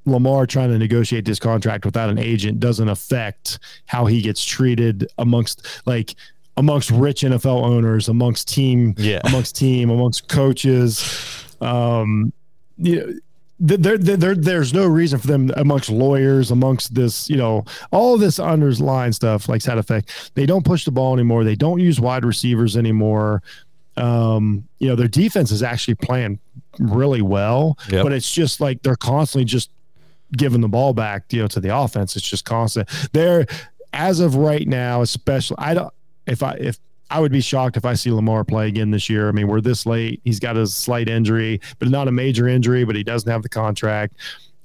Lamar 0.07 0.47
trying 0.47 0.71
to 0.71 0.79
negotiate 0.79 1.25
this 1.25 1.39
contract 1.39 1.85
without 1.87 2.11
an 2.11 2.19
agent 2.19 2.61
doesn't 2.61 2.89
affect 2.89 3.59
how 3.87 4.05
he 4.07 4.21
gets 4.21 4.45
treated 4.45 5.07
amongst 5.19 5.67
like 5.87 6.15
amongst 6.57 6.91
rich 6.91 7.23
NFL 7.23 7.65
owners, 7.65 8.09
amongst 8.09 8.49
team 8.49 8.95
Yeah. 8.99 9.21
amongst 9.25 9.57
team, 9.57 9.91
amongst 9.91 10.29
coaches. 10.29 11.47
Um, 11.61 12.33
you 12.77 12.97
know, 12.97 13.13
there, 13.61 13.97
there, 13.97 14.17
there, 14.17 14.35
there's 14.35 14.75
no 14.75 14.85
reason 14.87 15.19
for 15.19 15.27
them 15.29 15.51
amongst 15.57 15.89
lawyers, 15.89 16.51
amongst 16.51 16.95
this, 16.95 17.31
you 17.31 17.37
know, 17.37 17.65
all 17.93 18.19
this 18.19 18.39
underlying 18.39 19.13
stuff 19.13 19.49
like 19.49 19.63
side 19.63 19.79
effect. 19.79 20.33
They 20.35 20.45
don't 20.45 20.65
push 20.65 20.85
the 20.85 20.91
ball 20.91 21.15
anymore. 21.15 21.45
They 21.45 21.55
don't 21.55 21.81
use 21.81 22.01
wide 22.01 22.25
receivers 22.25 22.77
anymore. 22.77 23.43
Um, 23.97 24.67
you 24.79 24.89
know, 24.89 24.97
their 24.97 25.09
defense 25.09 25.51
is 25.51 25.63
actually 25.63 25.95
playing 25.95 26.39
really 26.79 27.23
well, 27.23 27.79
Yep. 27.91 28.03
but 28.03 28.13
it's 28.13 28.31
just 28.33 28.61
like 28.61 28.83
they're 28.83 28.97
constantly 28.97 29.45
just 29.45 29.71
giving 30.37 30.61
the 30.61 30.69
ball 30.69 30.93
back, 30.93 31.33
you 31.33 31.41
know, 31.43 31.47
to 31.49 31.61
the 31.61 31.77
offense. 31.77 32.17
It's 32.17 32.29
just 32.29 32.45
constant. 32.45 32.89
They're 33.13 33.47
as 33.93 34.19
of 34.21 34.35
right 34.35 34.67
now, 34.67 35.03
especially 35.03 35.57
I 35.59 35.75
don't 35.75 35.93
if 36.27 36.43
I 36.43 36.55
if 36.55 36.79
I 37.11 37.21
would 37.21 37.31
be 37.31 37.41
shocked 37.41 37.77
if 37.77 37.85
I 37.85 37.95
see 37.95 38.11
Lamar 38.11 38.43
play 38.43 38.67
again 38.67 38.91
this 38.91 39.09
year. 39.09 39.29
I 39.29 39.33
mean, 39.33 39.47
we're 39.47 39.61
this 39.61 39.87
late. 39.87 40.21
He's 40.25 40.41
got 40.41 40.57
a 40.57 40.67
slight 40.67 41.09
injury, 41.09 41.61
but 41.79 41.89
not 41.89 42.09
a 42.09 42.13
major 42.13 42.49
injury, 42.49 42.85
but 42.85 42.97
he 42.97 43.05
doesn't 43.05 43.31
have 43.31 43.43
the 43.43 43.49
contract. 43.49 44.15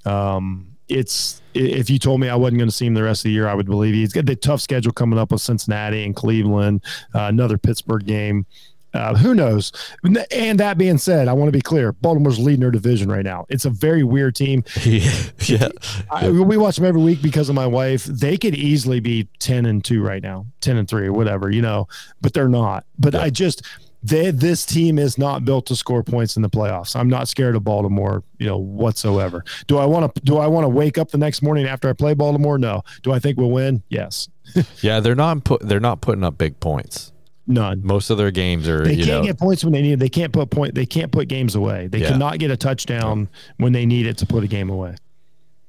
Um, 0.06 0.66
it's 0.88 1.42
if 1.54 1.90
you 1.92 2.00
told 2.00 2.20
me 2.20 2.30
I 2.30 2.36
wasn't 2.36 2.58
going 2.60 2.70
to 2.70 2.76
see 2.76 2.88
him 2.88 2.96
the 2.96 3.04
rest 3.04 3.20
of 3.20 3.24
the 3.26 3.32
year, 3.32 3.48
I 3.48 3.54
would 3.54 3.68
believe 3.68 3.94
you. 3.94 4.02
He's 4.02 4.14
got 4.14 4.26
the 4.26 4.36
tough 4.36 4.62
schedule 4.62 4.92
coming 4.92 5.20
up 5.20 5.32
with 5.32 5.42
Cincinnati 5.42 6.04
and 6.04 6.16
Cleveland, 6.16 6.84
uh, 7.14 7.24
another 7.26 7.60
Pittsburgh 7.60 8.06
game. 8.06 8.46
Uh, 8.94 9.16
who 9.16 9.34
knows? 9.34 9.72
And 10.04 10.60
that 10.60 10.78
being 10.78 10.98
said, 10.98 11.28
I 11.28 11.34
want 11.34 11.48
to 11.48 11.52
be 11.52 11.62
clear: 11.62 11.94
Baltimore's 11.94 12.40
leading 12.40 12.62
their 12.62 12.72
division 12.72 13.10
right 13.10 13.24
now. 13.24 13.46
It's 13.50 13.66
a 13.66 13.70
very 13.70 14.04
weird 14.04 14.36
team. 14.36 14.64
yeah. 14.84 15.70
I, 16.10 16.30
we 16.30 16.58
watch 16.58 16.78
them 16.78 16.86
every 16.86 17.02
week 17.02 17.22
because 17.22 17.50
of 17.50 17.56
my 17.56 17.68
wife. 17.68 18.06
They 18.06 18.38
could 18.38 18.56
easily 18.56 19.00
be 19.00 19.28
ten 19.40 19.66
and 19.66 19.84
two 19.84 20.02
right 20.02 20.24
now, 20.24 20.46
ten 20.62 20.78
and 20.78 20.88
three, 20.88 21.08
or 21.08 21.14
whatever, 21.14 21.52
you 21.52 21.62
know. 21.62 21.88
But 22.22 22.34
they're 22.34 22.50
not. 22.50 22.86
But 22.98 23.16
I 23.16 23.30
just 23.30 23.64
they 24.02 24.32
this 24.32 24.66
team 24.66 24.98
is 24.98 25.18
not 25.18 25.44
built 25.46 25.66
to 25.68 25.76
score 25.76 26.04
points 26.04 26.36
in 26.36 26.42
the 26.42 26.50
playoffs. 26.50 26.96
I'm 26.96 27.10
not 27.10 27.28
scared 27.28 27.56
of 27.56 27.64
Baltimore, 27.64 28.24
you 28.38 28.48
know, 28.48 28.58
whatsoever. 28.58 29.44
Do 29.68 29.78
I 29.78 29.86
want 29.86 30.14
to? 30.16 30.22
Do 30.22 30.38
I 30.38 30.48
want 30.48 30.64
to 30.64 30.70
wake 30.70 30.98
up 30.98 31.12
the 31.12 31.18
next 31.18 31.42
morning 31.42 31.66
after 31.68 31.90
I 31.90 31.94
play 31.94 32.14
Baltimore? 32.14 32.58
No. 32.58 32.84
Do 33.04 33.12
I 33.12 33.20
think 33.20 33.38
we'll 33.38 33.52
win? 33.52 33.84
Yes. 33.90 34.30
Yeah, 34.82 35.00
they're 35.00 35.14
not 35.14 35.44
put. 35.44 35.62
They're 35.62 35.80
not 35.80 36.02
putting 36.02 36.24
up 36.24 36.40
big 36.40 36.60
points. 36.60 37.12
None. 37.52 37.82
Most 37.84 38.12
of 38.12 38.18
their 38.20 38.30
games 38.30 38.68
are. 38.70 38.84
They 38.84 38.96
can't 38.96 39.08
know, 39.08 39.24
get 39.24 39.40
points 39.40 39.64
when 39.64 39.74
they 39.74 39.82
need 39.82 39.94
it. 39.94 40.00
They 40.00 40.08
can't 40.08 40.32
put 40.32 40.52
point. 40.52 40.76
They 40.76 40.86
can't 40.86 41.12
put 41.12 41.28
games 41.28 41.56
away. 41.56 41.88
They 41.88 41.98
Yeah. 41.98 42.10
cannot 42.10 42.38
get 42.38 42.52
a 42.52 42.56
touchdown 42.58 43.28
when 43.58 43.74
they 43.74 43.88
need 43.88 44.06
it 44.06 44.20
to 44.20 44.28
put 44.28 44.44
a 44.44 44.48
game 44.48 44.70
away. 44.70 44.96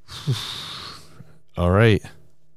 all 1.56 1.70
right, 1.70 2.02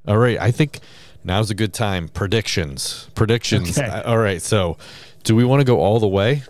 all 0.08 0.18
right. 0.18 0.38
I 0.40 0.52
think 0.52 0.80
now's 1.24 1.50
a 1.50 1.56
good 1.56 1.74
time. 1.74 2.08
Predictions. 2.10 3.10
Predictions. 3.16 3.78
Okay. 3.78 3.88
Uh, 3.88 4.04
All 4.10 4.18
right. 4.18 4.42
So, 4.42 4.78
do 5.24 5.36
we 5.36 5.44
want 5.46 5.62
to 5.62 5.66
go 5.66 5.80
all 5.80 6.00
the 6.00 6.08
way, 6.08 6.44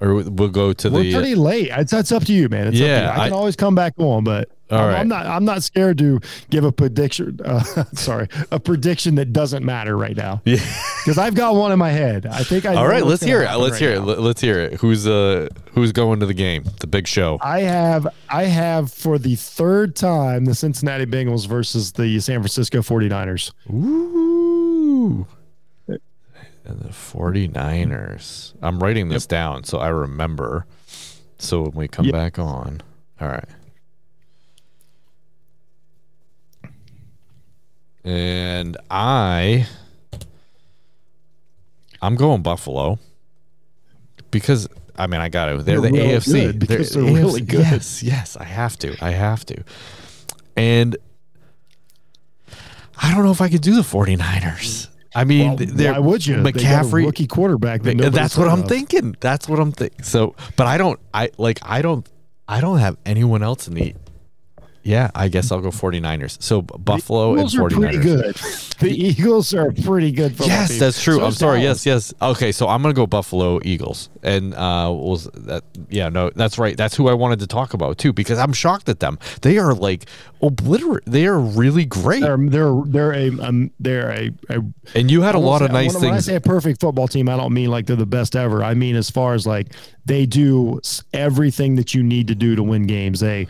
or 0.00 0.14
we'll 0.14 0.48
go 0.48 0.72
to 0.72 0.90
the 0.90 0.96
We're 0.96 1.12
pretty 1.12 1.34
late. 1.34 1.68
It's, 1.72 1.90
that's 1.90 2.12
up 2.12 2.24
to 2.24 2.32
you, 2.32 2.48
man. 2.48 2.68
It's 2.68 2.76
up 2.76 2.80
to 2.80 2.86
Yeah, 2.86 3.02
you. 3.14 3.20
I 3.20 3.24
can 3.24 3.32
I- 3.34 3.36
always 3.36 3.56
come 3.56 3.74
back 3.74 3.94
on, 3.98 4.24
but 4.24 4.48
All 4.70 4.78
I'm, 4.78 4.86
right. 4.88 4.98
I'm 5.00 5.08
not. 5.08 5.26
I'm 5.26 5.44
not 5.44 5.62
scared 5.62 5.98
to 5.98 6.20
give 6.50 6.64
a 6.64 6.72
prediction. 6.72 7.40
Uh, 7.44 7.62
sorry, 7.92 8.28
a 8.50 8.60
prediction 8.60 9.16
that 9.16 9.32
doesn't 9.32 9.64
matter 9.64 9.96
right 9.96 10.16
now. 10.16 10.42
Yeah. 10.44 10.56
because 11.04 11.18
I've 11.18 11.34
got 11.34 11.54
one 11.54 11.72
in 11.72 11.78
my 11.78 11.90
head. 11.90 12.26
I 12.26 12.42
think 12.44 12.66
I. 12.66 12.74
All 12.74 12.76
right, 12.76 12.82
know 12.84 12.88
right. 12.88 13.04
what's 13.04 13.22
Let's 13.22 13.24
hear 13.24 13.42
it. 13.42 13.56
Let's 13.56 13.72
right 13.72 13.80
hear 13.80 13.90
it. 13.92 14.00
now. 14.00 14.04
Let's 14.14 14.40
hear 14.40 14.58
it. 14.60 14.74
Who's 14.80 15.06
uh 15.06 15.48
Who's 15.72 15.92
going 15.92 16.20
to 16.20 16.26
the 16.26 16.34
game? 16.34 16.64
The 16.80 16.86
big 16.86 17.06
show. 17.06 17.38
I 17.40 17.60
have 17.60 18.06
I 18.28 18.44
have 18.44 18.92
for 18.92 19.18
the 19.18 19.36
third 19.36 19.94
time 19.96 20.44
the 20.44 20.54
Cincinnati 20.54 21.06
Bengals 21.06 21.46
versus 21.46 21.92
the 21.92 22.18
San 22.20 22.40
Francisco 22.40 22.80
49ers. 22.80 23.52
Ooh. 23.72 25.26
And 26.64 26.78
the 26.80 26.88
49ers. 26.90 28.52
I'm 28.62 28.80
writing 28.82 29.08
this 29.08 29.26
down 29.26 29.64
so 29.64 29.78
I 29.78 29.88
remember. 29.88 30.66
So 31.38 31.62
when 31.62 31.72
we 31.72 31.88
come 31.88 32.04
Yep. 32.06 32.12
back 32.14 32.38
on. 32.38 32.82
All 33.20 33.28
right. 33.28 33.44
And 38.10 38.76
I 38.90 39.66
I'm 42.02 42.16
going 42.16 42.42
Buffalo. 42.42 42.98
Because 44.32 44.68
I 44.96 45.06
mean 45.06 45.20
I 45.20 45.28
got 45.28 45.46
to. 45.46 45.62
They're 45.62 45.80
the 45.80 45.90
really 45.92 45.98
AFC. 46.08 46.58
because 46.58 46.90
they're 46.90 47.02
AFC. 47.04 47.14
really 47.16 47.40
good. 47.42 47.60
Yes, 47.60 48.02
yes, 48.02 48.36
I 48.36 48.44
have 48.44 48.76
to. 48.78 48.96
I 49.00 49.10
have 49.10 49.46
to. 49.46 49.62
And 50.56 50.96
I 53.00 53.14
don't 53.14 53.24
know 53.24 53.30
if 53.30 53.40
I 53.40 53.48
could 53.48 53.62
do 53.62 53.74
the 53.76 53.82
49ers. 53.82 54.88
I 55.14 55.24
mean, 55.24 55.56
Well, 55.56 55.56
they're 55.58 55.92
why 55.92 55.98
would 56.00 56.26
you? 56.26 56.42
They 56.42 56.52
got 56.52 56.62
a 56.62 56.64
McCaffrey. 56.66 57.04
rookie 57.06 57.26
quarterback. 57.26 57.82
That 57.82 58.12
that's 58.12 58.36
what 58.36 58.48
I'm 58.48 58.62
of. 58.62 58.68
thinking. 58.68 59.16
That's 59.20 59.48
what 59.48 59.58
I'm 59.60 59.72
thinking. 59.72 60.02
So, 60.04 60.34
but 60.56 60.66
I 60.66 60.78
don't. 60.78 60.98
I 61.14 61.30
like. 61.38 61.58
I 61.62 61.80
don't. 61.82 62.06
I 62.48 62.60
don't 62.60 62.78
have 62.78 62.96
anyone 63.06 63.42
else 63.42 63.68
in 63.68 63.74
the. 63.74 63.94
Yeah, 64.82 65.10
I 65.14 65.28
guess 65.28 65.52
I'll 65.52 65.60
go 65.60 65.68
49ers. 65.70 66.42
So 66.42 66.62
Buffalo 66.62 67.32
and 67.32 67.40
Eagles 67.40 67.54
are 67.56 67.60
49ers. 67.68 67.80
pretty 67.80 67.98
good. 67.98 68.34
The 68.80 68.90
Eagles 69.06 69.52
are 69.54 69.72
pretty 69.72 70.10
good. 70.10 70.40
Yes, 70.40 70.78
that's 70.78 71.02
true. 71.02 71.16
So 71.18 71.24
I'm 71.26 71.32
sorry. 71.32 71.60
Dallas. 71.60 71.84
Yes, 71.84 72.12
yes. 72.12 72.30
Okay, 72.30 72.50
so 72.50 72.66
I'm 72.66 72.80
gonna 72.80 72.94
go 72.94 73.06
Buffalo 73.06 73.60
Eagles, 73.62 74.08
and 74.22 74.54
uh, 74.54 74.90
was 74.90 75.24
that? 75.34 75.64
Yeah, 75.90 76.08
no, 76.08 76.30
that's 76.34 76.58
right. 76.58 76.76
That's 76.78 76.96
who 76.96 77.08
I 77.08 77.12
wanted 77.12 77.40
to 77.40 77.46
talk 77.46 77.74
about 77.74 77.98
too, 77.98 78.14
because 78.14 78.38
I'm 78.38 78.54
shocked 78.54 78.88
at 78.88 79.00
them. 79.00 79.18
They 79.42 79.58
are 79.58 79.74
like 79.74 80.06
obliterate. 80.40 81.04
They 81.06 81.26
are 81.26 81.38
really 81.38 81.84
great, 81.84 82.22
They're 82.22 82.38
they're 82.38 82.80
they're 82.86 83.12
a 83.12 83.28
um, 83.40 83.70
they're 83.80 84.10
a, 84.10 84.30
a 84.48 84.62
and 84.94 85.10
you 85.10 85.20
had 85.20 85.34
a 85.34 85.38
lot 85.38 85.58
say- 85.58 85.66
of 85.66 85.72
nice 85.72 85.92
when, 85.94 86.04
When 86.04 86.14
I 86.14 86.20
say 86.20 86.36
a 86.36 86.40
perfect 86.40 86.80
football 86.80 87.06
team, 87.06 87.28
I 87.28 87.36
don't 87.36 87.52
mean 87.52 87.70
like 87.70 87.84
they're 87.86 87.96
the 87.96 88.06
best 88.06 88.34
ever. 88.34 88.64
I 88.64 88.72
mean 88.72 88.96
as 88.96 89.10
far 89.10 89.34
as 89.34 89.46
like 89.46 89.74
they 90.06 90.24
do 90.24 90.80
everything 91.12 91.76
that 91.76 91.92
you 91.94 92.02
need 92.02 92.28
to 92.28 92.34
do 92.34 92.56
to 92.56 92.62
win 92.62 92.84
games. 92.86 93.20
They 93.20 93.46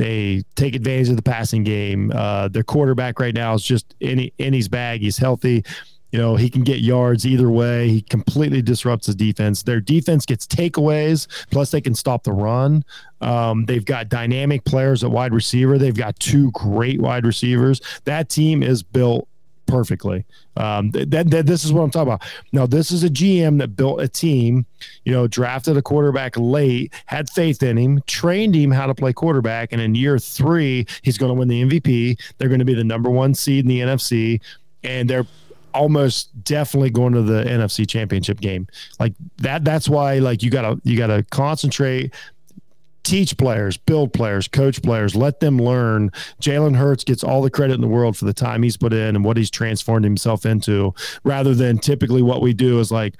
they 0.00 0.42
take 0.56 0.74
advantage 0.74 1.10
of 1.10 1.16
the 1.16 1.22
passing 1.22 1.62
game. 1.62 2.10
Uh, 2.14 2.48
their 2.48 2.62
quarterback 2.62 3.20
right 3.20 3.34
now 3.34 3.52
is 3.52 3.62
just 3.62 3.94
in, 4.00 4.30
in 4.38 4.54
his 4.54 4.66
bag. 4.66 5.02
He's 5.02 5.18
healthy. 5.18 5.62
You 6.10 6.18
know, 6.18 6.36
he 6.36 6.48
can 6.48 6.64
get 6.64 6.80
yards 6.80 7.26
either 7.26 7.50
way. 7.50 7.88
He 7.88 8.00
completely 8.00 8.62
disrupts 8.62 9.06
his 9.06 9.14
defense. 9.14 9.62
Their 9.62 9.80
defense 9.80 10.24
gets 10.24 10.46
takeaways, 10.46 11.28
plus 11.50 11.70
they 11.70 11.80
can 11.80 11.94
stop 11.94 12.24
the 12.24 12.32
run. 12.32 12.82
Um, 13.20 13.66
they've 13.66 13.84
got 13.84 14.08
dynamic 14.08 14.64
players 14.64 15.04
at 15.04 15.10
wide 15.10 15.34
receiver. 15.34 15.78
They've 15.78 15.94
got 15.94 16.18
two 16.18 16.50
great 16.52 17.00
wide 17.00 17.26
receivers. 17.26 17.80
That 18.04 18.28
team 18.28 18.62
is 18.62 18.82
built 18.82 19.28
perfectly. 19.70 20.24
Um, 20.56 20.92
th- 20.92 21.08
that, 21.10 21.30
that 21.30 21.46
this 21.46 21.64
is 21.64 21.72
what 21.72 21.82
I'm 21.82 21.90
talking 21.90 22.12
about. 22.12 22.22
Now, 22.52 22.66
this 22.66 22.90
is 22.90 23.04
a 23.04 23.08
GM 23.08 23.58
that 23.58 23.76
built 23.76 24.00
a 24.00 24.08
team, 24.08 24.66
you 25.04 25.12
know, 25.12 25.26
drafted 25.26 25.76
a 25.76 25.82
quarterback 25.82 26.36
late, 26.36 26.92
had 27.06 27.30
faith 27.30 27.62
in 27.62 27.78
him, 27.78 28.02
trained 28.06 28.54
him 28.54 28.70
how 28.70 28.86
to 28.86 28.94
play 28.94 29.12
quarterback, 29.12 29.72
and 29.72 29.80
in 29.80 29.94
year 29.94 30.18
three, 30.18 30.86
he's 31.02 31.18
going 31.18 31.30
to 31.30 31.34
win 31.34 31.48
the 31.48 31.62
MVP. 31.64 32.18
They're 32.38 32.48
going 32.48 32.58
to 32.58 32.64
be 32.64 32.74
the 32.74 32.84
number 32.84 33.10
one 33.10 33.34
seed 33.34 33.64
in 33.64 33.68
the 33.68 33.80
NFC, 33.80 34.40
and 34.82 35.08
they're 35.08 35.26
almost 35.72 36.30
definitely 36.44 36.90
going 36.90 37.12
to 37.12 37.22
the 37.22 37.44
NFC 37.44 37.88
championship 37.88 38.40
game. 38.40 38.66
Like 38.98 39.14
that 39.38 39.64
that's 39.64 39.88
why 39.88 40.18
like 40.18 40.42
you 40.42 40.50
got 40.50 40.62
to 40.62 40.80
you 40.84 40.96
got 40.96 41.08
to 41.08 41.24
concentrate 41.30 42.12
teach 43.02 43.36
players, 43.36 43.76
build 43.76 44.12
players, 44.12 44.48
coach 44.48 44.82
players, 44.82 45.14
let 45.14 45.40
them 45.40 45.58
learn. 45.58 46.10
Jalen 46.40 46.76
Hurts 46.76 47.04
gets 47.04 47.24
all 47.24 47.42
the 47.42 47.50
credit 47.50 47.74
in 47.74 47.80
the 47.80 47.88
world 47.88 48.16
for 48.16 48.24
the 48.24 48.32
time 48.32 48.62
he's 48.62 48.76
put 48.76 48.92
in 48.92 49.16
and 49.16 49.24
what 49.24 49.36
he's 49.36 49.50
transformed 49.50 50.04
himself 50.04 50.46
into, 50.46 50.94
rather 51.24 51.54
than 51.54 51.78
typically 51.78 52.22
what 52.22 52.42
we 52.42 52.52
do 52.52 52.78
is 52.78 52.90
like, 52.90 53.14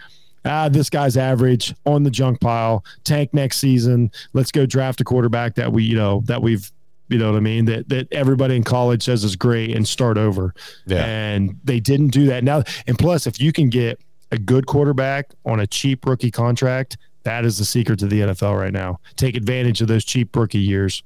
ah, 0.44 0.68
this 0.68 0.90
guy's 0.90 1.16
average 1.16 1.74
on 1.86 2.02
the 2.02 2.10
junk 2.10 2.40
pile, 2.40 2.84
tank 3.04 3.32
next 3.34 3.58
season. 3.58 4.10
Let's 4.32 4.50
go 4.50 4.66
draft 4.66 5.00
a 5.00 5.04
quarterback 5.04 5.54
that 5.56 5.72
we, 5.72 5.84
you 5.84 5.96
know, 5.96 6.22
that 6.26 6.42
we've 6.42 6.70
you 7.08 7.18
know 7.18 7.32
what 7.32 7.36
I 7.36 7.40
mean? 7.40 7.64
That 7.64 7.88
that 7.88 8.12
everybody 8.12 8.54
in 8.54 8.62
college 8.62 9.02
says 9.02 9.24
is 9.24 9.34
great 9.34 9.74
and 9.74 9.86
start 9.86 10.16
over. 10.16 10.54
Yeah. 10.86 11.04
And 11.04 11.58
they 11.64 11.80
didn't 11.80 12.08
do 12.08 12.26
that. 12.26 12.44
Now 12.44 12.62
and 12.86 12.96
plus 12.96 13.26
if 13.26 13.40
you 13.40 13.52
can 13.52 13.68
get 13.68 14.00
a 14.30 14.38
good 14.38 14.66
quarterback 14.66 15.32
on 15.44 15.58
a 15.58 15.66
cheap 15.66 16.06
rookie 16.06 16.30
contract, 16.30 16.96
that 17.22 17.44
is 17.44 17.58
the 17.58 17.64
secret 17.64 17.98
to 18.00 18.06
the 18.06 18.20
NFL 18.20 18.58
right 18.58 18.72
now. 18.72 19.00
Take 19.16 19.36
advantage 19.36 19.80
of 19.80 19.88
those 19.88 20.04
cheap 20.04 20.34
rookie 20.34 20.58
years 20.58 21.02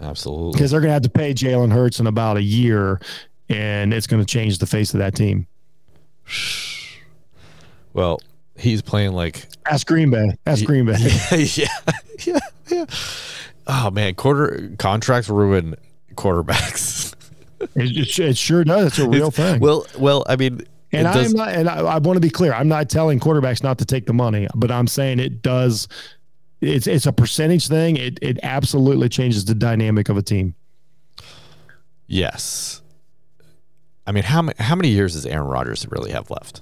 Absolutely. 0.00 0.52
because 0.52 0.70
they're 0.70 0.80
going 0.80 0.90
to 0.90 0.94
have 0.94 1.02
to 1.02 1.10
pay 1.10 1.34
Jalen 1.34 1.72
Hurts 1.72 2.00
in 2.00 2.06
about 2.06 2.36
a 2.36 2.42
year, 2.42 3.00
and 3.48 3.92
it's 3.92 4.06
going 4.06 4.24
to 4.24 4.26
change 4.26 4.58
the 4.58 4.66
face 4.66 4.94
of 4.94 4.98
that 5.00 5.14
team. 5.14 5.46
Well, 7.92 8.20
he's 8.56 8.82
playing 8.82 9.12
like 9.12 9.46
Ask 9.70 9.86
Green 9.86 10.10
Bay. 10.10 10.36
Ask 10.46 10.64
Green 10.64 10.84
Bay. 10.84 10.96
yeah, 11.54 11.68
yeah, 12.26 12.38
yeah. 12.68 12.86
Oh 13.68 13.90
man, 13.92 14.16
quarter 14.16 14.72
contracts 14.78 15.28
ruin 15.28 15.76
quarterbacks. 16.14 17.14
It, 17.76 17.96
it, 17.96 18.18
it 18.18 18.36
sure 18.36 18.62
does. 18.62 18.88
It's 18.88 18.98
a 18.98 19.08
real 19.08 19.30
thing. 19.30 19.58
well, 19.58 19.86
well, 19.98 20.22
I 20.28 20.36
mean, 20.36 20.66
and 20.96 21.12
does- 21.12 21.32
I'm 21.32 21.36
not, 21.36 21.48
and 21.50 21.68
I, 21.68 21.76
I 21.80 21.98
want 21.98 22.16
to 22.16 22.20
be 22.20 22.30
clear. 22.30 22.52
I'm 22.52 22.68
not 22.68 22.88
telling 22.90 23.20
quarterbacks 23.20 23.62
not 23.62 23.78
to 23.78 23.84
take 23.84 24.06
the 24.06 24.12
money, 24.14 24.46
but 24.54 24.70
I'm 24.70 24.86
saying 24.86 25.18
it 25.20 25.42
does. 25.42 25.88
It's 26.60 26.86
it's 26.86 27.06
a 27.06 27.12
percentage 27.12 27.68
thing. 27.68 27.96
It 27.96 28.18
it 28.22 28.38
absolutely 28.42 29.08
changes 29.08 29.44
the 29.44 29.54
dynamic 29.54 30.08
of 30.08 30.16
a 30.16 30.22
team. 30.22 30.54
yes. 32.06 32.80
I 34.06 34.12
mean, 34.12 34.24
how 34.24 34.48
how 34.58 34.74
many 34.76 34.88
years 34.88 35.14
does 35.14 35.24
Aaron 35.26 35.46
Rodgers 35.46 35.86
really 35.90 36.10
have 36.10 36.30
left? 36.30 36.60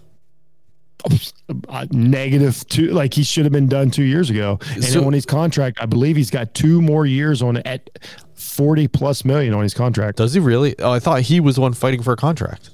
Uh, 1.68 1.87
negative 1.91 2.64
two, 2.68 2.89
like 2.93 3.12
he 3.12 3.24
should 3.24 3.45
have 3.45 3.53
been 3.53 3.66
done 3.66 3.91
two 3.91 4.05
years 4.05 4.30
ago. 4.30 4.59
And 4.74 4.85
So- 4.85 5.05
on 5.05 5.12
his 5.12 5.26
contract, 5.26 5.78
I 5.80 5.87
believe 5.87 6.14
he's 6.16 6.30
got 6.30 6.55
two 6.55 6.80
more 6.80 7.05
years 7.07 7.43
on 7.43 7.57
at 7.59 7.91
forty 8.35 8.87
plus 8.87 9.24
million 9.24 9.55
on 9.55 9.64
his 9.64 9.74
contract. 9.74 10.18
Does 10.18 10.35
he 10.35 10.41
really? 10.41 10.78
Oh, 10.78 10.93
I 10.93 11.01
thought 11.01 11.22
he 11.22 11.41
was 11.41 11.57
the 11.57 11.61
one 11.62 11.72
fighting 11.74 12.03
for 12.03 12.12
a 12.12 12.16
contract. 12.16 12.70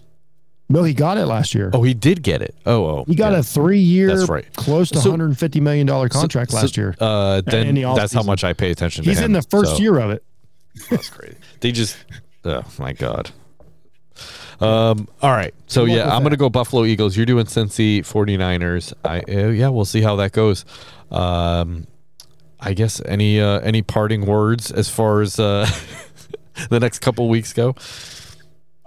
No, 0.70 0.82
he 0.84 0.92
got 0.92 1.16
it 1.16 1.24
last 1.26 1.54
year. 1.54 1.70
Oh, 1.72 1.82
he 1.82 1.94
did 1.94 2.22
get 2.22 2.42
it. 2.42 2.54
Oh, 2.66 2.84
oh, 2.84 3.04
He 3.06 3.14
got 3.14 3.32
yeah. 3.32 3.38
a 3.38 3.42
three-year, 3.42 4.14
That's 4.14 4.28
right. 4.28 4.44
close 4.54 4.90
to 4.90 4.98
So- 5.00 5.10
150 5.10 5.60
million 5.60 5.86
dollar 5.86 6.08
contract 6.10 6.50
so, 6.50 6.58
last 6.58 6.76
year. 6.76 6.94
Uh, 7.00 7.40
then 7.40 7.74
the 7.74 7.82
that's 7.94 8.12
how 8.12 8.22
much 8.22 8.44
I 8.44 8.52
pay 8.52 8.70
attention 8.70 9.04
to 9.04 9.10
He's 9.10 9.18
him. 9.18 9.26
in 9.26 9.32
the 9.32 9.42
first 9.42 9.76
so- 9.76 9.82
year 9.82 9.98
of 9.98 10.10
it. 10.10 10.22
That's 10.90 11.08
crazy. 11.08 11.36
They 11.60 11.72
just, 11.72 11.96
oh 12.44 12.62
my 12.78 12.92
god. 12.92 13.30
Um. 14.60 15.06
All 15.22 15.30
right. 15.30 15.54
So 15.68 15.84
yeah, 15.84 16.12
I'm 16.14 16.22
gonna 16.24 16.36
go 16.36 16.50
Buffalo 16.50 16.84
Eagles. 16.84 17.16
You're 17.16 17.26
doing 17.26 17.46
Cincy 17.46 18.00
49ers. 18.00 18.92
I 19.04 19.20
uh, 19.20 19.48
yeah, 19.50 19.68
we'll 19.68 19.84
see 19.84 20.02
how 20.02 20.16
that 20.16 20.32
goes. 20.32 20.64
Um, 21.12 21.86
I 22.58 22.74
guess 22.74 23.00
any 23.06 23.40
uh, 23.40 23.60
any 23.60 23.82
parting 23.82 24.26
words 24.26 24.72
as 24.72 24.88
far 24.90 25.20
as 25.20 25.38
uh, 25.38 25.68
the 26.70 26.80
next 26.80 26.98
couple 26.98 27.28
weeks 27.28 27.52
go. 27.52 27.76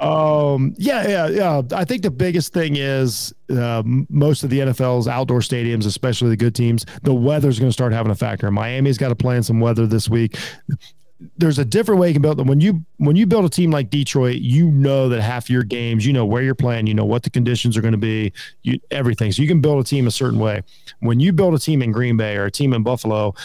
Um, 0.01 0.73
yeah, 0.77 1.07
yeah, 1.07 1.27
yeah. 1.27 1.61
I 1.73 1.85
think 1.85 2.01
the 2.01 2.09
biggest 2.09 2.53
thing 2.53 2.75
is 2.75 3.33
um, 3.51 4.07
most 4.09 4.43
of 4.43 4.49
the 4.49 4.59
NFL's 4.59 5.07
outdoor 5.07 5.39
stadiums, 5.41 5.85
especially 5.85 6.29
the 6.29 6.37
good 6.37 6.55
teams, 6.55 6.85
the 7.03 7.13
weather's 7.13 7.59
going 7.59 7.69
to 7.69 7.73
start 7.73 7.93
having 7.93 8.11
a 8.11 8.15
factor. 8.15 8.49
Miami's 8.49 8.97
got 8.97 9.09
to 9.09 9.15
play 9.15 9.37
in 9.37 9.43
some 9.43 9.59
weather 9.59 9.85
this 9.85 10.09
week. 10.09 10.37
There's 11.37 11.59
a 11.59 11.65
different 11.65 12.01
way 12.01 12.07
you 12.07 12.13
can 12.13 12.23
build 12.23 12.37
them. 12.37 12.47
When 12.47 12.61
you 12.61 12.83
when 12.97 13.15
you 13.15 13.27
build 13.27 13.45
a 13.45 13.49
team 13.49 13.69
like 13.69 13.91
Detroit, 13.91 14.37
you 14.37 14.71
know 14.71 15.07
that 15.09 15.21
half 15.21 15.51
your 15.51 15.61
games, 15.61 16.03
you 16.03 16.13
know 16.13 16.25
where 16.25 16.41
you're 16.41 16.55
playing, 16.55 16.87
you 16.87 16.95
know 16.95 17.05
what 17.05 17.21
the 17.21 17.29
conditions 17.29 17.77
are 17.77 17.81
going 17.81 17.91
to 17.91 17.99
be, 17.99 18.33
you, 18.63 18.79
everything. 18.89 19.31
So 19.31 19.43
you 19.43 19.47
can 19.47 19.61
build 19.61 19.79
a 19.79 19.83
team 19.83 20.07
a 20.07 20.11
certain 20.11 20.39
way. 20.39 20.63
When 21.01 21.19
you 21.19 21.31
build 21.31 21.53
a 21.53 21.59
team 21.59 21.83
in 21.83 21.91
Green 21.91 22.17
Bay 22.17 22.37
or 22.37 22.45
a 22.45 22.51
team 22.51 22.73
in 22.73 22.81
Buffalo, 22.81 23.35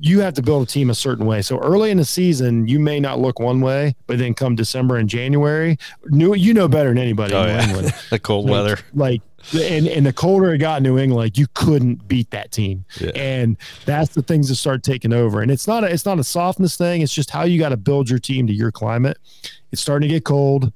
you 0.00 0.20
have 0.20 0.34
to 0.34 0.42
build 0.42 0.62
a 0.64 0.66
team 0.70 0.90
a 0.90 0.94
certain 0.94 1.26
way. 1.26 1.42
So 1.42 1.58
early 1.58 1.90
in 1.90 1.96
the 1.96 2.04
season, 2.04 2.66
you 2.66 2.80
may 2.80 2.98
not 2.98 3.20
look 3.20 3.38
one 3.38 3.60
way, 3.60 3.94
but 4.06 4.18
then 4.18 4.34
come 4.34 4.56
December 4.56 4.96
and 4.96 5.08
January, 5.08 5.78
new 6.06 6.34
you 6.34 6.52
know 6.54 6.66
better 6.68 6.88
than 6.90 6.98
anybody 6.98 7.34
Oh 7.34 7.42
in 7.42 7.46
New 7.46 7.52
yeah, 7.52 7.66
England. 7.68 7.94
the 8.10 8.18
cold 8.18 8.46
Like- 8.46 8.52
weather. 8.52 8.78
Like 8.94 9.22
and 9.54 9.86
and 9.86 10.04
the 10.04 10.12
colder 10.12 10.52
it 10.54 10.58
got 10.58 10.78
in 10.78 10.82
New 10.82 10.98
England, 10.98 11.14
like 11.14 11.38
you 11.38 11.46
couldn't 11.54 12.08
beat 12.08 12.30
that 12.32 12.50
team. 12.50 12.84
Yeah. 13.00 13.12
And 13.14 13.56
that's 13.84 14.12
the 14.12 14.22
things 14.22 14.48
that 14.48 14.56
start 14.56 14.82
taking 14.82 15.12
over. 15.12 15.40
And 15.40 15.52
it's 15.52 15.68
not 15.68 15.84
a, 15.84 15.86
it's 15.86 16.04
not 16.04 16.18
a 16.18 16.24
softness 16.24 16.76
thing. 16.76 17.00
It's 17.00 17.14
just 17.14 17.30
how 17.30 17.44
you 17.44 17.56
got 17.56 17.68
to 17.68 17.76
build 17.76 18.10
your 18.10 18.18
team 18.18 18.48
to 18.48 18.52
your 18.52 18.72
climate. 18.72 19.18
It's 19.70 19.80
starting 19.80 20.08
to 20.08 20.12
get 20.12 20.24
cold. 20.24 20.72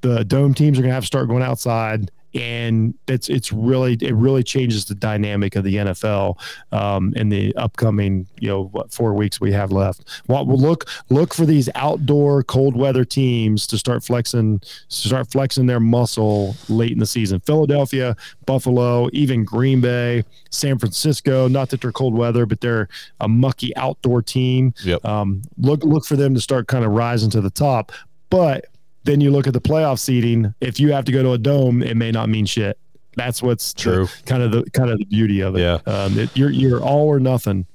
The 0.00 0.24
dome 0.24 0.52
teams 0.52 0.78
are 0.78 0.82
gonna 0.82 0.94
have 0.94 1.04
to 1.04 1.06
start 1.06 1.28
going 1.28 1.44
outside. 1.44 2.10
And 2.38 2.94
it's 3.06 3.28
it's 3.28 3.52
really 3.52 3.94
it 4.00 4.14
really 4.14 4.42
changes 4.42 4.84
the 4.84 4.94
dynamic 4.94 5.56
of 5.56 5.64
the 5.64 5.76
NFL 5.76 6.38
um, 6.72 7.12
in 7.16 7.28
the 7.28 7.54
upcoming 7.56 8.26
you 8.38 8.48
know 8.48 8.64
what 8.66 8.92
four 8.92 9.14
weeks 9.14 9.40
we 9.40 9.52
have 9.52 9.72
left. 9.72 10.04
We'll 10.28 10.46
look 10.46 10.88
look 11.10 11.34
for 11.34 11.46
these 11.46 11.68
outdoor 11.74 12.42
cold 12.44 12.76
weather 12.76 13.04
teams 13.04 13.66
to 13.68 13.78
start 13.78 14.04
flexing 14.04 14.60
start 14.88 15.30
flexing 15.30 15.66
their 15.66 15.80
muscle 15.80 16.56
late 16.68 16.92
in 16.92 16.98
the 16.98 17.06
season. 17.06 17.40
Philadelphia, 17.40 18.16
Buffalo, 18.46 19.08
even 19.12 19.44
Green 19.44 19.80
Bay, 19.80 20.24
San 20.50 20.78
Francisco. 20.78 21.48
Not 21.48 21.70
that 21.70 21.80
they're 21.80 21.92
cold 21.92 22.14
weather, 22.14 22.46
but 22.46 22.60
they're 22.60 22.88
a 23.20 23.28
mucky 23.28 23.74
outdoor 23.76 24.22
team. 24.22 24.74
Yep. 24.84 25.04
Um, 25.04 25.42
look 25.58 25.84
look 25.84 26.04
for 26.04 26.16
them 26.16 26.34
to 26.34 26.40
start 26.40 26.68
kind 26.68 26.84
of 26.84 26.92
rising 26.92 27.30
to 27.30 27.40
the 27.40 27.50
top. 27.50 27.92
But 28.30 28.66
then 29.08 29.20
you 29.22 29.30
look 29.30 29.46
at 29.46 29.54
the 29.54 29.60
playoff 29.60 29.98
seeding. 29.98 30.54
If 30.60 30.78
you 30.78 30.92
have 30.92 31.04
to 31.06 31.12
go 31.12 31.22
to 31.22 31.32
a 31.32 31.38
dome, 31.38 31.82
it 31.82 31.96
may 31.96 32.10
not 32.12 32.28
mean 32.28 32.44
shit. 32.46 32.78
That's 33.16 33.42
what's 33.42 33.72
the- 33.72 33.80
True. 33.80 34.08
kind 34.26 34.42
of 34.42 34.52
the 34.52 34.70
kind 34.70 34.90
of 34.90 34.98
the 34.98 35.06
beauty 35.06 35.40
of 35.40 35.56
it. 35.56 35.60
Yeah. 35.60 35.78
Um, 35.86 36.18
it, 36.18 36.36
you're 36.36 36.50
you're 36.50 36.80
all 36.82 37.06
or 37.08 37.18
nothing. 37.18 37.66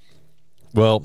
Well, 0.74 1.04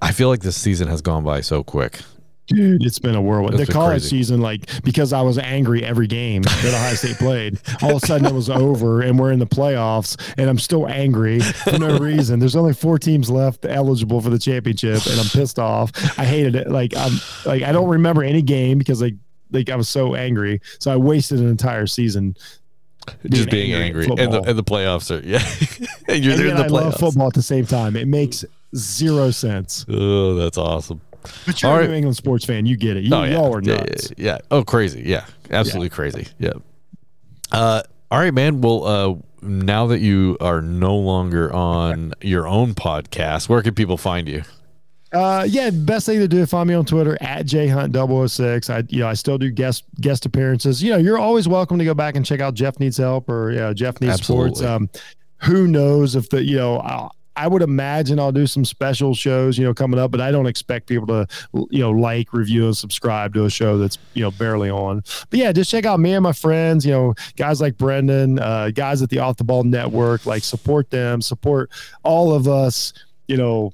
I 0.00 0.12
feel 0.12 0.28
like 0.28 0.40
this 0.40 0.56
season 0.56 0.88
has 0.88 1.02
gone 1.02 1.24
by 1.24 1.40
so 1.40 1.62
quick. 1.62 2.00
Dude, 2.46 2.84
it's 2.84 2.98
been 2.98 3.14
a 3.14 3.22
whirlwind. 3.22 3.58
It's 3.58 3.66
The 3.68 3.72
college 3.72 4.02
crazy. 4.02 4.18
season, 4.18 4.40
like 4.42 4.68
because 4.84 5.14
I 5.14 5.22
was 5.22 5.38
angry 5.38 5.82
every 5.82 6.06
game 6.06 6.42
that 6.42 6.74
Ohio 6.74 6.94
State 6.94 7.16
played, 7.16 7.58
all 7.82 7.96
of 7.96 8.02
a 8.02 8.06
sudden 8.06 8.26
it 8.26 8.34
was 8.34 8.50
over 8.50 9.00
and 9.00 9.18
we're 9.18 9.32
in 9.32 9.38
the 9.38 9.46
playoffs, 9.46 10.20
and 10.36 10.50
I'm 10.50 10.58
still 10.58 10.86
angry 10.86 11.40
for 11.40 11.78
no 11.78 11.96
reason. 11.98 12.40
There's 12.40 12.54
only 12.54 12.74
four 12.74 12.98
teams 12.98 13.30
left 13.30 13.64
eligible 13.64 14.20
for 14.20 14.28
the 14.28 14.38
championship, 14.38 15.06
and 15.06 15.18
I'm 15.18 15.26
pissed 15.28 15.58
off. 15.58 15.90
I 16.18 16.26
hated 16.26 16.54
it. 16.54 16.68
Like 16.70 16.92
I'm 16.96 17.12
like 17.46 17.62
I 17.62 17.72
don't 17.72 17.88
remember 17.88 18.22
any 18.22 18.42
game 18.42 18.76
because 18.76 19.00
like 19.00 19.14
like 19.50 19.70
I 19.70 19.76
was 19.76 19.88
so 19.88 20.14
angry, 20.14 20.60
so 20.78 20.92
I 20.92 20.96
wasted 20.96 21.40
an 21.40 21.48
entire 21.48 21.86
season. 21.86 22.36
Just 23.28 23.50
being 23.50 23.72
angry, 23.74 24.04
at 24.06 24.18
and 24.18 24.32
the 24.32 24.40
and 24.42 24.58
the 24.58 24.64
playoffs 24.64 25.10
are 25.10 25.22
yeah. 25.26 25.38
and 26.08 26.24
you're 26.24 26.32
And 26.34 26.40
there 26.42 26.48
in 26.48 26.56
the 26.56 26.64
I 26.64 26.66
love 26.68 26.94
playoffs. 26.94 27.00
football 27.00 27.26
at 27.28 27.34
the 27.34 27.42
same 27.42 27.66
time. 27.66 27.96
It 27.96 28.08
makes 28.08 28.44
zero 28.74 29.30
sense. 29.30 29.84
Oh, 29.90 30.34
that's 30.36 30.56
awesome. 30.56 31.00
But 31.46 31.60
you're 31.62 31.70
All 31.70 31.76
a 31.76 31.80
right. 31.80 31.90
New 31.90 31.96
England 31.96 32.16
sports 32.16 32.44
fan. 32.46 32.64
You 32.66 32.76
get 32.76 32.96
it. 32.96 33.04
You, 33.04 33.14
oh 33.14 33.24
yeah. 33.24 33.32
Y'all 33.34 33.54
are 33.54 33.60
nuts. 33.60 34.10
Yeah, 34.16 34.24
yeah. 34.32 34.38
Oh, 34.50 34.64
crazy. 34.64 35.02
Yeah, 35.04 35.26
absolutely 35.50 35.90
crazy. 35.90 36.28
Yeah. 36.38 36.52
Uh, 37.52 37.82
all 38.10 38.18
right, 38.20 38.32
man. 38.32 38.60
Well, 38.62 38.84
uh, 38.86 39.14
now 39.42 39.86
that 39.88 40.00
you 40.00 40.36
are 40.40 40.62
no 40.62 40.96
longer 40.96 41.52
on 41.52 42.14
your 42.22 42.46
own 42.48 42.74
podcast, 42.74 43.48
where 43.48 43.62
can 43.62 43.74
people 43.74 43.96
find 43.98 44.28
you? 44.28 44.42
Uh, 45.14 45.44
yeah, 45.48 45.70
best 45.70 46.06
thing 46.06 46.18
to 46.18 46.28
do 46.28 46.44
find 46.44 46.68
me 46.68 46.74
on 46.74 46.84
Twitter 46.84 47.16
at 47.20 47.46
jhunt006. 47.46 48.70
I 48.70 48.84
you 48.88 49.00
know 49.00 49.08
I 49.08 49.14
still 49.14 49.38
do 49.38 49.50
guest 49.50 49.84
guest 50.00 50.26
appearances. 50.26 50.82
You 50.82 50.90
know, 50.90 50.98
you're 50.98 51.18
always 51.18 51.46
welcome 51.46 51.78
to 51.78 51.84
go 51.84 51.94
back 51.94 52.16
and 52.16 52.26
check 52.26 52.40
out 52.40 52.54
Jeff 52.54 52.80
Needs 52.80 52.96
Help 52.96 53.28
or 53.28 53.52
you 53.52 53.58
know, 53.58 53.72
Jeff 53.72 54.00
Needs 54.00 54.22
Sports. 54.22 54.60
Um, 54.60 54.90
who 55.38 55.68
knows 55.68 56.16
if 56.16 56.28
the 56.30 56.42
you 56.42 56.56
know 56.56 56.80
i 56.80 57.08
I 57.36 57.48
would 57.48 57.62
imagine 57.62 58.20
I'll 58.20 58.32
do 58.32 58.46
some 58.46 58.64
special 58.64 59.14
shows, 59.14 59.58
you 59.58 59.64
know, 59.64 59.74
coming 59.74 59.98
up, 59.98 60.12
but 60.12 60.20
I 60.20 60.30
don't 60.30 60.46
expect 60.46 60.86
people 60.86 61.06
to, 61.08 61.26
you 61.70 61.80
know, 61.80 61.90
like, 61.90 62.32
review, 62.32 62.66
and 62.66 62.76
subscribe 62.76 63.34
to 63.34 63.44
a 63.44 63.50
show 63.50 63.76
that's, 63.76 63.98
you 64.14 64.22
know, 64.22 64.30
barely 64.30 64.70
on. 64.70 65.02
But 65.30 65.40
yeah, 65.40 65.50
just 65.50 65.70
check 65.70 65.84
out 65.84 65.98
me 65.98 66.12
and 66.12 66.22
my 66.22 66.32
friends, 66.32 66.86
you 66.86 66.92
know, 66.92 67.14
guys 67.36 67.60
like 67.60 67.76
Brendan, 67.76 68.38
uh, 68.38 68.70
guys 68.72 69.02
at 69.02 69.10
the 69.10 69.18
Off 69.18 69.36
the 69.36 69.44
Ball 69.44 69.64
Network, 69.64 70.26
like 70.26 70.44
support 70.44 70.90
them, 70.90 71.20
support 71.20 71.70
all 72.04 72.32
of 72.32 72.46
us, 72.46 72.92
you 73.26 73.36
know, 73.36 73.72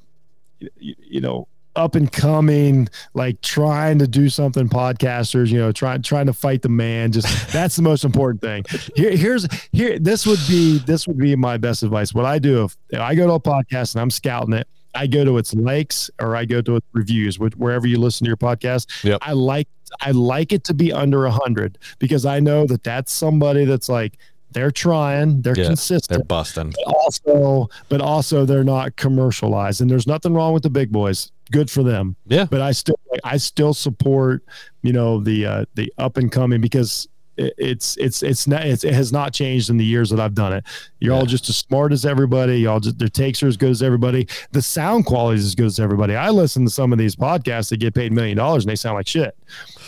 you, 0.76 0.94
you 0.98 1.20
know, 1.20 1.48
up 1.76 1.94
and 1.94 2.10
coming, 2.10 2.88
like 3.14 3.40
trying 3.42 3.98
to 3.98 4.08
do 4.08 4.28
something 4.28 4.68
podcasters, 4.68 5.48
you 5.48 5.58
know, 5.58 5.72
trying 5.72 6.02
trying 6.02 6.26
to 6.26 6.32
fight 6.32 6.62
the 6.62 6.68
man. 6.68 7.12
Just 7.12 7.52
that's 7.52 7.76
the 7.76 7.82
most 7.82 8.04
important 8.04 8.40
thing. 8.40 8.64
Here, 8.96 9.16
here's 9.16 9.46
here. 9.72 9.98
This 9.98 10.26
would 10.26 10.40
be 10.48 10.78
this 10.78 11.06
would 11.06 11.18
be 11.18 11.34
my 11.36 11.56
best 11.56 11.82
advice. 11.82 12.12
What 12.12 12.24
I 12.24 12.38
do 12.38 12.64
if, 12.64 12.76
if 12.90 13.00
I 13.00 13.14
go 13.14 13.26
to 13.26 13.34
a 13.34 13.40
podcast 13.40 13.94
and 13.94 14.02
I'm 14.02 14.10
scouting 14.10 14.54
it, 14.54 14.66
I 14.94 15.06
go 15.06 15.24
to 15.24 15.38
its 15.38 15.54
likes 15.54 16.10
or 16.20 16.36
I 16.36 16.44
go 16.44 16.60
to 16.62 16.76
its 16.76 16.86
reviews, 16.92 17.38
wherever 17.38 17.86
you 17.86 17.98
listen 17.98 18.24
to 18.24 18.28
your 18.28 18.36
podcast. 18.36 19.04
Yep. 19.04 19.18
I 19.22 19.32
like 19.32 19.68
I 20.00 20.12
like 20.12 20.52
it 20.52 20.64
to 20.64 20.74
be 20.74 20.92
under 20.92 21.24
a 21.26 21.30
hundred 21.30 21.78
because 21.98 22.24
I 22.26 22.40
know 22.40 22.66
that 22.66 22.82
that's 22.82 23.12
somebody 23.12 23.64
that's 23.64 23.88
like 23.88 24.18
they're 24.52 24.70
trying, 24.70 25.42
they're 25.42 25.56
Yeah, 25.56 25.66
consistent, 25.66 26.18
They're 26.18 26.24
busting. 26.24 26.72
but 26.84 26.94
also 26.94 27.68
but 27.88 28.00
also 28.00 28.44
they're 28.44 28.64
not 28.64 28.96
commercialized, 28.96 29.80
and 29.80 29.90
there's 29.90 30.06
nothing 30.06 30.34
wrong 30.34 30.52
with 30.52 30.62
the 30.62 30.70
big 30.70 30.90
boys. 30.92 31.30
Good 31.52 31.70
for 31.70 31.82
them. 31.82 32.16
Yeah. 32.26 32.44
But 32.44 32.60
I 32.60 32.72
still 32.72 32.98
I 33.24 33.36
still 33.36 33.74
support 33.74 34.44
you 34.82 34.92
know 34.92 35.20
the 35.20 35.46
uh, 35.46 35.64
the 35.74 35.92
up 35.98 36.16
and 36.16 36.30
coming 36.30 36.60
because 36.60 37.08
it's 37.58 37.96
it's 37.96 38.22
it's 38.22 38.46
not 38.46 38.64
it's, 38.66 38.84
it 38.84 38.94
has 38.94 39.12
not 39.12 39.32
changed 39.32 39.70
in 39.70 39.76
the 39.76 39.84
years 39.84 40.10
that 40.10 40.20
I've 40.20 40.34
done 40.34 40.52
it. 40.52 40.64
You're 40.98 41.14
all 41.14 41.26
just 41.26 41.48
as 41.48 41.56
smart 41.56 41.92
as 41.92 42.04
everybody. 42.04 42.58
Y'all 42.60 42.80
just 42.80 42.98
their 42.98 43.08
takes 43.08 43.42
are 43.42 43.48
as 43.48 43.56
good 43.56 43.70
as 43.70 43.82
everybody. 43.82 44.28
The 44.52 44.62
sound 44.62 45.06
quality 45.06 45.38
is 45.40 45.46
as 45.46 45.54
good 45.54 45.66
as 45.66 45.80
everybody. 45.80 46.14
I 46.16 46.30
listen 46.30 46.64
to 46.64 46.70
some 46.70 46.92
of 46.92 46.98
these 46.98 47.16
podcasts 47.16 47.70
that 47.70 47.78
get 47.78 47.94
paid 47.94 48.12
a 48.12 48.14
million 48.14 48.36
dollars 48.36 48.64
and 48.64 48.70
they 48.70 48.76
sound 48.76 48.96
like 48.96 49.08
shit. 49.08 49.36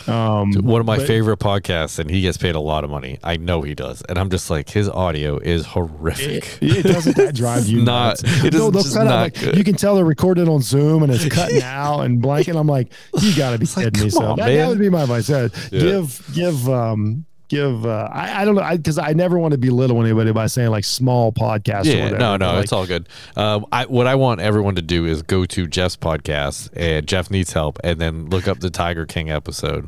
Um, 0.07 0.51
One 0.53 0.81
of 0.81 0.85
my 0.87 0.97
but- 0.97 1.07
favorite 1.07 1.39
podcasts, 1.39 1.97
and 1.99 2.09
he 2.11 2.21
gets 2.21 2.37
paid 2.37 2.55
a 2.55 2.59
lot 2.59 2.83
of 2.83 2.89
money. 2.89 3.19
I 3.23 3.37
know 3.37 3.61
he 3.61 3.73
does, 3.73 4.01
and 4.09 4.17
I'm 4.17 4.29
just 4.29 4.49
like, 4.49 4.69
his 4.69 4.89
audio 4.89 5.37
is 5.37 5.65
horrific. 5.65 6.61
It, 6.61 6.77
it 6.79 6.83
doesn't 6.83 7.15
that 7.15 7.35
drive 7.35 7.67
you 7.67 7.81
Not- 7.83 8.21
nuts. 8.21 8.43
it 8.43 8.53
is 8.53 8.69
just 8.71 8.95
not 8.95 9.05
like, 9.05 9.39
good. 9.39 9.55
You 9.57 9.63
can 9.63 9.75
tell 9.75 9.95
they're 9.95 10.03
recorded 10.03 10.49
on 10.49 10.61
Zoom 10.61 11.03
and 11.03 11.11
it's 11.13 11.25
cutting 11.33 11.61
out 11.63 12.01
and 12.01 12.21
blank. 12.21 12.49
And 12.49 12.57
I'm 12.57 12.67
like, 12.67 12.91
you 13.21 13.33
got 13.35 13.51
to 13.51 13.57
be 13.57 13.65
like, 13.65 13.75
kidding 13.93 14.03
me. 14.05 14.11
come 14.11 14.19
So 14.21 14.25
on, 14.25 14.37
that, 14.39 14.47
man. 14.47 14.57
that 14.57 14.67
would 14.69 14.79
be 14.79 14.89
my 14.89 15.03
advice. 15.03 15.29
Uh, 15.29 15.47
Yeah. 15.71 15.79
Give 15.81 16.29
give 16.33 16.69
um 16.69 17.25
give. 17.47 17.85
Uh, 17.85 18.09
I, 18.11 18.41
I 18.41 18.45
don't 18.45 18.55
know 18.55 18.67
because 18.75 18.97
I, 18.97 19.13
never 19.13 19.37
want 19.37 19.51
to 19.53 19.57
belittle 19.57 20.01
anybody 20.01 20.31
by 20.31 20.47
saying 20.47 20.69
like 20.69 20.83
small 20.85 21.31
podcasts. 21.31 21.85
or 21.85 21.89
Yeah, 21.95 22.03
whatever. 22.05 22.17
no, 22.17 22.37
no, 22.37 22.53
Like, 22.53 22.63
it's 22.63 22.73
all 22.73 22.85
good. 22.87 23.07
Um, 23.35 23.65
I 23.71 23.85
what 23.85 24.07
I 24.07 24.15
want 24.15 24.41
everyone 24.41 24.75
to 24.75 24.81
do 24.81 25.05
is 25.05 25.21
go 25.21 25.45
to 25.45 25.67
Jeff's 25.67 25.97
podcast, 25.97 26.69
and 26.75 27.07
Jeff 27.07 27.29
needs 27.29 27.53
help, 27.53 27.79
and 27.83 27.99
then 27.99 28.29
look 28.29 28.47
up 28.47 28.59
the 28.59 28.69
Tiger 28.69 29.05
King 29.05 29.29
episode, 29.29 29.87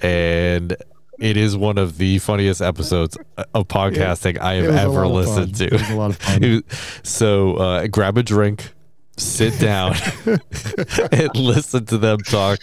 and 0.00 0.76
it 1.18 1.36
is 1.36 1.56
one 1.56 1.78
of 1.78 1.98
the 1.98 2.18
funniest 2.18 2.60
episodes 2.60 3.16
of 3.54 3.68
podcasting 3.68 4.38
I 4.38 4.54
have 4.54 4.64
it 4.64 4.68
was 4.68 4.76
a 4.76 4.80
ever 4.80 5.06
listened 5.06 5.54
to. 5.56 5.66
It 5.66 5.72
was 5.72 5.90
a 5.90 5.94
lot 5.94 6.10
of 6.10 6.16
fun. 6.16 6.64
So 7.04 7.54
uh, 7.56 7.86
grab 7.86 8.18
a 8.18 8.22
drink, 8.22 8.72
sit 9.22 9.58
down, 9.58 9.94
and 11.12 11.34
listen 11.36 11.84
to 11.86 11.98
them 11.98 12.18
talk, 12.18 12.60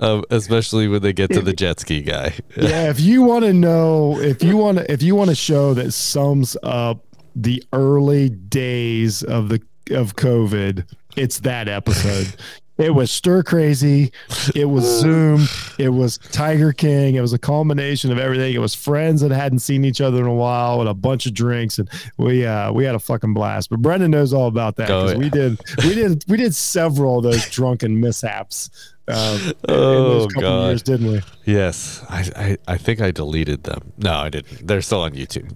um, 0.00 0.24
especially 0.30 0.88
when 0.88 1.02
they 1.02 1.12
get 1.12 1.30
to 1.32 1.40
the 1.40 1.52
jet 1.52 1.80
ski 1.80 2.02
guy. 2.02 2.34
yeah, 2.56 2.88
if 2.90 3.00
you 3.00 3.22
want 3.22 3.44
to 3.44 3.52
know, 3.52 4.18
if 4.20 4.42
you 4.42 4.56
want 4.56 4.78
to, 4.78 4.90
if 4.90 5.02
you 5.02 5.14
want 5.14 5.30
a 5.30 5.34
show 5.34 5.74
that 5.74 5.92
sums 5.92 6.56
up 6.62 7.04
the 7.34 7.62
early 7.72 8.28
days 8.28 9.22
of 9.22 9.48
the 9.48 9.60
of 9.90 10.16
COVID, 10.16 10.86
it's 11.16 11.40
that 11.40 11.68
episode. 11.68 12.34
It 12.78 12.94
was 12.94 13.10
stir 13.10 13.42
crazy. 13.42 14.12
It 14.54 14.66
was 14.66 14.84
Zoom. 15.00 15.46
It 15.78 15.88
was 15.88 16.18
Tiger 16.18 16.72
King. 16.72 17.14
It 17.14 17.20
was 17.22 17.32
a 17.32 17.38
culmination 17.38 18.12
of 18.12 18.18
everything. 18.18 18.54
It 18.54 18.58
was 18.60 18.74
friends 18.74 19.22
that 19.22 19.30
hadn't 19.30 19.60
seen 19.60 19.84
each 19.84 20.00
other 20.02 20.20
in 20.20 20.26
a 20.26 20.34
while 20.34 20.80
and 20.80 20.88
a 20.88 20.94
bunch 20.94 21.24
of 21.26 21.32
drinks, 21.34 21.78
and 21.78 21.88
we 22.18 22.44
uh, 22.44 22.72
we 22.72 22.84
had 22.84 22.94
a 22.94 22.98
fucking 22.98 23.32
blast. 23.34 23.70
But 23.70 23.80
Brendan 23.80 24.10
knows 24.10 24.32
all 24.34 24.46
about 24.48 24.76
that 24.76 24.90
Oh, 24.90 25.08
yeah. 25.08 25.16
we 25.16 25.30
did 25.30 25.58
we 25.84 25.94
did 25.94 26.24
we 26.28 26.36
did 26.36 26.54
several 26.54 27.18
of 27.18 27.24
those 27.24 27.48
drunken 27.50 27.98
mishaps. 28.00 28.70
Um, 29.08 29.52
Oh, 29.68 30.18
those 30.18 30.26
couple 30.32 30.42
God. 30.42 30.66
years, 30.66 30.82
didn't 30.82 31.06
we? 31.12 31.20
Yes, 31.44 32.04
I, 32.10 32.28
I, 32.36 32.72
I 32.74 32.76
think 32.76 33.00
I 33.00 33.12
deleted 33.12 33.62
them. 33.62 33.92
No, 33.98 34.12
I 34.12 34.28
didn't. 34.30 34.66
They're 34.66 34.82
still 34.82 35.02
on 35.02 35.12
YouTube. 35.12 35.52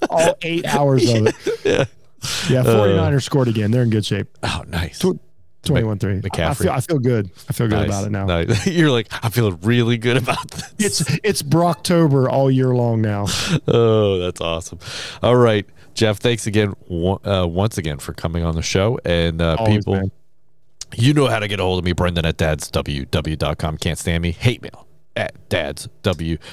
all 0.10 0.34
eight 0.42 0.66
hours 0.66 1.08
of 1.12 1.26
it. 1.28 1.34
yeah. 1.64 1.84
Yeah, 2.50 2.62
49ers 2.64 3.22
scored 3.22 3.48
again. 3.48 3.70
They're 3.70 3.82
in 3.82 3.90
good 3.90 4.04
shape. 4.04 4.28
Oh, 4.42 4.62
nice. 4.68 4.98
Tw- 4.98 5.18
21 5.62 5.98
3. 5.98 6.16
I 6.16 6.20
McCaffrey. 6.20 6.56
feel, 6.62 6.70
I 6.70 6.80
feel 6.80 6.98
good. 7.00 7.28
I 7.48 7.52
feel 7.52 7.66
good 7.66 7.74
Nice. 7.76 7.86
about 7.88 8.06
it 8.06 8.10
now. 8.10 8.26
Nice. 8.26 8.66
You're 8.68 8.92
like, 8.92 9.08
I 9.10 9.30
feel 9.30 9.50
really 9.62 9.98
good 9.98 10.16
about 10.16 10.48
this. 10.52 10.72
It's 10.78 11.00
it's 11.24 11.42
Brocktober 11.42 12.28
all 12.30 12.48
year 12.50 12.72
long 12.72 13.02
now. 13.02 13.26
oh, 13.68 14.18
that's 14.20 14.40
awesome. 14.40 14.78
All 15.24 15.34
right, 15.34 15.66
Jeff. 15.94 16.18
Thanks 16.18 16.46
again, 16.46 16.74
uh, 16.88 17.46
once 17.48 17.78
again, 17.78 17.98
for 17.98 18.12
coming 18.12 18.44
on 18.44 18.54
the 18.54 18.62
show. 18.62 19.00
And 19.04 19.42
uh, 19.42 19.56
Always, 19.58 19.78
people, 19.78 19.94
man. 19.94 20.12
you 20.94 21.12
know 21.14 21.26
how 21.26 21.40
to 21.40 21.48
get 21.48 21.58
a 21.58 21.64
hold 21.64 21.80
of 21.80 21.84
me, 21.84 21.94
Brendan 21.94 22.26
at 22.26 22.36
dadsww.com. 22.36 23.78
Can't 23.78 23.98
stand 23.98 24.22
me. 24.22 24.30
Hate 24.30 24.62
mail 24.62 24.86
at 25.16 25.48
dadsww.com. 25.48 26.44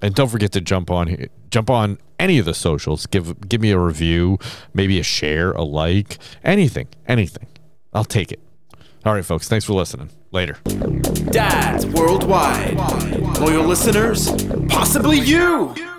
And 0.00 0.14
don't 0.14 0.28
forget 0.28 0.52
to 0.52 0.62
jump 0.62 0.90
on 0.90 1.08
here. 1.08 1.26
Jump 1.56 1.70
on 1.70 1.96
any 2.18 2.36
of 2.36 2.44
the 2.44 2.52
socials. 2.52 3.06
Give 3.06 3.48
give 3.48 3.62
me 3.62 3.70
a 3.70 3.78
review, 3.78 4.38
maybe 4.74 5.00
a 5.00 5.02
share, 5.02 5.52
a 5.52 5.62
like, 5.62 6.18
anything, 6.44 6.86
anything. 7.08 7.46
I'll 7.94 8.04
take 8.04 8.30
it. 8.30 8.40
All 9.06 9.14
right, 9.14 9.24
folks. 9.24 9.48
Thanks 9.48 9.64
for 9.64 9.72
listening. 9.72 10.10
Later. 10.32 10.58
Dads 11.30 11.86
worldwide. 11.86 12.76
Loyal 13.40 13.64
listeners, 13.64 14.30
possibly 14.68 15.18
you. 15.18 15.95